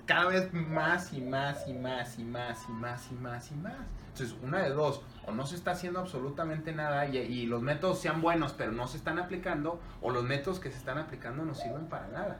cada 0.07 0.27
vez 0.27 0.53
más 0.53 1.13
y 1.13 1.21
más 1.21 1.67
y 1.69 1.75
más 1.75 2.19
y 2.19 2.25
más 2.25 2.67
y 2.69 2.73
más 2.73 3.11
y 3.11 3.15
más 3.15 3.51
y 3.51 3.55
más. 3.55 3.75
Entonces, 4.09 4.37
una 4.43 4.59
de 4.59 4.71
dos, 4.71 5.01
o 5.27 5.33
no 5.33 5.47
se 5.47 5.55
está 5.55 5.71
haciendo 5.71 6.01
absolutamente 6.01 6.73
nada 6.73 7.07
y, 7.07 7.17
y, 7.17 7.47
los 7.47 7.63
métodos 7.63 7.99
sean 7.99 8.21
buenos, 8.21 8.53
pero 8.53 8.73
no 8.73 8.87
se 8.87 8.99
están 8.99 9.19
aplicando, 9.19 9.81
o 10.03 10.11
los 10.11 10.25
métodos 10.25 10.61
que 10.61 10.71
se 10.71 10.77
están 10.77 10.99
aplicando 10.99 11.45
no 11.45 11.55
sirven 11.55 11.87
para 11.87 12.09
nada. 12.09 12.39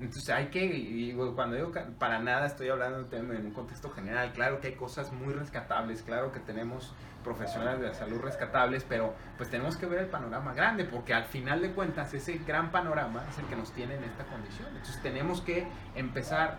Entonces 0.00 0.28
hay 0.30 0.46
que, 0.48 0.64
y 0.64 1.14
cuando 1.34 1.56
digo 1.56 1.72
para 1.98 2.18
nada 2.18 2.46
estoy 2.46 2.68
hablando 2.68 3.08
en 3.16 3.46
un 3.46 3.52
contexto 3.52 3.90
general, 3.90 4.32
claro 4.32 4.60
que 4.60 4.68
hay 4.68 4.74
cosas 4.74 5.12
muy 5.12 5.32
rescatables, 5.32 6.02
claro 6.02 6.32
que 6.32 6.40
tenemos 6.40 6.94
profesionales 7.22 7.80
de 7.80 7.88
la 7.88 7.94
salud 7.94 8.20
rescatables, 8.20 8.84
pero 8.84 9.14
pues 9.36 9.50
tenemos 9.50 9.76
que 9.76 9.86
ver 9.86 10.00
el 10.00 10.08
panorama 10.08 10.52
grande, 10.52 10.84
porque 10.84 11.14
al 11.14 11.24
final 11.24 11.62
de 11.62 11.72
cuentas 11.72 12.12
ese 12.12 12.38
gran 12.38 12.70
panorama 12.70 13.24
es 13.30 13.38
el 13.38 13.46
que 13.46 13.56
nos 13.56 13.72
tiene 13.72 13.94
en 13.94 14.04
esta 14.04 14.24
condición. 14.24 14.68
Entonces 14.68 15.00
tenemos 15.02 15.40
que 15.40 15.66
empezar 15.94 16.58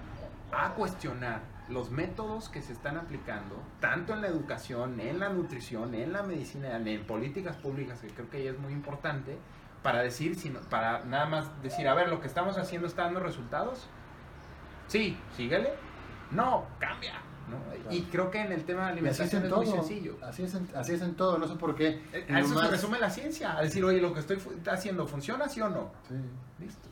a 0.51 0.73
cuestionar 0.73 1.41
los 1.69 1.89
métodos 1.89 2.49
que 2.49 2.61
se 2.61 2.73
están 2.73 2.97
aplicando, 2.97 3.61
tanto 3.79 4.13
en 4.13 4.21
la 4.21 4.27
educación, 4.27 4.99
en 4.99 5.19
la 5.19 5.29
nutrición, 5.29 5.93
en 5.95 6.13
la 6.13 6.23
medicina, 6.23 6.77
en 6.77 7.05
políticas 7.05 7.57
públicas, 7.57 7.99
que 8.01 8.07
creo 8.09 8.29
que 8.29 8.49
es 8.49 8.59
muy 8.59 8.73
importante, 8.73 9.37
para 9.85 10.01
decir, 10.01 10.35
sino, 10.35 10.59
para 10.61 11.05
nada 11.05 11.27
más 11.27 11.61
decir, 11.61 11.87
a 11.87 11.93
ver, 11.93 12.09
lo 12.09 12.19
que 12.19 12.25
estamos 12.25 12.57
haciendo 12.57 12.87
está 12.87 13.03
dando 13.03 13.19
resultados. 13.19 13.85
Sí, 14.87 15.15
síguele. 15.37 15.73
No, 16.31 16.65
cambia. 16.79 17.21
Y 17.91 18.01
creo 18.05 18.31
que 18.31 18.41
en 18.41 18.51
el 18.51 18.65
tema 18.65 18.85
de 18.85 18.93
alimentación 18.93 19.45
es, 19.45 19.51
muy 19.51 19.67
sencillo. 19.67 20.17
Así 20.23 20.41
es, 20.41 20.55
en, 20.55 20.67
así 20.75 20.93
es 20.93 21.03
en 21.03 21.13
todo, 21.13 21.37
no 21.37 21.47
sé 21.47 21.53
por 21.57 21.75
qué. 21.75 22.01
Eh, 22.13 22.25
a 22.29 22.39
eso 22.39 22.59
se 22.59 22.67
resume 22.67 22.97
la 22.97 23.11
ciencia, 23.11 23.55
a 23.55 23.61
decir, 23.61 23.85
oye, 23.85 24.01
lo 24.01 24.11
que 24.11 24.21
estoy 24.21 24.39
haciendo, 24.65 25.05
¿funciona 25.05 25.47
sí 25.47 25.61
o 25.61 25.69
no? 25.69 25.91
Sí. 26.07 26.15
Listo. 26.63 26.89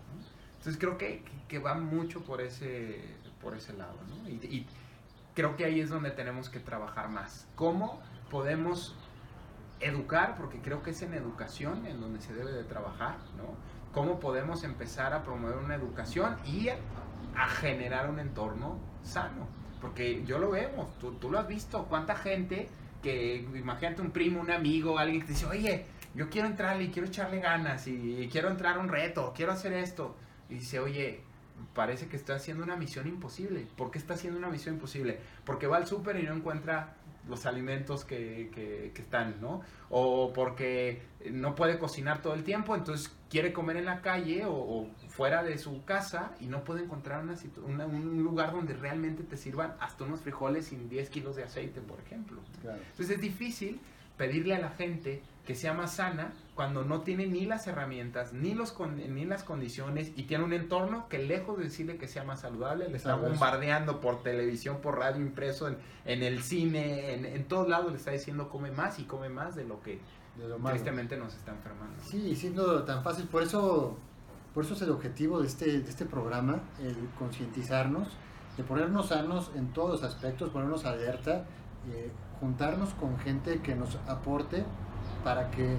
Entonces 0.60 0.80
creo 0.80 0.96
que, 0.96 1.26
que, 1.48 1.58
va 1.58 1.74
mucho 1.74 2.22
por 2.22 2.42
ese, 2.42 3.02
por 3.42 3.58
ese 3.58 3.74
lado, 3.74 3.98
¿no? 4.08 4.30
Y, 4.30 4.34
y 4.34 4.68
creo 5.34 5.58
que 5.58 5.66
ahí 5.66 5.80
es 5.80 5.90
donde 5.90 6.12
tenemos 6.12 6.48
que 6.48 6.60
trabajar 6.60 7.10
más. 7.10 7.48
¿Cómo 7.56 8.00
podemos 8.30 8.96
educar, 9.80 10.36
porque 10.38 10.60
creo 10.60 10.82
que 10.82 10.92
es 10.92 11.02
en 11.02 11.14
educación 11.14 11.86
en 11.86 12.00
donde 12.00 12.22
se 12.22 12.34
debe 12.34 12.52
de 12.52 12.64
trabajar, 12.64 13.18
¿no? 13.38 13.56
¿Cómo 13.94 14.20
podemos 14.20 14.64
empezar 14.64 15.14
a 15.14 15.24
promover 15.24 15.58
una 15.58 15.76
educación 15.76 16.38
y 16.46 16.70
a, 16.70 16.78
generar 17.48 18.10
un 18.10 18.20
entorno 18.20 18.80
sano? 19.04 19.48
Porque 19.82 20.24
yo 20.26 20.40
lo 20.40 20.52
vemos, 20.52 20.98
tú, 21.00 21.14
tú, 21.14 21.30
lo 21.30 21.40
has 21.40 21.48
visto, 21.48 21.86
cuánta 21.86 22.16
gente 22.16 22.70
que, 23.02 23.48
imagínate 23.54 24.02
un 24.02 24.12
primo, 24.12 24.42
un 24.42 24.50
amigo, 24.50 24.98
alguien 24.98 25.22
que 25.22 25.28
te 25.28 25.34
dice, 25.34 25.46
oye, 25.46 25.86
yo 26.16 26.30
quiero 26.30 26.48
entrarle 26.48 26.86
y 26.86 26.90
quiero 26.90 27.08
echarle 27.08 27.40
ganas 27.40 27.88
y 27.88 28.30
quiero 28.32 28.50
entrar 28.50 28.78
a 28.78 28.80
un 28.80 28.88
reto, 28.88 29.34
quiero 29.36 29.52
hacer 29.52 29.74
esto. 29.74 30.16
Y 30.50 30.56
dice, 30.56 30.80
oye, 30.80 31.22
parece 31.74 32.08
que 32.08 32.16
estoy 32.16 32.36
haciendo 32.36 32.64
una 32.64 32.76
misión 32.76 33.08
imposible. 33.08 33.68
¿Por 33.76 33.92
qué 33.92 33.98
está 33.98 34.14
haciendo 34.14 34.38
una 34.40 34.50
misión 34.50 34.76
imposible? 34.76 35.20
Porque 35.46 35.68
va 35.68 35.78
al 35.78 35.88
súper 35.88 36.18
y 36.18 36.24
no 36.24 36.34
encuentra 36.34 36.96
los 37.28 37.46
alimentos 37.46 38.04
que, 38.04 38.50
que, 38.54 39.02
están, 39.02 39.40
¿no? 39.40 39.62
O 39.90 40.34
porque 40.34 41.02
no 41.32 41.56
puede 41.56 41.80
cocinar 41.80 42.22
todo 42.22 42.34
el 42.34 42.44
tiempo, 42.44 42.76
entonces 42.76 43.12
quiere 43.30 43.54
comer 43.54 43.78
en 43.78 43.86
la 43.86 44.02
calle 44.02 44.44
o, 44.46 44.88
fuera 45.10 45.44
de 45.44 45.58
su 45.58 45.86
casa 45.86 46.32
y 46.40 46.48
no 46.48 46.64
puede 46.64 46.84
encontrar 46.84 47.24
una, 47.24 47.86
un 47.86 48.24
lugar 48.24 48.52
donde 48.52 48.74
realmente 48.74 49.24
te 49.24 49.38
sirvan 49.38 49.76
hasta 49.80 50.04
unos 50.04 50.22
frijoles 50.22 50.66
sin 50.66 50.90
10 50.90 51.10
kilos 51.10 51.36
de 51.36 51.44
aceite, 51.44 51.82
por 51.82 52.00
ejemplo. 52.00 52.42
Entonces 52.64 53.10
es 53.12 53.22
difícil 53.22 53.80
pedirle 54.18 54.56
a 54.56 54.60
la 54.60 54.72
gente 54.72 55.22
que 55.46 55.56
sea 55.56 55.74
más 55.74 55.96
sana 55.96 56.34
cuando 56.56 56.84
no 56.84 57.02
tiene 57.02 57.26
ni 57.28 57.46
las 57.46 57.68
herramientas, 57.68 58.32
ni, 58.32 58.54
los 58.54 58.76
ni 58.80 59.26
las 59.26 59.44
condiciones 59.44 60.12
y 60.16 60.24
tiene 60.24 60.44
un 60.44 60.54
entorno 60.54 61.10
que 61.10 61.18
lejos 61.18 61.58
de 61.58 61.66
decirle 61.66 61.98
que 61.98 62.08
sea 62.08 62.24
más 62.24 62.42
saludable, 62.42 62.88
le 62.90 62.98
está 62.98 63.16
bombardeando 63.16 64.00
por 64.00 64.22
televisión, 64.22 64.78
por 64.82 65.00
radio 65.00 65.22
impreso, 65.22 65.68
en, 65.68 66.24
el 66.24 66.44
cine, 66.44 67.36
en, 67.36 67.44
todos 67.46 67.68
lados 67.68 67.92
le 67.92 67.98
está 67.98 68.12
diciendo 68.12 68.50
come 68.50 68.72
más 68.72 69.00
y 69.00 69.04
come 69.04 69.30
más 69.30 69.56
de 69.56 69.66
lo 69.66 69.82
que 69.82 70.00
tristemente 70.64 71.18
nos 71.18 71.34
está 71.34 71.52
enfermando. 71.52 71.96
Sí, 72.04 72.36
siendo 72.36 72.84
tan 72.84 73.04
fácil, 73.04 73.26
por 73.26 73.42
eso, 73.42 73.98
por 74.54 74.64
eso 74.64 74.76
es 74.76 74.82
el 74.84 74.92
objetivo 74.92 75.42
de 75.42 75.48
este, 75.48 75.80
de 75.80 75.90
este 75.90 76.06
programa, 76.06 76.62
el 76.80 76.96
concientizarnos, 77.18 78.10
de 78.56 78.64
ponernos 78.64 79.08
sanos 79.08 79.52
en 79.56 79.74
todos 79.74 80.02
los 80.02 80.04
aspectos, 80.04 80.52
ponernos 80.52 80.86
alerta, 80.86 81.46
eh, 81.92 82.12
juntarnos 82.40 82.94
con 82.94 83.18
gente 83.18 83.62
que 83.62 83.74
nos 83.74 83.96
aporte 84.08 84.64
para 85.24 85.50
que 85.52 85.78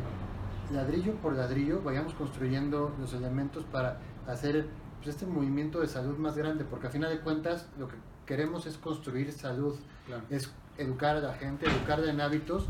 ladrillo 0.72 1.14
por 1.16 1.34
ladrillo 1.34 1.82
vayamos 1.82 2.14
construyendo 2.14 2.94
los 2.98 3.12
elementos 3.12 3.64
para 3.64 3.98
hacer 4.26 4.66
pues, 5.02 5.14
este 5.14 5.26
movimiento 5.26 5.80
de 5.80 5.86
salud 5.86 6.16
más 6.16 6.36
grande, 6.36 6.64
porque 6.64 6.86
a 6.86 6.90
final 6.90 7.10
de 7.10 7.20
cuentas 7.20 7.68
lo 7.78 7.88
que 7.88 7.96
queremos 8.26 8.66
es 8.66 8.78
construir 8.78 9.32
salud, 9.32 9.76
es 10.30 10.50
educar 10.78 11.16
a 11.16 11.20
la 11.20 11.34
gente, 11.34 11.66
educarla 11.66 12.10
en 12.10 12.20
hábitos, 12.20 12.66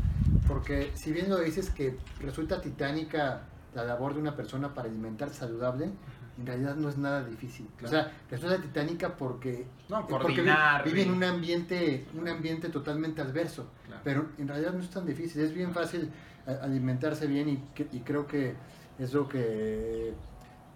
porque 0.47 0.91
si 0.95 1.11
bien 1.11 1.29
lo 1.29 1.39
dices 1.39 1.69
que 1.69 1.97
resulta 2.19 2.61
titánica 2.61 3.43
la 3.73 3.85
labor 3.85 4.13
de 4.13 4.21
una 4.21 4.35
persona 4.35 4.73
para 4.73 4.89
alimentar 4.89 5.29
saludable, 5.29 5.91
en 6.37 6.45
realidad 6.45 6.75
no 6.75 6.89
es 6.89 6.97
nada 6.97 7.23
difícil. 7.23 7.67
O 7.81 7.87
sea, 7.87 8.11
resulta 8.29 8.57
titánica 8.61 9.15
porque, 9.15 9.65
no, 9.87 10.05
porque 10.05 10.43
vive 10.83 11.03
en 11.03 11.11
un 11.11 11.23
ambiente, 11.23 12.05
un 12.13 12.27
ambiente 12.27 12.69
totalmente 12.69 13.21
adverso. 13.21 13.67
Pero 14.03 14.27
en 14.37 14.47
realidad 14.47 14.73
no 14.73 14.81
es 14.81 14.89
tan 14.89 15.05
difícil, 15.05 15.41
es 15.41 15.53
bien 15.53 15.73
fácil 15.73 16.11
alimentarse 16.47 17.27
bien 17.27 17.49
y, 17.49 17.63
y 17.91 17.99
creo 18.01 18.27
que 18.27 18.55
es 18.99 19.13
lo 19.13 19.27
que 19.27 20.13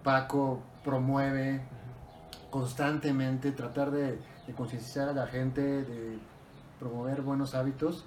Paco 0.03 0.61
promueve 0.84 1.61
constantemente, 2.49 3.51
tratar 3.51 3.91
de, 3.91 4.20
concienciar 4.57 5.09
a 5.09 5.13
la 5.13 5.28
gente, 5.28 5.61
de 5.61 6.17
promover 6.80 7.22
buenos 7.22 7.53
hábitos. 7.53 8.05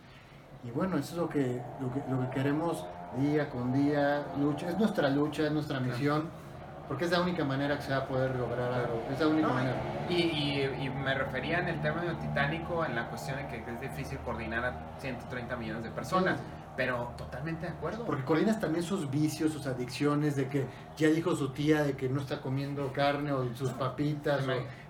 Y 0.65 0.71
bueno, 0.71 0.97
eso 0.99 1.13
es 1.13 1.19
lo 1.19 1.29
que, 1.29 1.61
lo 1.81 1.93
que, 1.93 2.03
lo 2.11 2.21
que 2.21 2.31
queremos 2.31 2.85
día 3.19 3.49
con 3.51 3.73
día, 3.73 4.25
lucha, 4.39 4.71
es 4.71 4.79
nuestra 4.79 5.09
lucha, 5.09 5.47
es 5.47 5.53
nuestra 5.53 5.81
misión, 5.81 6.25
porque 6.89 7.05
es 7.05 7.11
la 7.11 7.21
única 7.21 7.45
manera 7.45 7.77
que 7.77 7.83
se 7.83 7.93
va 7.93 7.99
a 7.99 8.07
poder 8.07 8.35
lograr 8.37 8.73
algo, 8.73 9.03
es 9.11 9.21
la 9.21 9.29
única 9.29 9.49
manera. 9.49 9.77
Y, 10.09 10.15
y, 10.15 10.63
y, 10.83 10.91
me 10.91 11.15
refería 11.15 11.61
en 11.61 11.69
el 11.69 11.81
tema 11.81 12.03
de 12.03 12.15
Titánico, 12.15 12.85
en 12.85 12.95
la 12.95 13.09
cuestión 13.09 13.37
de 13.39 13.47
que 13.47 13.59
es 13.59 13.81
difícil 13.81 14.19
coordinar 14.19 14.65
a 14.65 15.01
130 15.01 15.57
millones 15.57 15.85
de 15.85 15.91
personas. 15.91 16.39
Pero 16.77 17.13
totalmente 17.19 17.67
de 17.67 17.73
acuerdo. 17.73 18.05
Porque 18.05 18.25
coordinas 18.25 18.59
también 18.59 18.83
sus 18.83 19.11
vicios, 19.11 19.53
sus 19.53 19.67
adicciones, 19.67 20.37
de 20.37 20.49
que 20.49 20.67
ya 20.97 21.09
dijo 21.09 21.37
su 21.37 21.51
tía 21.51 21.83
de 21.83 21.95
que 21.95 22.09
no 22.09 22.21
está 22.21 22.41
comiendo 22.41 22.93
carne 22.93 23.33
o 23.33 23.55
sus 23.55 23.71
papitas 23.71 24.45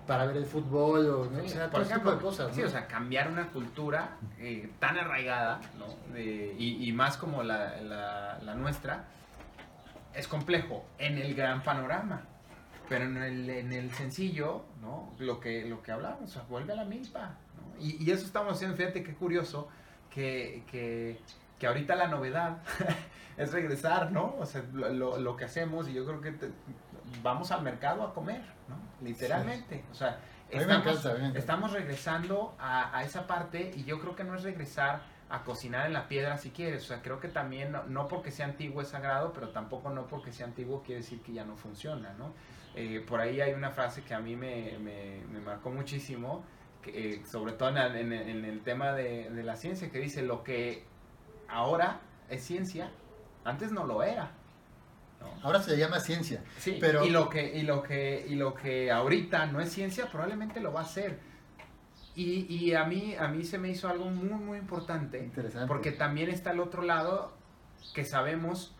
para 0.07 0.25
ver 0.25 0.37
el 0.37 0.45
fútbol 0.45 1.07
o, 1.07 1.25
¿no? 1.25 1.69
por 1.69 1.81
ejemplo, 1.81 2.19
cosas. 2.19 2.53
Sí, 2.55 2.61
o 2.61 2.69
sea, 2.69 2.87
cambiar 2.87 3.29
una 3.29 3.49
cultura 3.49 4.17
eh, 4.37 4.69
tan 4.79 4.97
arraigada, 4.97 5.61
¿no? 5.77 5.85
y, 6.17 6.91
más 6.93 7.17
como 7.17 7.43
la, 7.43 7.81
la, 8.41 8.55
nuestra, 8.55 9.05
es 10.13 10.27
complejo 10.27 10.85
en 10.97 11.17
el 11.17 11.35
gran 11.35 11.63
panorama. 11.63 12.23
Pero 12.89 13.05
en 13.05 13.17
el, 13.17 13.49
en 13.49 13.71
el 13.71 13.91
sencillo, 13.93 14.65
¿no? 14.81 15.13
Lo 15.17 15.39
que, 15.39 15.65
lo 15.65 15.81
que 15.81 15.93
hablamos, 15.93 16.29
o 16.29 16.33
sea, 16.33 16.43
vuelve 16.43 16.73
a 16.73 16.75
la 16.75 16.83
misma. 16.83 17.37
Y, 17.79 18.03
y, 18.03 18.11
eso 18.11 18.25
estamos 18.25 18.55
haciendo, 18.55 18.75
fíjate 18.75 19.03
qué 19.03 19.13
curioso, 19.13 19.69
que, 20.13 20.63
que 20.69 21.17
que 21.59 21.67
ahorita 21.67 21.95
la 21.95 22.07
novedad 22.07 22.57
es 23.37 23.51
regresar, 23.51 24.11
¿no? 24.11 24.35
O 24.39 24.45
sea, 24.45 24.63
lo, 24.73 25.17
lo 25.17 25.35
que 25.35 25.45
hacemos 25.45 25.87
y 25.89 25.93
yo 25.93 26.05
creo 26.05 26.21
que 26.21 26.33
vamos 27.21 27.51
al 27.51 27.63
mercado 27.63 28.03
a 28.03 28.13
comer, 28.13 28.41
¿no? 28.67 28.77
Literalmente. 29.05 29.83
O 29.91 29.95
sea, 29.95 30.19
estamos, 30.49 31.05
estamos 31.35 31.71
regresando 31.71 32.55
a, 32.59 32.97
a, 32.97 33.03
esa 33.03 33.27
parte 33.27 33.71
y 33.75 33.83
yo 33.83 33.99
creo 33.99 34.15
que 34.15 34.23
no 34.23 34.35
es 34.35 34.43
regresar 34.43 35.01
a 35.29 35.43
cocinar 35.43 35.87
en 35.87 35.93
la 35.93 36.07
piedra 36.07 36.37
si 36.37 36.51
quieres. 36.51 36.83
O 36.83 36.87
sea, 36.87 37.01
creo 37.01 37.19
que 37.19 37.27
también, 37.27 37.71
no, 37.71 37.83
no 37.83 38.07
porque 38.07 38.31
sea 38.31 38.45
antiguo 38.45 38.81
es 38.81 38.89
sagrado, 38.89 39.33
pero 39.33 39.49
tampoco 39.49 39.89
no 39.89 40.07
porque 40.07 40.31
sea 40.31 40.45
antiguo 40.45 40.83
quiere 40.83 41.01
decir 41.01 41.21
que 41.21 41.33
ya 41.33 41.43
no 41.43 41.55
funciona, 41.55 42.13
¿no? 42.13 42.33
Eh, 42.75 43.03
por 43.07 43.19
ahí 43.19 43.39
hay 43.39 43.53
una 43.53 43.71
frase 43.71 44.03
que 44.03 44.13
a 44.13 44.19
mí 44.19 44.35
me, 44.35 44.77
me, 44.79 45.21
me 45.31 45.39
marcó 45.39 45.69
muchísimo, 45.69 46.43
que, 46.81 47.15
eh, 47.15 47.25
sobre 47.25 47.53
todo 47.53 47.69
en, 47.69 48.11
en, 48.13 48.45
el 48.45 48.61
tema 48.61 48.93
de, 48.93 49.29
de 49.29 49.43
la 49.43 49.55
ciencia, 49.55 49.91
que 49.91 49.99
dice 49.99 50.23
lo 50.23 50.43
que 50.43 50.85
ahora 51.53 52.01
es 52.29 52.43
ciencia, 52.43 52.91
antes 53.45 53.71
no 53.71 53.85
lo 53.85 54.03
era. 54.03 54.31
Ahora 55.41 55.61
se 55.61 55.77
llama 55.77 55.99
ciencia. 55.99 56.43
Sí, 56.57 56.77
pero... 56.79 57.05
y, 57.05 57.09
lo 57.09 57.29
que, 57.29 57.57
y, 57.57 57.63
lo 57.63 57.81
que, 57.81 58.25
y 58.27 58.35
lo 58.35 58.53
que 58.53 58.91
ahorita 58.91 59.45
no 59.47 59.61
es 59.61 59.71
ciencia 59.71 60.07
probablemente 60.07 60.59
lo 60.59 60.73
va 60.73 60.81
a 60.81 60.85
ser. 60.85 61.19
Y, 62.15 62.45
y 62.53 62.73
a, 62.75 62.83
mí, 62.83 63.15
a 63.17 63.27
mí 63.27 63.43
se 63.43 63.57
me 63.57 63.69
hizo 63.69 63.87
algo 63.87 64.05
muy, 64.05 64.39
muy 64.39 64.57
importante. 64.57 65.19
Interesante. 65.19 65.67
Porque 65.67 65.91
también 65.91 66.29
está 66.29 66.51
el 66.51 66.59
otro 66.59 66.81
lado 66.81 67.33
que 67.93 68.05
sabemos 68.05 68.75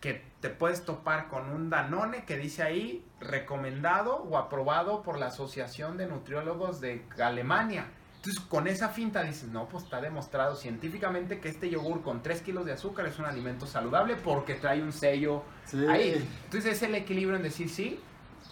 que 0.00 0.24
te 0.40 0.48
puedes 0.48 0.84
topar 0.84 1.28
con 1.28 1.50
un 1.50 1.68
Danone 1.68 2.24
que 2.24 2.38
dice 2.38 2.62
ahí 2.62 3.04
recomendado 3.20 4.16
o 4.16 4.38
aprobado 4.38 5.02
por 5.02 5.18
la 5.18 5.26
Asociación 5.26 5.96
de 5.96 6.06
Nutriólogos 6.06 6.80
de 6.80 7.04
Alemania. 7.22 7.86
Entonces, 8.20 8.42
con 8.50 8.66
esa 8.66 8.90
finta 8.90 9.22
dices, 9.22 9.48
no, 9.48 9.66
pues 9.66 9.84
está 9.84 9.98
demostrado 9.98 10.54
científicamente 10.54 11.40
que 11.40 11.48
este 11.48 11.70
yogur 11.70 12.02
con 12.02 12.22
3 12.22 12.42
kilos 12.42 12.66
de 12.66 12.72
azúcar 12.72 13.06
es 13.06 13.18
un 13.18 13.24
alimento 13.24 13.66
saludable 13.66 14.14
porque 14.16 14.56
trae 14.56 14.82
un 14.82 14.92
sello 14.92 15.42
ahí. 15.88 16.28
Entonces, 16.44 16.74
es 16.74 16.82
el 16.82 16.94
equilibrio 16.96 17.36
en 17.36 17.42
decir 17.42 17.70
sí, 17.70 17.98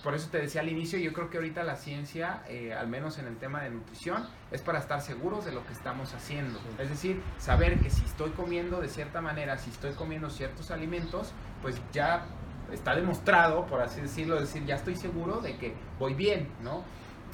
por 0.03 0.14
eso 0.14 0.31
te 0.31 0.39
decía 0.39 0.62
al 0.62 0.71
inicio, 0.71 0.99
yo 0.99 1.12
creo 1.12 1.29
que 1.29 1.37
ahorita 1.37 1.64
la 1.64 1.77
ciencia, 1.77 2.43
eh, 2.49 2.73
al 2.73 2.89
menos 2.89 3.19
en 3.19 3.27
el 3.27 3.37
tema 3.37 3.62
de 3.62 3.69
nutrición, 3.69 4.27
es 4.51 4.62
para 4.62 4.79
estar 4.79 5.03
seguros 5.03 5.45
de 5.45 5.53
lo 5.53 5.66
que 5.66 5.75
estamos 5.75 6.14
haciendo. 6.14 6.59
Es 6.79 6.89
decir, 6.89 7.21
saber 7.37 7.79
que 7.81 7.91
si 7.91 8.07
estoy 8.07 8.31
comiendo 8.31 8.81
de 8.81 8.89
cierta 8.89 9.21
manera, 9.21 9.59
si 9.59 9.69
estoy 9.69 9.93
comiendo 9.93 10.31
ciertos 10.31 10.71
alimentos, 10.71 11.33
pues 11.61 11.77
ya 11.93 12.25
está 12.73 12.95
demostrado, 12.95 13.66
por 13.66 13.83
así 13.83 14.01
decirlo, 14.01 14.37
es 14.37 14.43
decir, 14.43 14.64
ya 14.64 14.77
estoy 14.77 14.97
seguro 14.97 15.43
de 15.43 15.59
que 15.59 15.75
voy 15.99 16.14
bien, 16.14 16.49
¿no? 16.62 16.85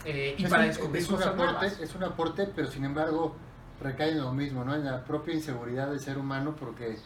Eh, 0.04 0.34
y 0.38 0.46
para 0.46 0.64
descubrir 0.64 1.02
es 1.02 1.08
un, 1.08 1.22
aporte, 1.22 1.66
es 1.82 1.94
un 1.94 2.04
aporte, 2.04 2.48
pero 2.54 2.68
sin 2.70 2.84
embargo 2.84 3.34
recae 3.80 4.10
en 4.10 4.20
lo 4.20 4.32
mismo, 4.32 4.64
¿no? 4.64 4.74
En 4.74 4.84
la 4.84 5.04
propia 5.04 5.34
inseguridad 5.34 5.90
del 5.90 6.00
ser 6.00 6.18
humano, 6.18 6.54
porque, 6.58 6.96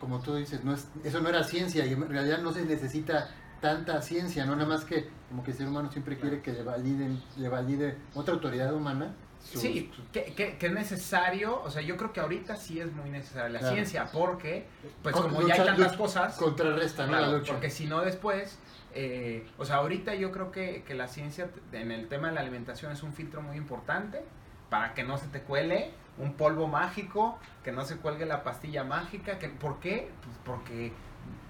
como 0.00 0.20
tú 0.20 0.34
dices, 0.36 0.64
no 0.64 0.74
es, 0.74 0.88
eso 1.04 1.20
no 1.20 1.28
era 1.28 1.44
ciencia 1.44 1.84
y 1.86 1.92
en 1.92 2.08
realidad 2.08 2.38
no 2.38 2.52
se 2.52 2.64
necesita 2.64 3.30
tanta 3.60 4.00
ciencia, 4.02 4.44
no 4.44 4.56
nada 4.56 4.68
más 4.68 4.84
que 4.84 5.08
como 5.28 5.42
que 5.42 5.52
el 5.52 5.56
ser 5.56 5.68
humano 5.68 5.90
siempre 5.90 6.18
quiere 6.18 6.42
que 6.42 6.52
le 6.52 6.62
validen, 6.62 7.22
le 7.38 7.48
valide 7.48 7.96
otra 8.14 8.34
autoridad 8.34 8.74
humana. 8.74 9.14
sí, 9.42 9.90
que, 10.12 10.56
es 10.60 10.72
necesario, 10.72 11.62
o 11.62 11.70
sea, 11.70 11.82
yo 11.82 11.96
creo 11.96 12.12
que 12.12 12.20
ahorita 12.20 12.56
sí 12.56 12.80
es 12.80 12.92
muy 12.92 13.10
necesaria 13.10 13.60
la 13.60 13.70
ciencia, 13.70 14.08
porque, 14.12 14.66
pues 15.02 15.14
como 15.16 15.46
ya 15.46 15.54
hay 15.54 15.64
tantas 15.64 15.94
cosas... 15.94 16.36
Contrarresta, 16.36 17.06
¿no? 17.06 17.42
Porque 17.42 17.70
si 17.70 17.86
no 17.86 18.02
después, 18.02 18.58
eh, 18.94 19.46
o 19.58 19.64
sea, 19.64 19.76
ahorita 19.76 20.14
yo 20.14 20.30
creo 20.30 20.50
que, 20.50 20.82
que 20.84 20.94
la 20.94 21.08
ciencia 21.08 21.50
en 21.72 21.90
el 21.90 22.08
tema 22.08 22.28
de 22.28 22.34
la 22.34 22.40
alimentación 22.40 22.92
es 22.92 23.02
un 23.02 23.12
filtro 23.12 23.42
muy 23.42 23.56
importante 23.56 24.22
para 24.70 24.94
que 24.94 25.04
no 25.04 25.18
se 25.18 25.26
te 25.28 25.42
cuele 25.42 25.90
un 26.18 26.34
polvo 26.34 26.68
mágico, 26.68 27.38
que 27.62 27.72
no 27.72 27.84
se 27.84 27.96
cuelgue 27.96 28.26
la 28.26 28.42
pastilla 28.42 28.84
mágica. 28.84 29.38
Que, 29.38 29.48
¿Por 29.48 29.80
qué? 29.80 30.10
Pues 30.22 30.36
porque 30.44 30.92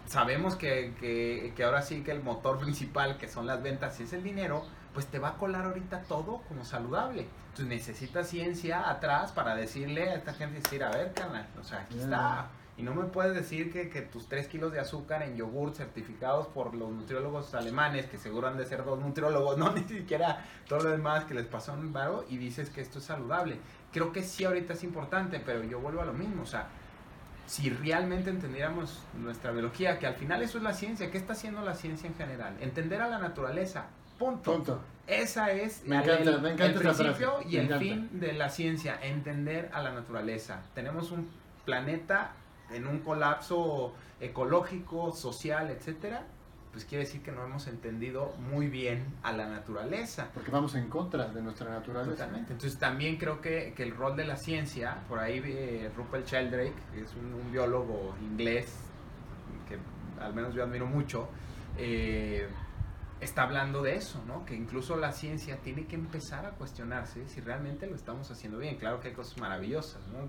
sabemos 0.07 0.57
que, 0.57 1.53
ahora 1.65 1.83
sí 1.83 2.03
que 2.03 2.13
el 2.13 2.23
motor 2.23 2.59
principal, 2.59 3.19
que 3.19 3.29
son 3.29 3.47
las 3.47 3.63
ventas, 3.63 3.99
y 4.01 4.05
es 4.05 4.13
el 4.13 4.23
dinero, 4.23 4.65
pues 4.93 5.07
te 5.07 5.19
va 5.19 5.31
a 5.31 5.35
colar 5.35 5.67
ahorita 5.67 6.03
todo 6.03 6.43
como 6.49 6.65
saludable. 6.65 7.27
Entonces 7.51 7.67
necesitas 7.67 8.29
ciencia 8.29 8.89
atrás 8.89 9.33
para 9.33 9.55
decirle 9.55 10.11
a 10.11 10.15
esta 10.15 10.33
gente, 10.33 10.61
decir, 10.61 10.83
a 10.85 10.91
ver, 10.91 11.13
carnal, 11.13 11.47
o 11.61 11.65
sea, 11.65 11.81
aquí 11.81 11.99
está. 11.99 12.49
Y 12.77 12.83
no 12.83 12.95
me 12.95 13.05
puedes 13.05 13.35
decir 13.35 13.73
que, 13.73 14.03
tus 14.03 14.29
3 14.29 14.49
kilos 14.49 14.73
de 14.73 14.81
azúcar 14.81 15.23
en 15.23 15.37
yogur 15.37 15.75
certificados 15.75 16.49
por 16.49 16.75
los 16.75 16.91
nutriólogos 16.91 17.55
alemanes, 17.55 18.07
que 18.07 18.19
seguro 18.19 18.49
han 18.49 18.57
de 18.57 18.67
ser 18.67 18.85
dos 18.85 18.99
nutriólogos, 19.01 19.57
no 19.59 19.73
ni 19.73 19.85
siquiera 19.85 20.45
todo 20.69 20.81
lo 20.81 20.91
demás 20.91 21.25
que 21.25 21.35
les 21.35 21.47
pasó 21.47 21.73
un 21.73 21.93
varo, 21.93 22.25
y 22.29 22.37
dices 22.37 22.71
que 22.71 22.81
esto 22.81 22.99
es 22.99 23.05
saludable. 23.05 23.59
Creo 23.93 24.13
que 24.13 24.23
sí 24.23 24.45
ahorita 24.45 24.73
es 24.73 24.83
importante, 24.83 25.41
pero 25.41 25.63
yo 25.63 25.79
vuelvo 25.79 26.01
a 26.01 26.05
lo 26.05 26.13
mismo, 26.13 26.43
o 26.43 26.47
sea, 26.47 26.69
si 27.47 27.71
realmente 27.71 28.31
entendiéramos 28.31 29.03
nuestra 29.21 29.53
biología, 29.53 29.99
que 29.99 30.07
al 30.07 30.15
final 30.15 30.43
eso 30.43 30.59
es 30.59 30.65
la 30.65 30.73
ciencia, 30.73 31.11
¿qué 31.11 31.19
está 31.19 31.35
haciendo 31.35 31.63
la 31.63 31.75
ciencia 31.75 32.09
en 32.09 32.17
general? 32.17 32.57
Entender 32.61 33.03
a 33.03 33.09
la 33.09 33.19
naturaleza, 33.19 33.87
punto. 34.19 34.53
punto. 34.53 34.81
Esa 35.07 35.53
es 35.53 35.85
me 35.85 35.97
encanta, 35.97 36.31
el, 36.31 36.71
el 36.71 36.75
principio 36.75 37.35
y 37.47 37.59
el 37.59 37.79
fin 37.79 38.09
de 38.19 38.33
la 38.33 38.49
ciencia, 38.49 38.99
entender 39.01 39.71
a 39.75 39.83
la 39.83 39.93
naturaleza. 39.93 40.63
Tenemos 40.75 41.13
un 41.13 41.29
planeta 41.67 42.33
en 42.75 42.87
un 42.87 43.01
colapso 43.01 43.95
ecológico, 44.21 45.13
social, 45.13 45.71
etcétera, 45.71 46.27
pues 46.75 46.85
quiere 46.85 47.05
decir 47.05 47.23
que 47.23 47.31
no 47.31 47.45
hemos 47.45 47.69
entendido 47.69 48.35
muy 48.51 48.67
bien 48.67 49.07
a 49.23 49.33
la 49.33 49.47
naturaleza. 49.47 50.29
Porque 50.35 50.51
vamos 50.51 50.75
en 50.75 50.89
contra 50.89 51.29
de 51.29 51.41
nuestra 51.41 51.71
naturaleza. 51.71 52.11
Totalmente. 52.11 52.53
Entonces 52.53 52.79
también 52.81 53.17
creo 53.17 53.41
que, 53.41 53.73
que 53.77 53.85
el 53.85 53.93
rol 53.93 54.17
de 54.17 54.25
la 54.25 54.37
ciencia, 54.37 54.99
por 55.09 55.21
ahí 55.21 55.41
eh, 55.45 55.89
Rupert 55.97 56.27
Sheldrake, 56.27 56.75
que 56.93 57.03
es 57.03 57.15
un, 57.15 57.53
biólogo 57.53 58.17
inglés, 58.21 58.77
que 59.69 59.79
al 60.21 60.35
menos 60.35 60.53
yo 60.53 60.65
admiro 60.65 60.87
mucho, 60.87 61.29
eh, 61.79 62.49
está 63.21 63.45
hablando 63.45 63.81
de 63.81 63.95
eso, 63.95 64.21
¿no? 64.27 64.45
Que 64.45 64.57
incluso 64.57 64.97
la 64.97 65.13
ciencia 65.13 65.59
tiene 65.59 65.87
que 65.87 65.95
empezar 65.95 66.45
a 66.45 66.51
cuestionarse 66.51 67.29
si 67.29 67.41
realmente 67.41 67.87
lo 67.87 67.95
estamos 67.95 68.29
haciendo 68.33 68.59
bien. 68.59 68.79
Claro 68.79 68.99
que 68.99 69.09
hay 69.09 69.15
cosas 69.15 69.39
maravillosas, 69.39 70.07
¿no? 70.09 70.29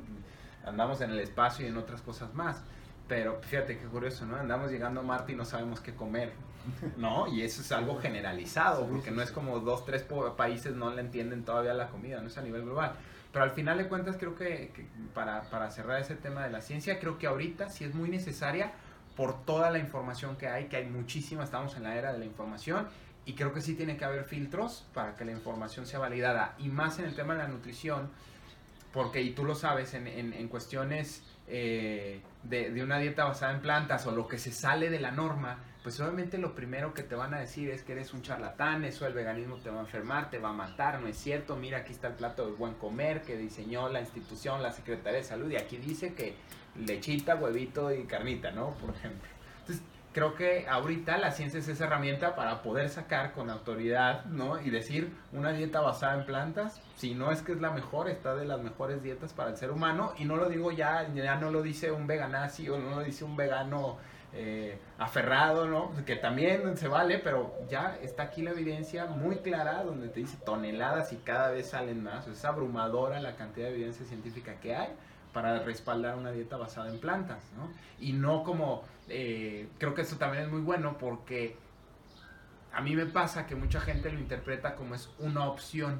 Andamos 0.66 1.02
en 1.02 1.12
el 1.12 1.20
espacio 1.20 1.66
y 1.66 1.70
en 1.70 1.78
otras 1.78 2.02
cosas 2.02 2.34
más 2.34 2.62
pero 3.08 3.40
fíjate 3.42 3.78
qué 3.78 3.86
curioso, 3.86 4.26
¿no? 4.26 4.36
Andamos 4.38 4.72
llegando 4.72 5.02
a 5.02 5.04
Marte 5.04 5.34
y 5.34 5.36
no 5.36 5.46
sabemos 5.46 5.80
qué 5.80 5.94
comer, 5.94 6.32
¿no? 6.98 7.28
Y 7.28 7.44
eso 7.44 7.62
es 7.62 7.72
algo 7.72 8.00
generalizado, 8.00 8.88
porque 8.88 9.12
no 9.12 9.22
es 9.22 9.32
como 9.32 9.60
dos, 9.60 9.86
tres 9.86 10.06
países 10.36 10.76
no 10.76 10.92
le 10.92 11.02
entienden 11.02 11.44
todavía 11.44 11.74
la 11.74 11.90
comida, 11.90 12.20
no 12.22 12.28
es 12.28 12.38
a 12.38 12.42
nivel 12.42 12.64
global. 12.64 12.94
Pero 13.32 13.44
al 13.44 13.52
final 13.52 13.78
de 13.78 13.88
cuentas 13.88 14.16
creo 14.18 14.36
que, 14.36 14.88
para, 15.14 15.44
para, 15.44 15.70
cerrar 15.70 16.00
ese 16.00 16.16
tema 16.16 16.44
de 16.44 16.52
la 16.52 16.62
ciencia, 16.62 17.00
creo 17.00 17.20
que 17.20 17.28
ahorita 17.28 17.70
sí 17.70 17.84
es 17.84 17.94
muy 17.94 18.10
necesaria 18.10 18.72
por 19.16 19.46
toda 19.46 19.70
la 19.72 19.80
información 19.80 20.38
que 20.38 20.48
hay, 20.48 20.66
que 20.66 20.78
hay 20.78 20.88
muchísima, 20.88 21.44
estamos 21.44 21.76
en 21.76 21.84
la 21.84 21.96
era 21.96 22.14
de 22.14 22.20
la 22.20 22.26
información 22.26 22.88
y 23.26 23.34
creo 23.34 23.54
que 23.54 23.62
sí 23.62 23.76
tiene 23.76 23.98
que 23.98 24.06
haber 24.06 24.24
filtros 24.24 24.86
para 24.94 25.16
que 25.16 25.26
la 25.26 25.32
información 25.32 25.86
sea 25.86 26.00
validada 26.00 26.56
y 26.58 26.70
más 26.70 27.00
en 27.00 27.06
el 27.06 27.16
tema 27.16 27.34
de 27.34 27.40
la 27.40 27.48
nutrición, 27.48 28.10
porque 28.96 29.22
y 29.22 29.32
tú 29.32 29.44
lo 29.44 29.56
sabes, 29.56 29.94
en, 29.94 30.08
en, 30.08 30.32
en 30.32 30.48
cuestiones 30.48 31.22
eh, 31.48 32.22
de, 32.44 32.82
una 32.82 32.98
dieta 32.98 33.26
basada 33.26 33.54
en 33.54 33.60
plantas 33.60 34.08
o 34.08 34.12
lo 34.12 34.26
que 34.26 34.38
se 34.38 34.52
sale 34.52 34.90
de 34.90 35.02
la 35.02 35.12
norma, 35.12 35.60
pues 35.84 36.00
obviamente 36.00 36.38
lo 36.38 36.56
primero 36.56 36.94
que 36.94 37.04
te 37.04 37.14
van 37.14 37.34
a 37.34 37.40
decir 37.40 37.70
es 37.70 37.84
que 37.84 37.92
eres 37.92 38.14
un 38.14 38.22
charlatán, 38.22 38.86
eso 38.86 39.06
el 39.06 39.14
veganismo 39.14 39.58
te 39.58 39.70
va 39.70 39.80
a 39.80 39.82
enfermar, 39.82 40.30
te 40.30 40.40
va 40.40 40.50
a 40.50 40.54
matar, 40.54 41.02
no 41.02 41.08
es 41.08 41.18
cierto, 41.18 41.58
mira 41.58 41.80
aquí 41.80 41.92
está 41.92 42.08
el 42.08 42.14
plato 42.14 42.46
de 42.46 42.54
buen 42.54 42.76
comer 42.76 43.22
que 43.24 43.36
diseñó 43.36 43.90
la 43.90 44.00
institución, 44.00 44.64
la 44.64 44.72
Secretaría 44.72 45.20
de 45.20 45.26
Salud 45.26 45.52
y 45.52 45.58
aquí 45.58 45.76
dice 45.76 46.14
que 46.14 46.36
lechita, 46.78 47.36
huevito 47.36 47.94
y 47.94 48.06
carnita, 48.06 48.52
¿no? 48.52 48.70
Por 48.76 48.96
ejemplo. 48.96 49.28
Entonces, 49.60 49.86
creo 50.16 50.34
que 50.34 50.66
ahorita 50.70 51.18
la 51.18 51.32
ciencia 51.32 51.60
es 51.60 51.68
esa 51.68 51.84
herramienta 51.84 52.38
para 52.38 52.62
poder 52.62 52.88
sacar 52.88 53.34
con 53.34 53.50
autoridad, 53.50 54.24
¿no? 54.24 54.62
Y 54.62 54.70
decir 54.70 55.12
una 55.34 55.52
dieta 55.52 55.82
basada 55.82 56.14
en 56.18 56.26
plantas, 56.26 56.82
si 56.96 57.14
no 57.14 57.32
es 57.32 57.42
que 57.42 57.52
es 57.52 57.60
la 57.60 57.72
mejor, 57.72 58.10
está 58.10 58.34
de 58.34 58.46
las 58.46 58.62
mejores 58.62 59.04
dietas 59.04 59.34
para 59.34 59.50
el 59.50 59.58
ser 59.58 59.72
humano. 59.72 60.14
Y 60.18 60.24
no 60.24 60.38
lo 60.38 60.48
digo 60.48 60.72
ya, 60.72 61.06
ya 61.14 61.36
no 61.36 61.52
lo 61.52 61.62
dice 61.62 61.92
un 61.92 62.08
veganazi 62.08 62.70
o 62.70 62.78
no 62.78 62.92
lo 62.92 63.04
dice 63.04 63.26
un 63.26 63.36
vegano 63.36 63.98
eh, 64.32 64.80
aferrado, 65.00 65.68
¿no? 65.68 65.92
Que 66.06 66.16
también 66.16 66.78
se 66.78 66.88
vale, 66.88 67.20
pero 67.20 67.54
ya 67.70 67.98
está 68.02 68.24
aquí 68.24 68.42
la 68.42 68.52
evidencia 68.52 69.08
muy 69.08 69.40
clara 69.40 69.84
donde 69.84 70.08
te 70.08 70.22
dice 70.22 70.38
toneladas 70.46 71.12
y 71.12 71.18
cada 71.18 71.50
vez 71.52 71.72
salen 71.72 72.02
más. 72.02 72.26
Es 72.26 72.46
abrumadora 72.46 73.20
la 73.20 73.36
cantidad 73.36 73.68
de 73.68 73.74
evidencia 73.74 74.06
científica 74.06 74.62
que 74.62 74.78
hay 74.78 74.94
para 75.36 75.60
respaldar 75.60 76.16
una 76.16 76.32
dieta 76.32 76.56
basada 76.56 76.90
en 76.90 76.98
plantas, 76.98 77.44
¿no? 77.58 77.70
Y 78.00 78.14
no 78.14 78.42
como, 78.46 78.84
eh, 79.10 79.68
creo 79.78 79.94
que 79.94 80.04
eso 80.04 80.16
también 80.16 80.46
es 80.46 80.50
muy 80.50 80.62
bueno 80.62 80.98
porque 80.98 81.58
a 82.72 82.80
mí 82.80 82.96
me 82.96 83.06
pasa 83.06 83.46
que 83.46 83.54
mucha 83.54 83.82
gente 83.82 84.10
lo 84.10 84.18
interpreta 84.18 84.76
como 84.76 84.96
es 84.96 85.10
una 85.20 85.50
opción. 85.50 86.00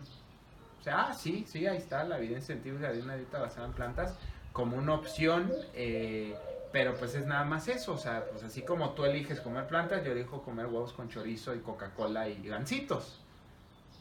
O 0.80 0.84
sea, 0.84 1.08
ah, 1.08 1.14
sí, 1.14 1.44
sí, 1.50 1.68
ahí 1.68 1.76
está 1.76 2.06
la 2.06 2.18
evidencia 2.18 2.56
científica 2.56 2.94
de 2.94 3.02
una 3.02 3.18
dieta 3.18 3.42
basada 3.42 3.68
en 3.68 3.74
plantas 3.74 4.18
como 4.54 4.78
una 4.78 4.94
opción, 4.94 5.52
eh, 5.74 6.34
pero 6.72 6.96
pues 6.96 7.14
es 7.16 7.26
nada 7.26 7.44
más 7.44 7.68
eso, 7.68 7.92
o 7.92 7.98
sea, 7.98 8.24
pues 8.32 8.42
así 8.42 8.62
como 8.62 8.92
tú 8.92 9.04
eliges 9.04 9.42
comer 9.42 9.68
plantas, 9.68 10.02
yo 10.06 10.14
elijo 10.14 10.44
comer 10.44 10.68
huevos 10.68 10.94
con 10.94 11.10
chorizo 11.10 11.54
y 11.54 11.60
Coca-Cola 11.60 12.30
y 12.30 12.42
gancitos. 12.48 13.20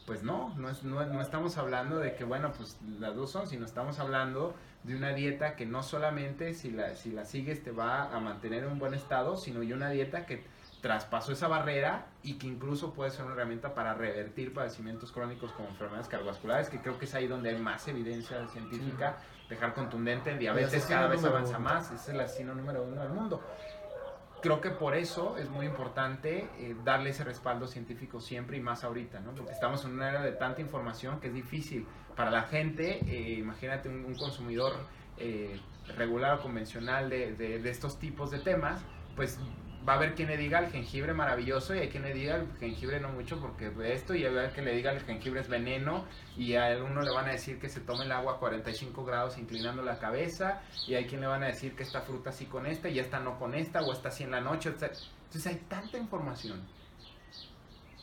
Pues 0.05 0.23
no, 0.23 0.53
no, 0.55 0.69
es, 0.69 0.83
no, 0.83 1.05
no 1.05 1.19
estamos 1.19 1.57
hablando 1.57 1.97
de 1.97 2.15
que, 2.15 2.23
bueno, 2.23 2.53
pues 2.53 2.77
las 2.99 3.15
dos 3.15 3.31
son, 3.31 3.47
sino 3.47 3.65
estamos 3.65 3.99
hablando 3.99 4.53
de 4.85 4.95
una 4.95 5.13
dieta 5.13 5.55
que 5.55 5.65
no 5.65 5.81
solamente 5.81 6.53
si 6.53 6.69
la, 6.69 6.95
si 6.95 7.11
la 7.11 7.25
sigues 7.25 7.63
te 7.63 7.71
va 7.71 8.15
a 8.15 8.19
mantener 8.19 8.63
en 8.63 8.71
un 8.71 8.79
buen 8.79 8.93
estado, 8.93 9.35
sino 9.35 9.63
y 9.63 9.73
una 9.73 9.89
dieta 9.89 10.25
que 10.25 10.43
traspasó 10.81 11.31
esa 11.31 11.47
barrera 11.47 12.05
y 12.21 12.35
que 12.35 12.45
incluso 12.45 12.93
puede 12.93 13.09
ser 13.09 13.25
una 13.25 13.33
herramienta 13.33 13.73
para 13.73 13.95
revertir 13.95 14.53
padecimientos 14.53 15.11
crónicos 15.11 15.51
como 15.53 15.69
enfermedades 15.69 16.07
cardiovasculares, 16.07 16.69
que 16.69 16.79
creo 16.79 16.99
que 16.99 17.05
es 17.05 17.15
ahí 17.15 17.25
donde 17.25 17.49
hay 17.49 17.57
más 17.57 17.87
evidencia 17.87 18.47
científica, 18.49 19.17
dejar 19.49 19.73
contundente 19.73 20.29
en 20.29 20.37
diabetes 20.37 20.85
cada 20.85 21.07
vez 21.07 21.23
avanza 21.23 21.57
más, 21.57 21.91
es 21.91 22.07
el 22.09 22.19
asesino 22.19 22.53
número 22.53 22.83
uno 22.83 23.01
del 23.01 23.09
mundo. 23.09 23.41
Creo 24.43 24.61
que 24.61 24.69
por 24.69 24.95
eso 24.95 25.37
es 25.37 25.49
muy 25.49 25.65
importante 25.65 26.47
eh, 26.59 26.75
darle 26.83 27.09
ese 27.09 27.23
respaldo 27.23 27.65
científico 27.65 28.21
siempre 28.21 28.57
y 28.57 28.59
más 28.59 28.83
ahorita, 28.83 29.19
¿no? 29.21 29.33
Porque 29.33 29.53
estamos 29.53 29.83
en 29.85 29.93
una 29.93 30.09
era 30.09 30.21
de 30.21 30.33
tanta 30.33 30.61
información 30.61 31.19
que 31.19 31.29
es 31.29 31.33
difícil 31.33 31.87
para 32.15 32.31
la 32.31 32.43
gente, 32.43 32.99
eh, 33.07 33.35
imagínate 33.39 33.89
un, 33.89 34.15
consumidor 34.15 34.73
eh, 35.17 35.59
regular 35.97 36.39
o 36.39 36.41
convencional 36.41 37.09
de, 37.09 37.35
de, 37.35 37.69
estos 37.69 37.99
tipos 37.99 38.31
de 38.31 38.39
temas, 38.39 38.81
pues 39.15 39.39
va 39.87 39.93
a 39.93 39.95
haber 39.97 40.15
quien 40.15 40.29
le 40.29 40.37
diga 40.37 40.59
el 40.59 40.71
jengibre 40.71 41.13
maravilloso 41.13 41.75
y 41.75 41.79
hay 41.79 41.89
quien 41.89 42.03
le 42.03 42.13
diga 42.13 42.37
el 42.37 42.47
jengibre 42.59 42.99
no 42.99 43.09
mucho 43.09 43.39
porque 43.39 43.69
de 43.69 43.93
esto 43.93 44.15
y 44.15 44.25
hay 44.25 44.49
quien 44.49 44.65
le 44.65 44.75
diga 44.75 44.91
el 44.91 45.01
jengibre 45.01 45.41
es 45.41 45.47
veneno 45.47 46.05
y 46.35 46.55
a 46.55 46.75
uno 46.83 47.01
le 47.01 47.11
van 47.11 47.27
a 47.29 47.33
decir 47.33 47.59
que 47.59 47.69
se 47.69 47.81
tome 47.81 48.05
el 48.05 48.11
agua 48.11 48.33
a 48.33 48.37
45 48.37 49.05
grados 49.05 49.37
inclinando 49.37 49.83
la 49.83 49.99
cabeza 49.99 50.61
y 50.87 50.95
hay 50.95 51.05
quien 51.05 51.21
le 51.21 51.27
van 51.27 51.43
a 51.43 51.47
decir 51.47 51.75
que 51.75 51.83
esta 51.83 52.01
fruta 52.01 52.31
sí 52.31 52.45
con 52.45 52.65
esta 52.65 52.89
y 52.89 52.97
esta 52.97 53.19
no 53.19 53.37
con 53.37 53.53
esta 53.53 53.81
o 53.83 53.93
esta 53.93 54.09
sí 54.09 54.23
en 54.23 54.31
la 54.31 54.41
noche. 54.41 54.69
Entonces 54.69 55.45
hay 55.45 55.57
tanta 55.67 55.99
información 55.99 56.63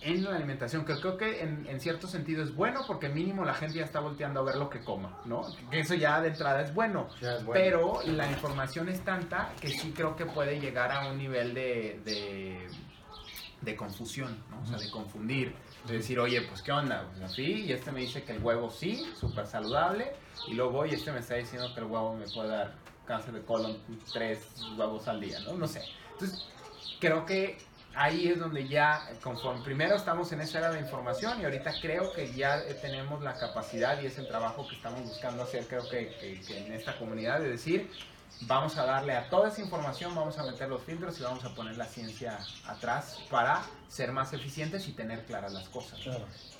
en 0.02 0.24
la 0.24 0.36
alimentación, 0.36 0.84
que 0.84 0.94
creo 0.98 1.16
que 1.16 1.42
en, 1.42 1.80
cierto 1.80 2.06
sentido 2.06 2.42
es 2.42 2.54
bueno 2.54 2.82
porque 2.86 3.08
mínimo 3.08 3.44
la 3.44 3.54
gente 3.54 3.78
ya 3.78 3.84
está 3.84 4.00
volteando 4.00 4.40
a 4.40 4.42
ver 4.42 4.56
lo 4.56 4.68
que 4.68 4.80
coma, 4.80 5.20
¿no? 5.24 5.42
Eso 5.70 5.94
ya 5.94 6.20
de 6.20 6.28
entrada 6.28 6.62
es 6.62 6.74
bueno, 6.74 7.08
pero 7.52 8.00
la 8.06 8.30
información 8.30 8.88
es 8.88 9.00
tanta 9.04 9.52
que 9.60 9.68
sí 9.68 9.92
creo 9.94 10.16
que 10.16 10.26
puede 10.26 10.60
llegar 10.60 10.90
a 10.92 11.10
un 11.10 11.18
nivel 11.18 11.54
de, 11.54 12.68
de 13.62 13.76
confusión, 13.76 14.36
¿no? 14.50 14.60
O 14.60 14.66
sea, 14.66 14.76
de 14.76 14.90
confundir, 14.90 15.54
de 15.86 15.94
decir, 15.94 16.18
oye, 16.18 16.42
pues 16.42 16.62
qué 16.62 16.72
onda, 16.72 17.08
pues 17.18 17.38
y 17.38 17.72
este 17.72 17.92
me 17.92 18.00
dice 18.00 18.24
que 18.24 18.32
el 18.32 18.42
huevo 18.42 18.70
sí, 18.70 19.10
súper 19.18 19.46
saludable, 19.46 20.12
y 20.48 20.54
luego 20.54 20.72
voy 20.72 20.90
y 20.90 20.94
este 20.94 21.12
me 21.12 21.20
está 21.20 21.36
diciendo 21.36 21.72
que 21.72 21.80
el 21.80 21.86
huevo 21.86 22.14
me 22.14 22.26
puede 22.26 22.48
dar 22.48 22.74
cáncer 23.06 23.34
de 23.34 23.42
colon 23.42 23.78
tres 24.12 24.48
huevos 24.76 25.08
al 25.08 25.20
día, 25.20 25.40
¿no? 25.40 25.54
No 25.54 25.66
sé. 25.66 25.82
Entonces, 26.12 26.46
creo 27.00 27.24
que 27.24 27.58
ahí 27.94 28.28
es 28.28 28.38
donde 28.38 28.66
ya, 28.68 29.08
conforme 29.22 29.62
primero 29.62 29.96
estamos 29.96 30.32
en 30.32 30.40
esa 30.40 30.58
era 30.58 30.70
de 30.70 30.80
información 30.80 31.40
y 31.40 31.44
ahorita 31.44 31.72
creo 31.80 32.12
que 32.12 32.32
ya 32.32 32.62
tenemos 32.80 33.22
la 33.22 33.38
capacidad 33.38 34.00
y 34.00 34.06
es 34.06 34.18
el 34.18 34.28
trabajo 34.28 34.66
que 34.68 34.76
estamos 34.76 35.02
buscando 35.02 35.42
hacer, 35.42 35.66
creo 35.66 35.88
que, 35.88 36.40
que 36.46 36.58
en 36.58 36.72
esta 36.72 36.96
comunidad, 36.98 37.40
de 37.40 37.50
decir, 37.50 37.90
vamos 38.42 38.76
a 38.76 38.84
darle 38.84 39.14
a 39.14 39.28
toda 39.28 39.48
esa 39.48 39.60
información, 39.60 40.14
vamos 40.14 40.38
a 40.38 40.44
meter 40.44 40.68
los 40.68 40.82
filtros 40.82 41.18
y 41.20 41.22
vamos 41.22 41.44
a 41.44 41.54
poner 41.54 41.76
la 41.76 41.86
ciencia 41.86 42.38
atrás 42.66 43.20
para 43.30 43.62
ser 43.92 44.10
más 44.10 44.32
eficientes 44.32 44.88
y 44.88 44.92
tener 44.92 45.26
claras 45.26 45.52
las 45.52 45.68
cosas. 45.68 46.00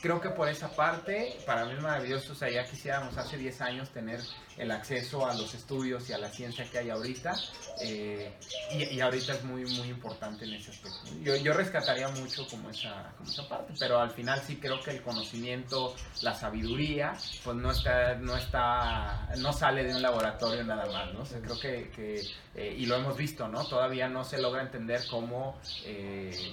Creo 0.03 0.21
que 0.21 0.29
por 0.29 0.51
esa 0.51 0.69
parte, 0.69 1.39
para 1.47 1.65
mí 1.65 1.73
es 1.73 1.81
maravilloso, 1.81 2.33
o 2.33 2.35
sea, 2.35 2.51
ya 2.51 2.63
quisiéramos 2.67 3.17
hace 3.17 3.39
10 3.39 3.61
años 3.63 3.89
tener 3.89 4.21
el 4.59 4.71
acceso 4.71 5.27
a 5.27 5.33
los 5.33 5.55
estudios 5.55 6.11
y 6.11 6.13
a 6.13 6.19
la 6.19 6.29
ciencia 6.29 6.69
que 6.71 6.79
hay 6.79 6.91
ahorita, 6.91 7.35
eh, 7.81 8.37
y, 8.71 9.01
ahorita 9.01 9.33
es 9.33 9.45
muy, 9.45 9.65
muy 9.65 9.89
importante 9.89 10.45
en 10.45 10.53
ese 10.53 10.73
aspecto. 10.73 10.99
Yo, 11.23 11.35
yo 11.37 11.55
rescataría 11.55 12.09
mucho 12.09 12.47
como 12.49 12.69
esa, 12.69 13.15
como 13.17 13.31
esa 13.31 13.49
parte, 13.49 13.73
pero 13.79 13.99
al 13.99 14.11
final 14.11 14.39
sí 14.47 14.57
creo 14.57 14.83
que 14.83 14.91
el 14.91 15.01
conocimiento, 15.01 15.97
la 16.21 16.35
sabiduría, 16.35 17.15
pues 17.43 17.57
no 17.57 17.71
está, 17.71 18.15
no 18.17 18.37
está, 18.37 19.31
no 19.39 19.55
sale 19.55 19.85
de 19.85 19.95
un 19.95 20.03
laboratorio 20.03 20.65
nada 20.65 20.85
más, 20.93 21.15
¿no? 21.15 21.23
O 21.23 21.27
sea, 21.27 21.41
creo 21.41 21.59
que, 21.59 21.91
que 21.97 22.21
eh, 22.55 22.77
y 22.77 22.85
lo 22.85 22.97
hemos 22.97 23.17
visto, 23.17 23.49
¿no? 23.49 23.65
Todavía 23.65 24.07
no 24.07 24.23
se 24.23 24.39
logra 24.39 24.61
entender 24.61 25.01
cómo... 25.09 25.59
Eh, 25.87 26.53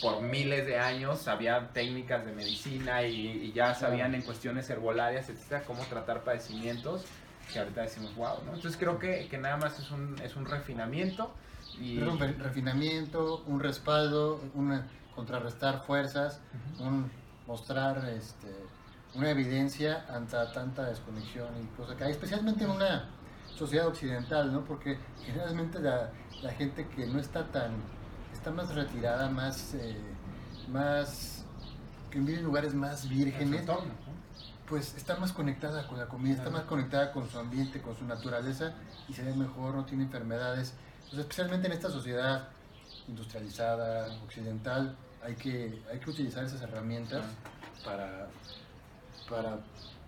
por 0.00 0.22
miles 0.22 0.66
de 0.66 0.78
años 0.78 1.28
había 1.28 1.68
técnicas 1.68 2.24
de 2.24 2.32
medicina 2.32 3.02
y, 3.02 3.52
ya 3.52 3.74
sabían 3.74 4.14
en 4.14 4.22
cuestiones 4.22 4.68
herbolarias, 4.70 5.28
etcétera, 5.28 5.64
cómo 5.66 5.82
tratar 5.84 6.22
padecimientos 6.24 7.04
que 7.52 7.60
ahorita 7.60 7.82
decimos, 7.82 8.14
wow, 8.16 8.42
¿no? 8.44 8.54
Entonces 8.54 8.76
creo 8.76 8.98
que, 8.98 9.28
que 9.28 9.38
nada 9.38 9.56
más 9.56 9.78
es 9.78 9.90
un, 9.90 10.16
es 10.22 10.36
un 10.36 10.46
refinamiento. 10.46 11.32
Y... 11.80 11.98
un 11.98 12.18
refinamiento, 12.18 13.42
un 13.46 13.60
respaldo, 13.60 14.40
un 14.54 14.82
contrarrestar 15.14 15.84
fuerzas, 15.84 16.40
un 16.78 17.10
mostrar 17.46 18.08
este, 18.08 18.48
una 19.14 19.30
evidencia 19.30 20.04
ante 20.08 20.36
tanta 20.52 20.84
desconexión 20.84 21.48
y 21.62 21.66
cosas 21.76 21.96
que 21.96 22.04
hay, 22.04 22.10
especialmente 22.12 22.64
en 22.64 22.70
una 22.70 23.08
sociedad 23.54 23.86
occidental, 23.86 24.52
¿no? 24.52 24.64
Porque 24.64 24.98
generalmente 25.24 25.80
la, 25.80 26.10
la 26.42 26.52
gente 26.52 26.86
que 26.88 27.06
no 27.06 27.18
está 27.18 27.44
tan 27.46 27.72
está 28.46 28.62
más 28.62 28.72
retirada, 28.76 29.28
más, 29.28 29.74
eh, 29.74 29.96
más 30.70 31.44
que 32.12 32.20
vive 32.20 32.38
en 32.38 32.44
lugares 32.44 32.74
más 32.74 33.08
vírgenes, 33.08 33.68
pues 34.68 34.94
está 34.96 35.16
más 35.16 35.32
conectada 35.32 35.88
con 35.88 35.98
la 35.98 36.06
comida, 36.06 36.36
está 36.36 36.50
más 36.50 36.62
conectada 36.62 37.10
con 37.10 37.28
su 37.28 37.40
ambiente, 37.40 37.82
con 37.82 37.96
su 37.96 38.04
naturaleza 38.04 38.72
y 39.08 39.14
se 39.14 39.24
ve 39.24 39.34
mejor, 39.34 39.74
no 39.74 39.84
tiene 39.84 40.04
enfermedades. 40.04 40.74
especialmente 41.12 41.66
en 41.66 41.72
esta 41.72 41.90
sociedad 41.90 42.50
industrializada, 43.08 44.16
occidental, 44.22 44.96
hay 45.24 45.34
que, 45.34 45.82
hay 45.90 45.98
que 45.98 46.10
utilizar 46.10 46.44
esas 46.44 46.62
herramientas 46.62 47.24
para, 47.84 48.28
para 49.28 49.58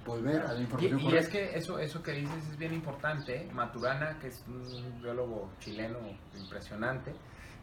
volver 0.06 0.42
a 0.42 0.52
la 0.52 0.60
información. 0.60 1.00
Y, 1.00 1.12
y 1.12 1.16
es 1.16 1.28
que 1.28 1.58
eso, 1.58 1.80
eso 1.80 2.04
que 2.04 2.12
dices 2.12 2.46
es 2.52 2.56
bien 2.56 2.72
importante. 2.72 3.48
Maturana, 3.52 4.16
que 4.20 4.28
es 4.28 4.44
un 4.46 5.02
biólogo 5.02 5.50
chileno 5.58 5.98
impresionante, 6.38 7.16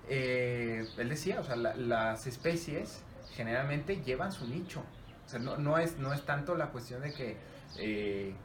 eh, 0.07 0.87
él 0.97 1.09
decía, 1.09 1.39
o 1.39 1.43
sea, 1.43 1.55
las 1.55 2.27
especies 2.27 3.03
generalmente 3.33 4.01
llevan 4.01 4.31
su 4.31 4.47
nicho. 4.47 4.83
O 5.25 5.29
sea, 5.29 5.39
no, 5.39 5.57
no, 5.57 5.77
es, 5.77 5.97
no 5.97 6.13
es 6.13 6.23
tanto 6.23 6.55
la 6.55 6.67
cuestión 6.67 7.01
de 7.01 7.13
que 7.13 7.37
eh, 7.77 8.35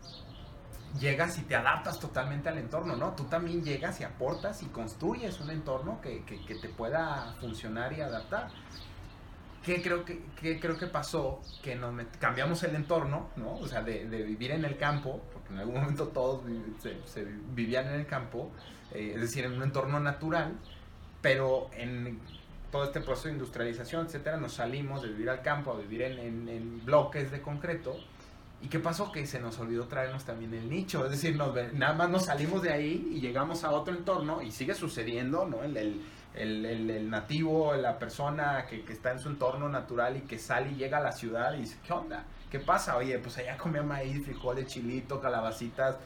llegas 0.98 1.38
y 1.38 1.42
te 1.42 1.54
adaptas 1.54 2.00
totalmente 2.00 2.48
al 2.48 2.58
entorno, 2.58 2.96
¿no? 2.96 3.14
Tú 3.14 3.24
también 3.24 3.62
llegas 3.62 4.00
y 4.00 4.04
aportas 4.04 4.62
y 4.62 4.66
construyes 4.66 5.40
un 5.40 5.50
entorno 5.50 6.00
que, 6.00 6.24
que, 6.24 6.54
te 6.54 6.68
pueda 6.68 7.34
funcionar 7.40 7.92
y 7.92 8.00
adaptar. 8.00 8.48
¿Qué 9.62 9.82
creo 9.82 10.04
que, 10.04 10.22
creo 10.58 10.78
que 10.78 10.86
pasó? 10.86 11.42
Que 11.62 11.76
nos 11.76 11.94
cambiamos 12.18 12.62
el 12.62 12.74
entorno, 12.74 13.28
¿no? 13.36 13.56
O 13.56 13.66
sea, 13.68 13.82
de, 13.82 14.04
vivir 14.04 14.52
en 14.52 14.64
el 14.64 14.78
campo, 14.78 15.20
porque 15.32 15.52
en 15.52 15.58
algún 15.60 15.80
momento 15.80 16.08
todos 16.08 16.42
vivían 17.54 17.86
en 17.88 18.00
el 18.00 18.06
campo, 18.06 18.50
eh, 18.92 19.12
es 19.14 19.20
decir, 19.20 19.44
en 19.44 19.52
un 19.52 19.62
entorno 19.62 20.00
natural, 20.00 20.58
pero 21.20 21.70
en 21.72 22.18
todo 22.70 22.84
este 22.84 23.00
proceso 23.00 23.28
de 23.28 23.34
industrialización, 23.34 24.06
etcétera, 24.06 24.36
nos 24.36 24.54
salimos 24.54 25.02
de 25.02 25.08
vivir 25.08 25.30
al 25.30 25.42
campo 25.42 25.72
a 25.72 25.76
vivir 25.76 26.02
en, 26.02 26.84
bloques 26.84 27.30
de 27.30 27.40
concreto. 27.40 27.96
¿Y 28.62 28.68
qué 28.68 28.78
pasó? 28.78 29.10
Que 29.10 29.26
se 29.26 29.40
nos 29.40 29.58
olvidó 29.58 29.86
traernos 29.86 30.24
también 30.24 30.54
el 30.54 30.68
nicho. 30.68 31.04
Es 31.04 31.10
decir, 31.12 31.36
nada 31.36 31.94
más 31.94 32.10
nos 32.10 32.26
salimos 32.26 32.62
de 32.62 32.72
ahí 32.72 33.10
y 33.12 33.20
llegamos 33.20 33.64
a 33.64 33.70
otro 33.70 33.94
entorno 33.94 34.42
y 34.42 34.52
sigue 34.52 34.74
sucediendo, 34.74 35.46
¿no? 35.46 35.62
El, 35.62 35.76
el, 36.34 36.64
el, 36.64 37.10
nativo, 37.10 37.74
la 37.74 37.98
persona 37.98 38.66
que, 38.68 38.84
que, 38.84 38.92
está 38.92 39.12
en 39.12 39.18
su 39.18 39.28
entorno 39.28 39.68
natural 39.68 40.16
y 40.16 40.20
que 40.20 40.38
sale 40.38 40.70
y 40.70 40.74
llega 40.76 40.98
a 40.98 41.00
la 41.00 41.12
ciudad 41.12 41.54
y 41.54 41.60
dice, 41.60 41.78
¿qué 41.84 41.92
onda? 41.92 42.24
¿Qué 42.50 42.60
pasa? 42.60 42.96
Oye, 42.96 43.18
pues 43.18 43.38
allá 43.38 43.56
comía 43.56 43.82
maíz, 43.82 44.24
frijoles, 44.24 44.66
chilito, 44.66 45.20
calabacitas, 45.20 45.96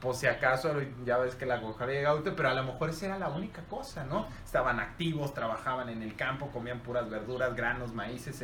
pues 0.00 0.18
si 0.18 0.26
acaso 0.26 0.74
ya 1.04 1.18
ves 1.18 1.34
que 1.34 1.46
la 1.46 1.58
de 1.58 2.02
gaute, 2.02 2.30
pero 2.32 2.48
a 2.48 2.54
lo 2.54 2.64
mejor 2.64 2.90
esa 2.90 3.06
era 3.06 3.18
la 3.18 3.28
única 3.28 3.62
cosa, 3.64 4.04
¿no? 4.04 4.26
Estaban 4.44 4.80
activos, 4.80 5.34
trabajaban 5.34 5.88
en 5.88 6.02
el 6.02 6.14
campo, 6.14 6.50
comían 6.50 6.80
puras 6.80 7.08
verduras, 7.08 7.54
granos, 7.54 7.92
maíces. 7.92 8.42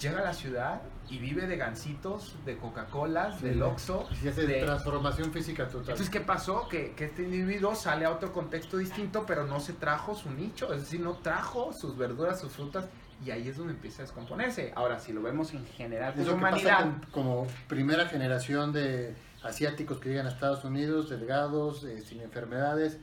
Llega 0.00 0.20
a 0.20 0.24
la 0.24 0.32
ciudad 0.32 0.80
y 1.10 1.18
vive 1.18 1.46
de 1.46 1.56
gancitos, 1.56 2.36
de 2.46 2.56
Coca-Colas, 2.56 3.42
del 3.42 3.62
Oxxo. 3.62 4.08
de 4.22 4.60
transformación 4.62 5.30
física 5.30 5.66
total. 5.66 5.80
Entonces, 5.80 6.08
¿qué 6.08 6.20
pasó? 6.20 6.68
Que, 6.68 6.92
que, 6.92 7.04
este 7.04 7.24
individuo 7.24 7.74
sale 7.74 8.06
a 8.06 8.10
otro 8.10 8.32
contexto 8.32 8.78
distinto, 8.78 9.24
pero 9.26 9.44
no 9.46 9.60
se 9.60 9.74
trajo 9.74 10.14
su 10.14 10.30
nicho, 10.30 10.72
es 10.72 10.80
decir, 10.80 11.00
no 11.00 11.18
trajo 11.18 11.72
sus 11.74 11.98
verduras, 11.98 12.40
sus 12.40 12.52
frutas, 12.52 12.88
y 13.24 13.30
ahí 13.30 13.48
es 13.48 13.58
donde 13.58 13.74
empieza 13.74 14.02
a 14.02 14.06
descomponerse. 14.06 14.72
Ahora, 14.74 14.98
si 14.98 15.12
lo 15.12 15.20
vemos 15.20 15.52
en 15.52 15.66
general, 15.66 16.14
como 16.14 16.32
humanidad. 16.32 16.86
como 17.10 17.46
primera 17.68 18.06
generación 18.06 18.72
de 18.72 19.14
asiáticos 19.42 19.98
que 19.98 20.10
llegan 20.10 20.26
a 20.26 20.30
Estados 20.30 20.64
Unidos, 20.64 21.10
delgados, 21.10 21.84
eh, 21.84 22.00
sin 22.00 22.20
enfermedades, 22.20 22.98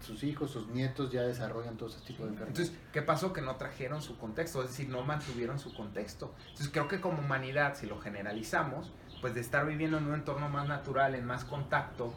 sus, 0.00 0.22
hijos, 0.22 0.50
sus 0.50 0.68
nietos 0.68 1.10
ya 1.10 1.22
desarrollan 1.22 1.76
todo 1.76 1.88
ese 1.88 2.00
tipo 2.00 2.24
de 2.24 2.30
enfermedades. 2.30 2.68
Entonces, 2.68 2.90
¿qué 2.92 3.02
pasó? 3.02 3.32
Que 3.32 3.40
no 3.40 3.56
trajeron 3.56 4.02
su 4.02 4.18
contexto, 4.18 4.62
es 4.62 4.68
decir, 4.68 4.88
no 4.88 5.02
mantuvieron 5.02 5.58
su 5.58 5.74
contexto. 5.74 6.34
Entonces, 6.40 6.68
creo 6.70 6.88
que 6.88 7.00
como 7.00 7.20
humanidad, 7.20 7.74
si 7.74 7.86
lo 7.86 7.98
generalizamos, 7.98 8.92
pues 9.20 9.34
de 9.34 9.40
estar 9.40 9.66
viviendo 9.66 9.98
en 9.98 10.06
un 10.06 10.14
entorno 10.14 10.48
más 10.48 10.68
natural, 10.68 11.14
en 11.14 11.24
más 11.24 11.44
contacto, 11.44 12.12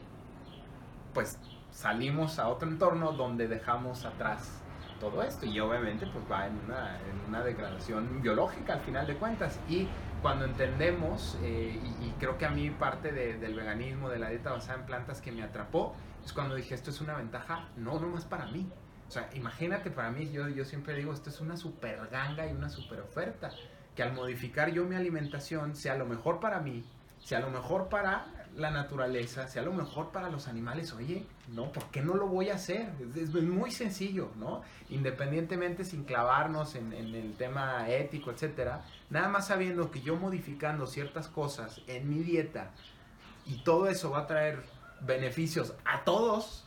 pues 1.13 1.37
salimos 1.71 2.39
a 2.39 2.49
otro 2.49 2.67
entorno 2.67 3.13
donde 3.13 3.47
dejamos 3.47 4.05
atrás 4.05 4.59
todo 4.99 5.23
esto 5.23 5.45
y 5.45 5.59
obviamente 5.59 6.05
pues 6.07 6.25
va 6.29 6.47
en 6.47 6.59
una, 6.65 6.97
en 6.97 7.29
una 7.29 7.41
degradación 7.41 8.21
biológica 8.21 8.73
al 8.73 8.81
final 8.81 9.07
de 9.07 9.15
cuentas 9.15 9.57
y 9.69 9.87
cuando 10.21 10.45
entendemos, 10.45 11.37
eh, 11.43 11.79
y, 12.01 12.09
creo 12.19 12.37
que 12.37 12.45
a 12.45 12.49
mí 12.49 12.69
parte 12.71 13.11
del 13.11 13.55
veganismo, 13.55 14.09
de 14.09 14.19
la 14.19 14.29
dieta 14.29 14.51
basada 14.51 14.79
en 14.79 14.85
plantas 14.85 15.21
que 15.21 15.31
me 15.31 15.43
atrapó, 15.43 15.95
es 16.23 16.33
cuando 16.33 16.55
dije, 16.55 16.75
esto 16.75 16.89
es 16.89 16.99
una 16.99 17.15
ventaja, 17.15 17.69
no, 17.77 17.99
no 17.99 18.07
más 18.07 18.25
para 18.25 18.45
mí. 18.47 18.69
O 19.07 19.11
sea, 19.11 19.29
imagínate 19.33 19.89
para 19.89 20.11
mí, 20.11 20.29
yo, 20.31 20.47
yo 20.49 20.65
siempre 20.65 20.93
digo, 20.95 21.13
esto 21.13 21.29
es 21.29 21.39
una 21.39 21.57
super 21.57 22.07
ganga 22.09 22.45
y 22.47 22.51
una 22.51 22.69
super 22.69 22.99
oferta, 22.99 23.51
que 23.95 24.03
al 24.03 24.13
modificar 24.13 24.71
yo 24.71 24.85
mi 24.85 24.95
alimentación 24.95 25.75
sea 25.75 25.95
lo 25.95 26.05
mejor 26.05 26.39
para 26.39 26.59
mí, 26.59 26.83
sea 27.19 27.39
lo 27.39 27.49
mejor 27.49 27.89
para 27.89 28.38
la 28.55 28.71
naturaleza, 28.71 29.47
sea 29.47 29.61
lo 29.61 29.73
mejor 29.73 30.11
para 30.11 30.29
los 30.29 30.47
animales, 30.47 30.93
oye, 30.93 31.25
no, 31.49 31.71
¿por 31.71 31.85
qué 31.91 32.01
no 32.01 32.15
lo 32.15 32.27
voy 32.27 32.49
a 32.49 32.55
hacer? 32.55 32.89
Es, 33.15 33.33
muy 33.33 33.71
sencillo, 33.71 34.29
¿no? 34.37 34.61
Independientemente 34.89 35.85
sin 35.85 36.03
clavarnos 36.03 36.75
en, 36.75 36.93
el 36.93 37.33
tema 37.37 37.89
ético, 37.89 38.31
etcétera, 38.31 38.83
nada 39.09 39.29
más 39.29 39.47
sabiendo 39.47 39.91
que 39.91 40.01
yo 40.01 40.15
modificando 40.15 40.87
ciertas 40.87 41.27
cosas 41.27 41.81
en 41.87 42.09
mi 42.09 42.19
dieta 42.19 42.71
y 43.45 43.63
todo 43.63 43.87
eso 43.87 44.11
va 44.11 44.19
a 44.19 44.27
traer 44.27 44.63
beneficios 45.01 45.73
a 45.85 46.03
todos, 46.03 46.65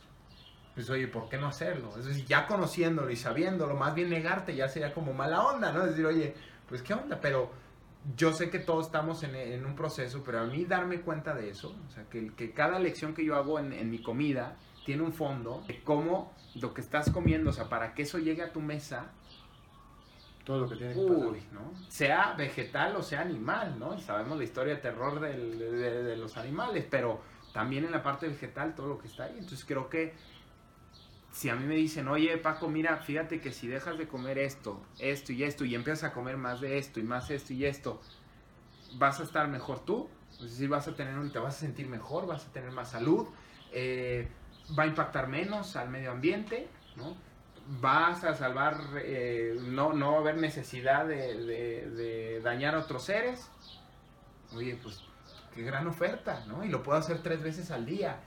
pues 0.73 0.89
oye, 0.89 1.07
¿por 1.07 1.29
qué 1.29 1.37
no 1.37 1.47
hacerlo? 1.47 1.91
Es 1.97 2.05
decir, 2.05 2.25
ya 2.25 2.47
conociéndolo 2.47 3.09
y 3.11 3.15
sabiéndolo, 3.15 3.75
más 3.75 3.93
bien 3.93 4.09
negarte 4.09 4.55
ya 4.55 4.67
sería 4.67 4.93
como 4.93 5.13
mala 5.13 5.43
onda, 5.43 5.71
¿no? 5.71 5.83
Es 5.83 5.91
decir, 5.91 6.05
oye, 6.05 6.35
pues 6.67 6.81
qué 6.81 6.93
onda, 6.93 7.19
pero 7.21 7.62
yo 8.17 8.33
sé 8.33 8.49
que 8.49 8.59
todos 8.59 8.87
estamos 8.87 9.23
en, 9.23 9.65
un 9.65 9.75
proceso, 9.75 10.23
pero 10.25 10.41
a 10.41 10.45
mí 10.45 10.65
darme 10.65 11.01
cuenta 11.01 11.33
de 11.33 11.49
eso, 11.49 11.75
o 11.87 11.91
sea, 11.91 12.03
que, 12.09 12.33
que 12.33 12.51
cada 12.51 12.79
lección 12.79 13.13
que 13.13 13.23
yo 13.23 13.35
hago 13.35 13.59
en, 13.59 13.89
mi 13.89 14.01
comida 14.01 14.57
tiene 14.85 15.03
un 15.03 15.13
fondo 15.13 15.63
de 15.67 15.81
cómo 15.83 16.33
lo 16.55 16.73
que 16.73 16.81
estás 16.81 17.09
comiendo, 17.09 17.51
o 17.51 17.53
sea, 17.53 17.69
para 17.69 17.93
que 17.93 18.03
eso 18.03 18.19
llegue 18.19 18.41
a 18.41 18.51
tu 18.51 18.59
mesa, 18.59 19.11
todo 20.43 20.59
lo 20.59 20.69
que 20.69 20.75
tiene 20.75 20.93
que 20.93 20.99
Uy, 20.99 21.41
¿no? 21.53 21.71
Sea 21.87 22.33
vegetal 22.33 22.97
o 22.97 23.01
sea 23.01 23.21
animal, 23.21 23.79
¿no? 23.79 23.97
sabemos 23.99 24.37
la 24.37 24.43
historia 24.43 24.75
de 24.75 24.81
terror 24.81 25.21
de, 25.21 25.37
de, 25.37 26.17
los 26.17 26.35
animales, 26.35 26.85
pero 26.89 27.21
también 27.53 27.85
en 27.85 27.91
la 27.91 28.03
parte 28.03 28.27
vegetal 28.27 28.75
todo 28.75 28.87
lo 28.87 28.97
que 28.97 29.07
está 29.07 29.23
ahí. 29.25 29.35
Entonces 29.37 29.63
creo 29.63 29.89
que 29.89 30.13
si 31.33 31.49
a 31.49 31.55
mí 31.55 31.65
me 31.65 31.75
dicen, 31.75 32.07
oye 32.07 32.37
Paco, 32.37 32.69
mira, 32.69 32.97
fíjate 32.97 33.41
que 33.41 33.51
si 33.51 33.67
dejas 33.67 33.97
de 33.97 34.07
comer 34.07 34.37
esto, 34.37 34.81
esto 34.99 35.33
y 35.33 35.43
esto, 35.43 35.65
y 35.65 35.75
empiezas 35.75 36.11
a 36.11 36.13
comer 36.13 36.37
más 36.37 36.61
de 36.61 36.77
esto 36.77 37.01
y 37.01 37.03
más 37.03 37.29
esto 37.29 37.51
y 37.51 37.65
esto, 37.65 37.99
vas 38.93 39.19
a 39.19 39.23
estar 39.23 39.49
mejor 39.49 39.83
tú, 39.83 40.07
es 40.31 40.51
decir, 40.51 40.69
vas 40.69 40.87
a 40.87 40.95
tener, 40.95 41.31
te 41.31 41.39
vas 41.39 41.57
a 41.57 41.59
sentir 41.59 41.89
mejor, 41.89 42.27
vas 42.27 42.45
a 42.45 42.51
tener 42.53 42.71
más 42.71 42.91
salud, 42.91 43.27
eh, 43.73 44.29
va 44.79 44.83
a 44.83 44.87
impactar 44.87 45.27
menos 45.27 45.75
al 45.75 45.89
medio 45.89 46.11
ambiente, 46.11 46.69
¿no? 46.95 47.17
vas 47.67 48.23
a 48.23 48.35
salvar, 48.35 48.77
eh, 49.03 49.57
no, 49.61 49.93
no 49.93 50.11
va 50.11 50.17
a 50.17 50.21
haber 50.21 50.37
necesidad 50.37 51.05
de, 51.05 52.39
dañar 52.43 52.75
a 52.75 52.79
otros 52.79 53.03
seres. 53.03 53.49
Oye, 54.55 54.77
pues 54.81 55.01
qué 55.53 55.63
gran 55.63 55.87
oferta, 55.87 56.43
¿no? 56.47 56.63
Y 56.63 56.69
lo 56.69 56.83
puedo 56.83 56.97
hacer 56.97 57.21
tres 57.21 57.41
veces 57.41 57.71
al 57.71 57.85
día. 57.85 58.19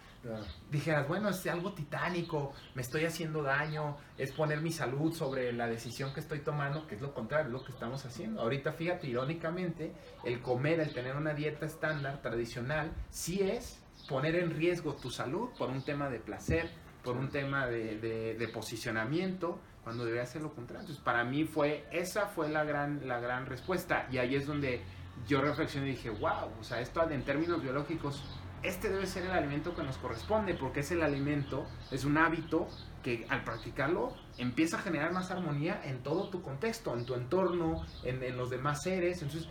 Dijeras, 0.71 1.07
bueno, 1.09 1.29
es 1.29 1.47
algo 1.47 1.73
titánico, 1.73 2.53
me 2.75 2.83
estoy 2.83 3.05
haciendo 3.05 3.43
daño, 3.43 3.97
es 4.19 4.33
poner 4.33 4.61
mi 4.61 4.73
salud 4.73 5.13
sobre 5.13 5.53
la 5.53 5.67
decisión 5.67 6.13
que 6.13 6.21
estoy 6.21 6.41
tomando, 6.41 6.87
que 6.87 6.97
es 6.97 7.01
lo 7.01 7.15
contrario, 7.15 7.47
es 7.47 7.53
lo 7.53 7.65
que 7.65 7.73
estamos 7.73 8.05
haciendo. 8.05 8.41
Ahorita, 8.41 8.73
fíjate, 8.73 9.07
irónicamente, 9.07 9.93
el 10.25 10.41
comer, 10.41 10.81
el 10.81 10.93
tener 10.93 11.17
una 11.17 11.35
dieta 11.35 11.67
estándar, 11.67 12.21
tradicional, 12.23 12.93
sí 13.11 13.43
es 13.43 13.83
poner 14.09 14.37
en 14.37 14.51
riesgo 14.51 14.95
tu 14.95 15.11
salud 15.11 15.51
por 15.59 15.71
un 15.71 15.83
tema 15.83 16.09
de 16.09 16.19
placer, 16.19 16.71
por 17.03 17.17
un 17.17 17.29
tema 17.29 17.67
de, 17.67 18.51
posicionamiento, 18.53 19.61
cuando 19.85 20.05
debería 20.05 20.27
ser 20.27 20.43
lo 20.43 20.53
contrario. 20.53 20.81
Entonces, 20.81 21.05
para 21.05 21.25
mí 21.25 21.45
fue, 21.45 21.87
esa 21.93 22.27
fue 22.27 22.49
la 22.49 22.65
gran, 22.65 23.07
la 23.07 23.21
gran 23.21 23.47
respuesta. 23.47 24.09
Y 24.11 24.19
ahí 24.19 24.35
es 24.35 24.47
donde 24.47 24.83
yo 25.27 25.41
reflexioné 25.41 25.89
y 25.89 25.91
dije, 25.93 26.11
wow, 26.11 26.51
o 26.61 26.65
sea, 26.65 26.81
esto 26.81 27.09
en 27.09 27.25
términos 27.25 27.63
biológicos, 27.63 28.25
este 28.69 28.89
debe 28.89 29.07
ser 29.07 29.25
el 29.25 29.33
alimento 29.33 29.75
que 29.75 29.83
nos 29.83 29.97
corresponde, 29.99 30.55
porque 30.55 30.81
es 30.81 30.91
el 30.91 31.03
alimento, 31.03 31.67
es 31.91 32.05
un 32.05 32.19
hábito 32.19 32.69
que 33.03 33.27
al 33.29 33.45
practicarlo 33.45 34.15
empieza 34.39 34.79
a 34.79 34.81
generar 34.81 35.13
más 35.13 35.31
armonía 35.31 35.81
en 35.85 36.03
todo 36.03 36.29
tu 36.29 36.43
contexto, 36.43 36.95
en 36.95 37.07
tu 37.07 37.15
entorno, 37.15 37.85
en, 38.03 38.37
los 38.37 38.51
demás 38.51 38.83
seres. 38.83 39.23
Entonces, 39.23 39.49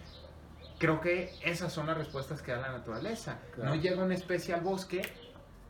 creo 0.77 0.99
que 0.99 1.31
esas 1.43 1.71
son 1.71 1.87
las 1.87 1.97
respuestas 1.97 2.41
que 2.41 2.51
da 2.51 2.59
la 2.59 2.71
naturaleza. 2.71 3.39
No 3.57 3.75
llega 3.75 4.03
una 4.03 4.15
especie 4.15 4.53
al 4.53 4.61
bosque 4.61 5.01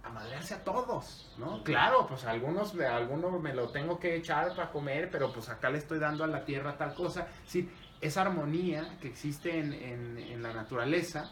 a 0.04 0.10
madrearse 0.10 0.54
a 0.54 0.64
todos, 0.64 1.32
¿no? 1.38 1.64
Claro, 1.64 2.06
pues 2.08 2.26
algunos, 2.26 2.76
algunos 2.80 3.42
me 3.42 3.54
lo 3.54 3.70
tengo 3.70 4.00
que 4.00 4.16
echar 4.16 4.56
para 4.56 4.72
comer, 4.72 5.10
pero 5.12 5.34
pues 5.34 5.50
acá 5.50 5.70
le 5.70 5.80
estoy 5.80 6.00
dando 6.00 6.24
a 6.24 6.28
la 6.28 6.46
tierra 6.46 6.78
tal 6.78 6.94
cosa. 6.94 7.28
Sí, 7.46 7.70
esa 8.02 8.22
armonía 8.22 8.98
que 9.02 9.08
existe 9.08 9.58
en, 9.58 9.74
en, 9.74 10.44
la 10.44 10.54
naturaleza, 10.54 11.32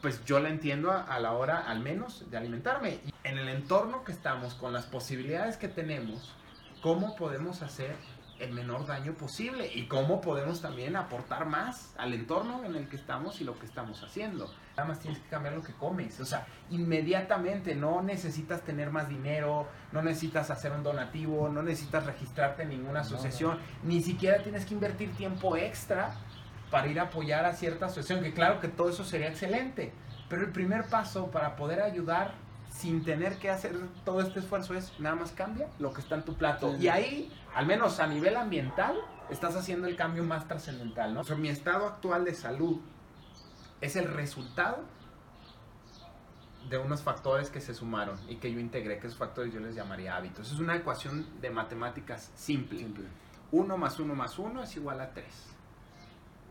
pues 0.00 0.24
yo 0.24 0.40
la 0.40 0.48
entiendo 0.48 0.90
a, 0.90 1.02
a, 1.02 1.18
la 1.20 1.32
hora, 1.32 1.60
al 1.60 1.80
menos, 1.80 2.30
de 2.30 2.36
alimentarme. 2.36 3.00
Y 3.04 3.14
en 3.24 3.38
el 3.38 3.48
entorno 3.48 4.04
que 4.04 4.12
estamos, 4.12 4.54
con 4.54 4.72
las 4.72 4.86
posibilidades 4.86 5.56
que 5.56 5.68
tenemos, 5.68 6.34
¿cómo 6.82 7.16
podemos 7.16 7.62
hacer 7.62 7.96
el 8.38 8.52
menor 8.52 8.86
daño 8.86 9.14
posible? 9.14 9.70
Y 9.72 9.86
cómo 9.86 10.20
podemos 10.20 10.60
también 10.60 10.96
aportar 10.96 11.46
más 11.46 11.94
al 11.96 12.14
entorno 12.14 12.64
en 12.64 12.74
el 12.76 12.88
que 12.88 12.96
estamos 12.96 13.40
y 13.40 13.44
lo 13.44 13.58
que 13.58 13.66
estamos 13.66 14.02
haciendo. 14.02 14.50
Nada 14.76 14.88
más 14.88 15.00
tienes 15.00 15.20
que 15.20 15.28
cambiar 15.28 15.54
lo 15.54 15.62
que 15.62 15.72
comes. 15.72 16.18
O 16.20 16.24
sea, 16.24 16.46
inmediatamente 16.70 17.74
no 17.74 18.02
necesitas 18.02 18.62
tener 18.62 18.90
más 18.90 19.08
dinero, 19.08 19.68
no 19.92 20.02
necesitas 20.02 20.50
hacer 20.50 20.72
un 20.72 20.82
donativo, 20.82 21.48
no 21.48 21.62
necesitas 21.62 22.06
registrarte 22.06 22.64
en 22.64 22.70
ninguna 22.70 23.00
asociación, 23.00 23.58
ni 23.84 24.02
siquiera 24.02 24.42
tienes 24.42 24.66
que 24.66 24.74
invertir 24.74 25.14
tiempo 25.14 25.56
extra 25.56 26.16
para 26.74 26.88
ir 26.88 26.98
a 26.98 27.04
apoyar 27.04 27.44
a 27.44 27.52
cierta 27.52 27.86
asociación, 27.86 28.20
que 28.20 28.34
claro 28.34 28.58
que 28.58 28.66
todo 28.66 28.88
eso 28.88 29.04
sería 29.04 29.28
excelente, 29.28 29.92
pero 30.28 30.42
el 30.42 30.50
primer 30.50 30.86
paso 30.86 31.30
para 31.30 31.54
poder 31.54 31.80
ayudar 31.80 32.34
sin 32.68 33.04
tener 33.04 33.36
que 33.36 33.48
hacer 33.48 33.78
todo 34.04 34.20
este 34.20 34.40
esfuerzo 34.40 34.74
es 34.74 34.92
nada 34.98 35.14
más 35.14 35.30
cambia 35.30 35.68
lo 35.78 35.92
que 35.92 36.00
está 36.00 36.16
en 36.16 36.24
tu 36.24 36.34
plato. 36.34 36.74
Y 36.74 36.88
ahí, 36.88 37.32
al 37.54 37.66
menos 37.66 38.00
a 38.00 38.08
nivel 38.08 38.36
ambiental, 38.36 38.96
estás 39.30 39.54
haciendo 39.54 39.86
el 39.86 39.94
cambio 39.94 40.24
más 40.24 40.48
trascendental, 40.48 41.14
¿no? 41.14 41.20
O 41.20 41.24
sea, 41.24 41.36
mi 41.36 41.48
estado 41.48 41.86
actual 41.86 42.24
de 42.24 42.34
salud 42.34 42.80
es 43.80 43.94
el 43.94 44.12
resultado 44.12 44.82
de 46.68 46.78
unos 46.78 47.02
factores 47.02 47.50
que 47.50 47.60
se 47.60 47.72
sumaron 47.72 48.18
y 48.28 48.38
que 48.38 48.52
yo 48.52 48.58
integré, 48.58 48.98
que 48.98 49.06
esos 49.06 49.18
factores 49.20 49.54
yo 49.54 49.60
les 49.60 49.76
llamaría 49.76 50.16
hábitos. 50.16 50.50
Es 50.50 50.58
una 50.58 50.74
ecuación 50.74 51.40
de 51.40 51.50
matemáticas 51.50 52.32
simple. 52.34 52.84
1 53.52 53.76
más 53.78 54.00
1 54.00 54.14
más 54.16 54.40
1 54.40 54.64
es 54.64 54.74
igual 54.74 55.00
a 55.00 55.10
3. 55.10 55.53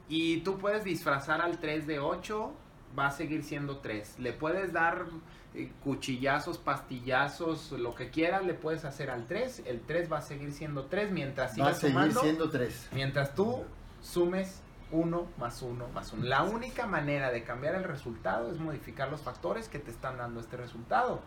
Y 0.10 0.42
tú 0.42 0.58
puedes 0.58 0.84
disfrazar 0.84 1.42
al 1.42 1.60
3 1.60 1.88
de 1.88 2.00
8, 2.00 2.54
va 2.98 3.08
a 3.08 3.12
seguir 3.12 3.44
siendo 3.44 3.78
3. 3.78 4.20
Le 4.20 4.34
puedes 4.34 4.74
dar 4.74 5.06
eh, 5.56 5.72
cuchillazos, 5.84 6.58
pastillazos, 6.58 7.72
lo 7.72 7.96
que 7.96 8.10
quieras, 8.10 8.46
le 8.46 8.54
puedes 8.54 8.86
hacer 8.86 9.10
al 9.10 9.28
3. 9.28 9.64
El 9.66 9.82
3 9.82 10.12
va 10.12 10.18
a 10.18 10.22
seguir 10.22 10.52
siendo 10.52 10.86
3 10.86 11.12
mientras 11.12 11.54
sigas 11.54 11.68
Va 11.68 11.72
a 11.72 11.76
seguir 11.76 12.14
siendo 12.14 12.50
3. 12.50 12.90
Mientras 12.94 13.34
tú 13.34 13.64
sumes 14.02 14.62
1 14.92 15.28
más 15.38 15.62
1 15.62 15.88
más 15.90 16.14
1. 16.14 16.24
La 16.24 16.44
única 16.44 16.86
manera 16.86 17.32
de 17.32 17.44
cambiar 17.44 17.76
el 17.76 17.84
resultado 17.84 18.52
es 18.52 18.60
modificar 18.60 19.10
los 19.10 19.22
factores 19.22 19.68
que 19.68 19.80
te 19.80 19.92
están 19.92 20.18
dando 20.18 20.40
este 20.40 20.58
resultado. 20.58 21.22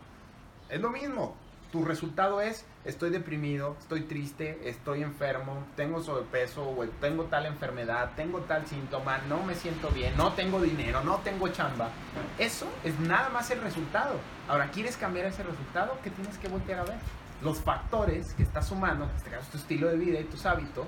Es 0.69 0.79
lo 0.79 0.89
mismo. 0.89 1.35
Tu 1.71 1.83
resultado 1.83 2.39
es, 2.39 2.65
estoy 2.85 3.09
deprimido, 3.09 3.75
estoy 3.79 4.01
triste, 4.01 4.57
estoy 4.63 5.03
enfermo, 5.03 5.65
tengo 5.75 6.01
sobrepeso, 6.01 6.63
o 6.63 6.85
tengo 7.01 7.25
tal 7.25 7.45
enfermedad, 7.45 8.11
tengo 8.15 8.39
tal 8.41 8.65
síntoma, 8.65 9.17
no 9.27 9.43
me 9.43 9.53
siento 9.53 9.89
bien, 9.89 10.15
no 10.15 10.31
tengo 10.31 10.61
dinero, 10.61 11.03
no 11.03 11.17
tengo 11.17 11.49
chamba. 11.49 11.89
Eso 12.39 12.67
es 12.85 12.97
nada 13.01 13.29
más 13.29 13.51
el 13.51 13.61
resultado. 13.61 14.15
Ahora, 14.47 14.71
¿quieres 14.71 14.95
cambiar 14.95 15.25
ese 15.25 15.43
resultado? 15.43 15.97
¿Qué 16.03 16.09
tienes 16.09 16.37
que 16.37 16.47
voltear 16.47 16.79
a 16.79 16.83
ver? 16.83 16.97
Los 17.43 17.59
factores 17.59 18.33
que 18.33 18.43
estás 18.43 18.67
sumando, 18.67 19.03
en 19.03 19.15
este 19.15 19.29
caso 19.29 19.47
tu 19.51 19.57
estilo 19.57 19.89
de 19.89 19.97
vida 19.97 20.19
y 20.19 20.23
tus 20.23 20.45
hábitos, 20.45 20.87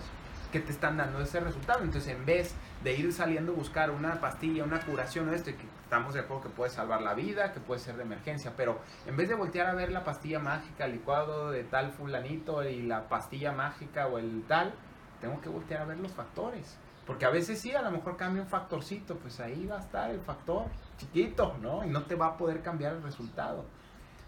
que 0.51 0.59
te 0.59 0.71
están 0.71 0.97
dando 0.97 1.21
ese 1.21 1.39
resultado. 1.39 1.83
Entonces, 1.83 2.13
en 2.13 2.25
vez 2.25 2.55
de 2.83 2.93
ir 2.95 3.13
saliendo 3.13 3.51
a 3.51 3.55
buscar 3.55 3.91
una 3.91 4.19
pastilla, 4.19 4.63
una 4.63 4.79
curación 4.79 5.29
o 5.29 5.33
esto, 5.33 5.51
que 5.51 5.65
estamos 5.83 6.13
de 6.13 6.21
acuerdo 6.21 6.43
que 6.43 6.49
puede 6.49 6.71
salvar 6.71 7.01
la 7.01 7.13
vida, 7.13 7.51
que 7.51 7.59
puede 7.59 7.79
ser 7.79 7.95
de 7.97 8.03
emergencia, 8.03 8.53
pero 8.55 8.79
en 9.05 9.15
vez 9.15 9.29
de 9.29 9.35
voltear 9.35 9.67
a 9.67 9.73
ver 9.73 9.91
la 9.91 10.03
pastilla 10.03 10.39
mágica, 10.39 10.85
el 10.85 10.93
licuado 10.93 11.51
de 11.51 11.63
tal 11.63 11.91
fulanito 11.91 12.63
y 12.63 12.81
la 12.83 13.07
pastilla 13.07 13.51
mágica 13.51 14.07
o 14.07 14.17
el 14.17 14.43
tal, 14.47 14.73
tengo 15.21 15.39
que 15.41 15.49
voltear 15.49 15.81
a 15.81 15.85
ver 15.85 15.99
los 15.99 16.11
factores. 16.11 16.77
Porque 17.05 17.25
a 17.25 17.31
veces 17.31 17.59
sí, 17.59 17.73
a 17.73 17.81
lo 17.81 17.89
mejor 17.89 18.17
cambia 18.17 18.41
un 18.41 18.47
factorcito, 18.47 19.15
pues 19.17 19.39
ahí 19.39 19.65
va 19.65 19.77
a 19.77 19.79
estar 19.79 20.11
el 20.11 20.21
factor 20.21 20.65
chiquito, 20.97 21.57
¿no? 21.59 21.83
Y 21.83 21.89
no 21.89 22.03
te 22.03 22.13
va 22.13 22.27
a 22.27 22.37
poder 22.37 22.61
cambiar 22.61 22.93
el 22.93 23.01
resultado. 23.01 23.65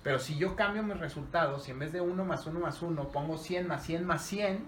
Pero 0.04 0.18
si 0.18 0.36
yo 0.36 0.56
cambio 0.56 0.82
mis 0.82 1.00
resultados, 1.00 1.64
si 1.64 1.72
en 1.72 1.80
vez 1.80 1.92
de 1.92 2.02
1 2.02 2.26
más 2.26 2.48
1 2.48 2.60
más 2.60 2.82
1 2.82 3.10
pongo 3.10 3.38
100 3.38 3.68
más 3.68 3.84
100 3.84 4.06
más 4.06 4.24
100, 4.24 4.66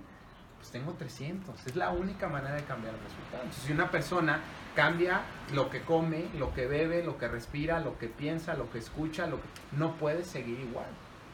pues 0.63 0.71
tengo 0.71 0.93
300. 0.93 1.67
Es 1.67 1.75
la 1.75 1.89
única 1.89 2.29
manera 2.29 2.55
de 2.55 2.63
cambiar 2.63 2.93
el 2.93 3.01
resultado. 3.01 3.43
Entonces, 3.43 3.63
si 3.65 3.73
una 3.73 3.91
persona 3.91 4.39
cambia 4.73 5.23
lo 5.53 5.69
que 5.69 5.81
come, 5.81 6.29
lo 6.37 6.53
que 6.53 6.67
bebe, 6.67 7.03
lo 7.03 7.17
que 7.17 7.27
respira, 7.27 7.81
lo 7.81 7.97
que 7.97 8.07
piensa, 8.07 8.53
lo 8.53 8.71
que 8.71 8.77
escucha, 8.77 9.27
lo 9.27 9.41
que, 9.41 9.47
no 9.73 9.97
puede 9.97 10.23
seguir 10.23 10.61
igual. 10.61 10.87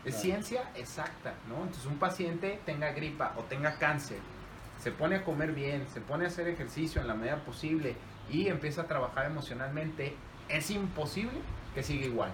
Es 0.03 0.15
ciencia 0.15 0.71
exacta, 0.75 1.36
¿no? 1.47 1.57
Entonces, 1.57 1.86
un 1.86 1.99
paciente 1.99 2.59
tenga 2.65 2.91
gripa 2.91 3.36
o 3.38 3.43
tenga 3.43 3.77
cáncer, 3.77 4.17
se 4.80 4.91
pone 4.91 5.17
a 5.17 5.23
comer 5.23 5.51
bien, 5.51 5.88
se 5.89 6.01
pone 6.01 6.25
a 6.25 6.30
hacer 6.30 6.47
ejercicio 6.47 6.99
en 6.99 7.07
la 7.07 7.13
medida 7.13 7.38
posible 7.45 7.95
y 8.32 8.47
empieza 8.47 8.82
a 8.82 8.88
trabajar 8.88 9.27
emocionalmente, 9.27 10.15
es 10.47 10.71
imposible 10.71 11.39
que 11.75 11.84
siga 11.84 12.07
igual. 12.07 12.32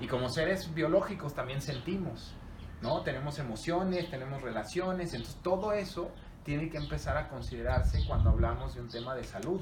Y 0.00 0.06
como 0.06 0.28
seres 0.28 0.74
biológicos 0.74 1.34
también 1.34 1.62
sentimos. 1.62 2.34
¿No? 2.82 3.02
Tenemos 3.02 3.38
emociones, 3.38 4.10
tenemos 4.10 4.42
relaciones, 4.42 5.12
entonces 5.14 5.40
todo 5.42 5.72
eso 5.72 6.10
tiene 6.44 6.70
que 6.70 6.78
empezar 6.78 7.16
a 7.16 7.28
considerarse 7.28 8.04
cuando 8.06 8.30
hablamos 8.30 8.74
de 8.74 8.80
un 8.80 8.88
tema 8.88 9.14
de 9.14 9.24
salud, 9.24 9.60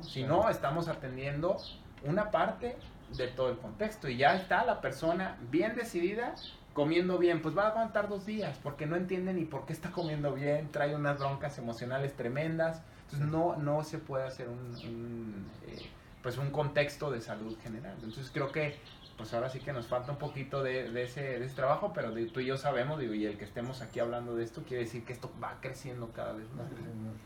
Si 0.00 0.24
no, 0.24 0.48
estamos 0.48 0.88
atendiendo 0.88 1.58
una 2.04 2.30
parte 2.30 2.76
de 3.16 3.28
todo 3.28 3.50
el 3.50 3.58
contexto 3.58 4.08
y 4.08 4.16
ya 4.16 4.34
está 4.34 4.64
la 4.64 4.80
persona 4.80 5.36
bien 5.50 5.76
decidida 5.76 6.34
comiendo 6.72 7.18
bien, 7.18 7.40
pues 7.40 7.56
va 7.56 7.64
a 7.64 7.68
aguantar 7.68 8.08
dos 8.08 8.26
días 8.26 8.58
porque 8.62 8.86
no 8.86 8.96
entiende 8.96 9.32
ni 9.32 9.44
por 9.44 9.64
qué 9.64 9.72
está 9.72 9.92
comiendo 9.92 10.34
bien, 10.34 10.70
trae 10.70 10.94
unas 10.94 11.18
broncas 11.18 11.56
emocionales 11.58 12.14
tremendas, 12.14 12.82
entonces 13.04 13.28
no, 13.28 13.56
no 13.56 13.82
se 13.84 13.98
puede 13.98 14.24
hacer 14.24 14.48
un, 14.48 15.46
eh, 15.68 15.88
pues 16.22 16.36
un 16.36 16.50
contexto 16.50 17.10
de 17.10 17.20
salud 17.20 17.56
general. 17.62 17.94
Entonces 17.94 18.30
creo 18.32 18.52
que 18.52 18.78
pues 19.16 19.32
ahora 19.32 19.48
sí 19.48 19.60
que 19.60 19.72
nos 19.72 19.86
falta 19.86 20.12
un 20.12 20.18
poquito 20.18 20.62
de, 20.62 21.02
ese, 21.02 21.38
trabajo, 21.54 21.92
pero 21.94 22.12
tú 22.32 22.40
y 22.40 22.46
yo 22.46 22.56
sabemos, 22.56 22.98
digo, 22.98 23.14
y 23.14 23.24
el 23.24 23.38
que 23.38 23.44
estemos 23.44 23.80
aquí 23.80 23.98
hablando 23.98 24.34
de 24.34 24.44
esto 24.44 24.62
quiere 24.62 24.84
decir 24.84 25.04
que 25.04 25.12
esto 25.12 25.30
va 25.42 25.58
creciendo 25.60 26.10
cada 26.12 26.32
vez 26.32 26.46
más. 26.52 26.66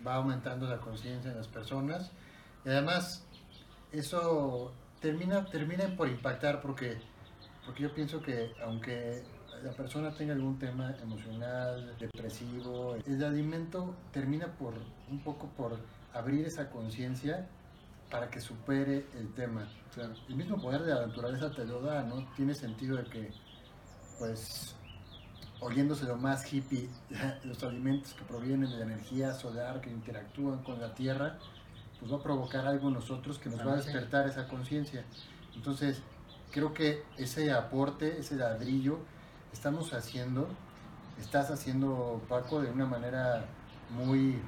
Va 0.06 0.14
aumentando 0.14 0.68
la 0.68 0.78
conciencia 0.78 1.30
de 1.30 1.36
las 1.36 1.48
personas 1.48 2.12
y 2.64 2.68
además 2.68 3.26
eso 3.92 4.72
termina, 5.00 5.44
termina 5.46 5.96
por 5.96 6.08
impactar 6.08 6.60
porque, 6.60 6.98
porque 7.66 7.82
yo 7.82 7.92
pienso 7.92 8.22
que 8.22 8.52
aunque 8.62 9.22
la 9.62 9.72
persona 9.72 10.14
tenga 10.14 10.32
algún 10.32 10.58
tema 10.58 10.94
emocional, 11.02 11.96
depresivo, 11.98 12.96
el 13.06 13.24
alimento 13.24 13.94
termina 14.12 14.46
por 14.46 14.74
un 15.10 15.20
poco 15.22 15.48
por 15.56 15.78
abrir 16.12 16.46
esa 16.46 16.70
conciencia 16.70 17.48
para 18.10 18.28
que 18.28 18.40
supere 18.40 19.06
el 19.14 19.32
tema. 19.34 19.68
el 20.28 20.34
mismo 20.34 20.60
poder 20.60 20.82
de 20.82 20.94
la 20.94 21.06
naturaleza 21.06 21.50
te 21.52 21.64
lo 21.64 21.80
da, 21.80 22.02
¿no? 22.02 22.26
Tiene 22.34 22.54
sentido 22.54 22.96
de 22.96 23.04
que, 23.04 23.32
pues, 24.18 24.74
oyéndose 25.60 26.04
lo 26.06 26.16
más 26.16 26.52
hippie, 26.52 26.88
los 27.44 27.62
alimentos 27.62 28.14
que 28.14 28.24
provienen 28.24 28.70
de 28.70 28.78
la 28.78 28.84
energía 28.84 29.32
solar, 29.34 29.80
que 29.80 29.90
interactúan 29.90 30.62
con 30.62 30.80
la 30.80 30.94
tierra, 30.94 31.38
pues 31.98 32.10
va 32.10 32.16
a 32.16 32.22
provocar 32.22 32.66
algo 32.66 32.88
en 32.88 32.94
nosotros 32.94 33.38
que 33.38 33.50
nos 33.50 33.64
va 33.66 33.74
a 33.74 33.76
despertar 33.76 34.26
esa 34.26 34.48
conciencia. 34.48 35.04
Entonces, 35.54 36.02
creo 36.50 36.74
que 36.74 37.04
ese 37.16 37.52
aporte, 37.52 38.18
ese 38.18 38.36
ladrillo, 38.36 38.98
estamos 39.52 39.92
haciendo, 39.92 40.48
estás 41.18 41.50
haciendo 41.50 42.22
Paco 42.28 42.62
de 42.62 42.70
una 42.70 42.86
manera 42.86 43.44
muy 43.90 44.40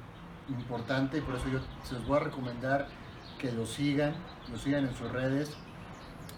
importante 0.49 1.19
y 1.19 1.21
por 1.21 1.35
eso 1.35 1.47
yo 1.49 1.59
se 1.83 1.93
los 1.93 2.07
voy 2.07 2.17
a 2.17 2.21
recomendar 2.21 2.87
que 3.43 3.51
lo 3.51 3.65
sigan, 3.65 4.15
lo 4.49 4.57
sigan 4.57 4.85
en 4.85 4.95
sus 4.95 5.11
redes. 5.11 5.51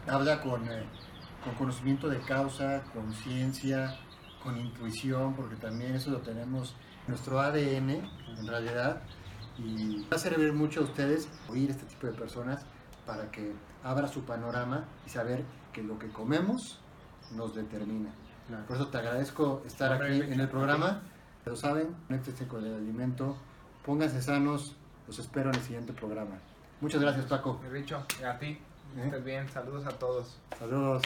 Habla 0.08 0.42
con, 0.42 0.68
eh, 0.68 0.84
con 1.44 1.54
conocimiento 1.54 2.10
de 2.10 2.20
causa, 2.20 2.82
conciencia, 2.96 3.96
con 4.44 4.58
intuición, 4.58 5.36
porque 5.36 5.56
también 5.56 5.94
eso 5.94 6.10
lo 6.10 6.22
tenemos 6.22 6.76
en 7.06 7.10
nuestro 7.10 7.40
ADN 7.40 7.92
en 7.92 8.48
realidad. 8.48 9.04
Y 9.60 10.02
va 10.12 10.16
a 10.16 10.18
servir 10.18 10.52
mucho 10.52 10.80
a 10.80 10.84
ustedes 10.86 11.30
oír 11.48 11.70
este 11.70 11.86
tipo 11.86 12.08
de 12.08 12.14
personas 12.14 12.66
para 13.06 13.30
que 13.30 13.54
abra 13.84 14.08
su 14.08 14.24
panorama 14.24 14.86
y 15.06 15.12
saber 15.12 15.46
que 15.74 15.84
lo 15.84 16.00
que 16.00 16.08
comemos 16.10 16.80
nos 17.36 17.54
determina. 17.54 18.10
Por 18.68 18.78
eso 18.78 18.88
te 18.88 18.98
agradezco 18.98 19.62
estar 19.68 19.94
aquí 19.94 20.22
en 20.22 20.40
el 20.40 20.50
programa. 20.50 21.04
Lo 21.46 21.56
saben, 21.56 21.96
conéctense 22.08 22.48
con 22.48 22.66
el 22.66 22.74
alimento, 22.74 23.38
pónganse 23.86 24.24
sanos, 24.24 24.76
los 25.06 25.20
espero 25.20 25.52
en 25.52 25.56
el 25.56 25.62
siguiente 25.62 25.94
programa. 25.94 26.40
Muchas 26.82 27.02
gracias, 27.02 27.26
Paco. 27.26 27.60
Mi 27.64 27.70
Richo, 27.70 28.04
a 28.26 28.38
ti. 28.38 28.58
¿Eh? 28.98 29.04
Estés 29.06 29.24
bien, 29.24 29.50
saludos 29.50 29.86
a 29.86 29.92
todos. 29.92 30.38
Saludos. 30.58 31.04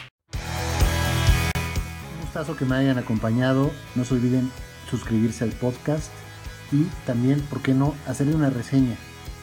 Un 2.14 2.22
gustazo 2.22 2.56
que 2.56 2.66
me 2.66 2.76
hayan 2.76 2.98
acompañado. 2.98 3.72
No 3.96 4.04
se 4.06 4.14
olviden 4.16 4.52
suscribirse 4.90 5.44
al 5.44 5.52
podcast 5.52 6.12
y 6.72 6.84
también, 7.06 7.42
¿por 7.42 7.62
qué 7.62 7.74
no?, 7.74 7.96
hacerle 8.08 8.36
una 8.36 8.50
reseña. 8.50 8.96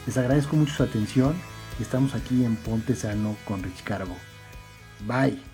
Les 0.05 0.17
agradezco 0.17 0.55
mucho 0.55 0.73
su 0.73 0.83
atención 0.83 1.35
y 1.79 1.83
estamos 1.83 2.15
aquí 2.15 2.45
en 2.45 2.55
Ponte 2.55 2.95
Sano 2.95 3.35
con 3.45 3.63
Rich 3.63 3.83
Carbo. 3.83 4.15
Bye. 5.05 5.46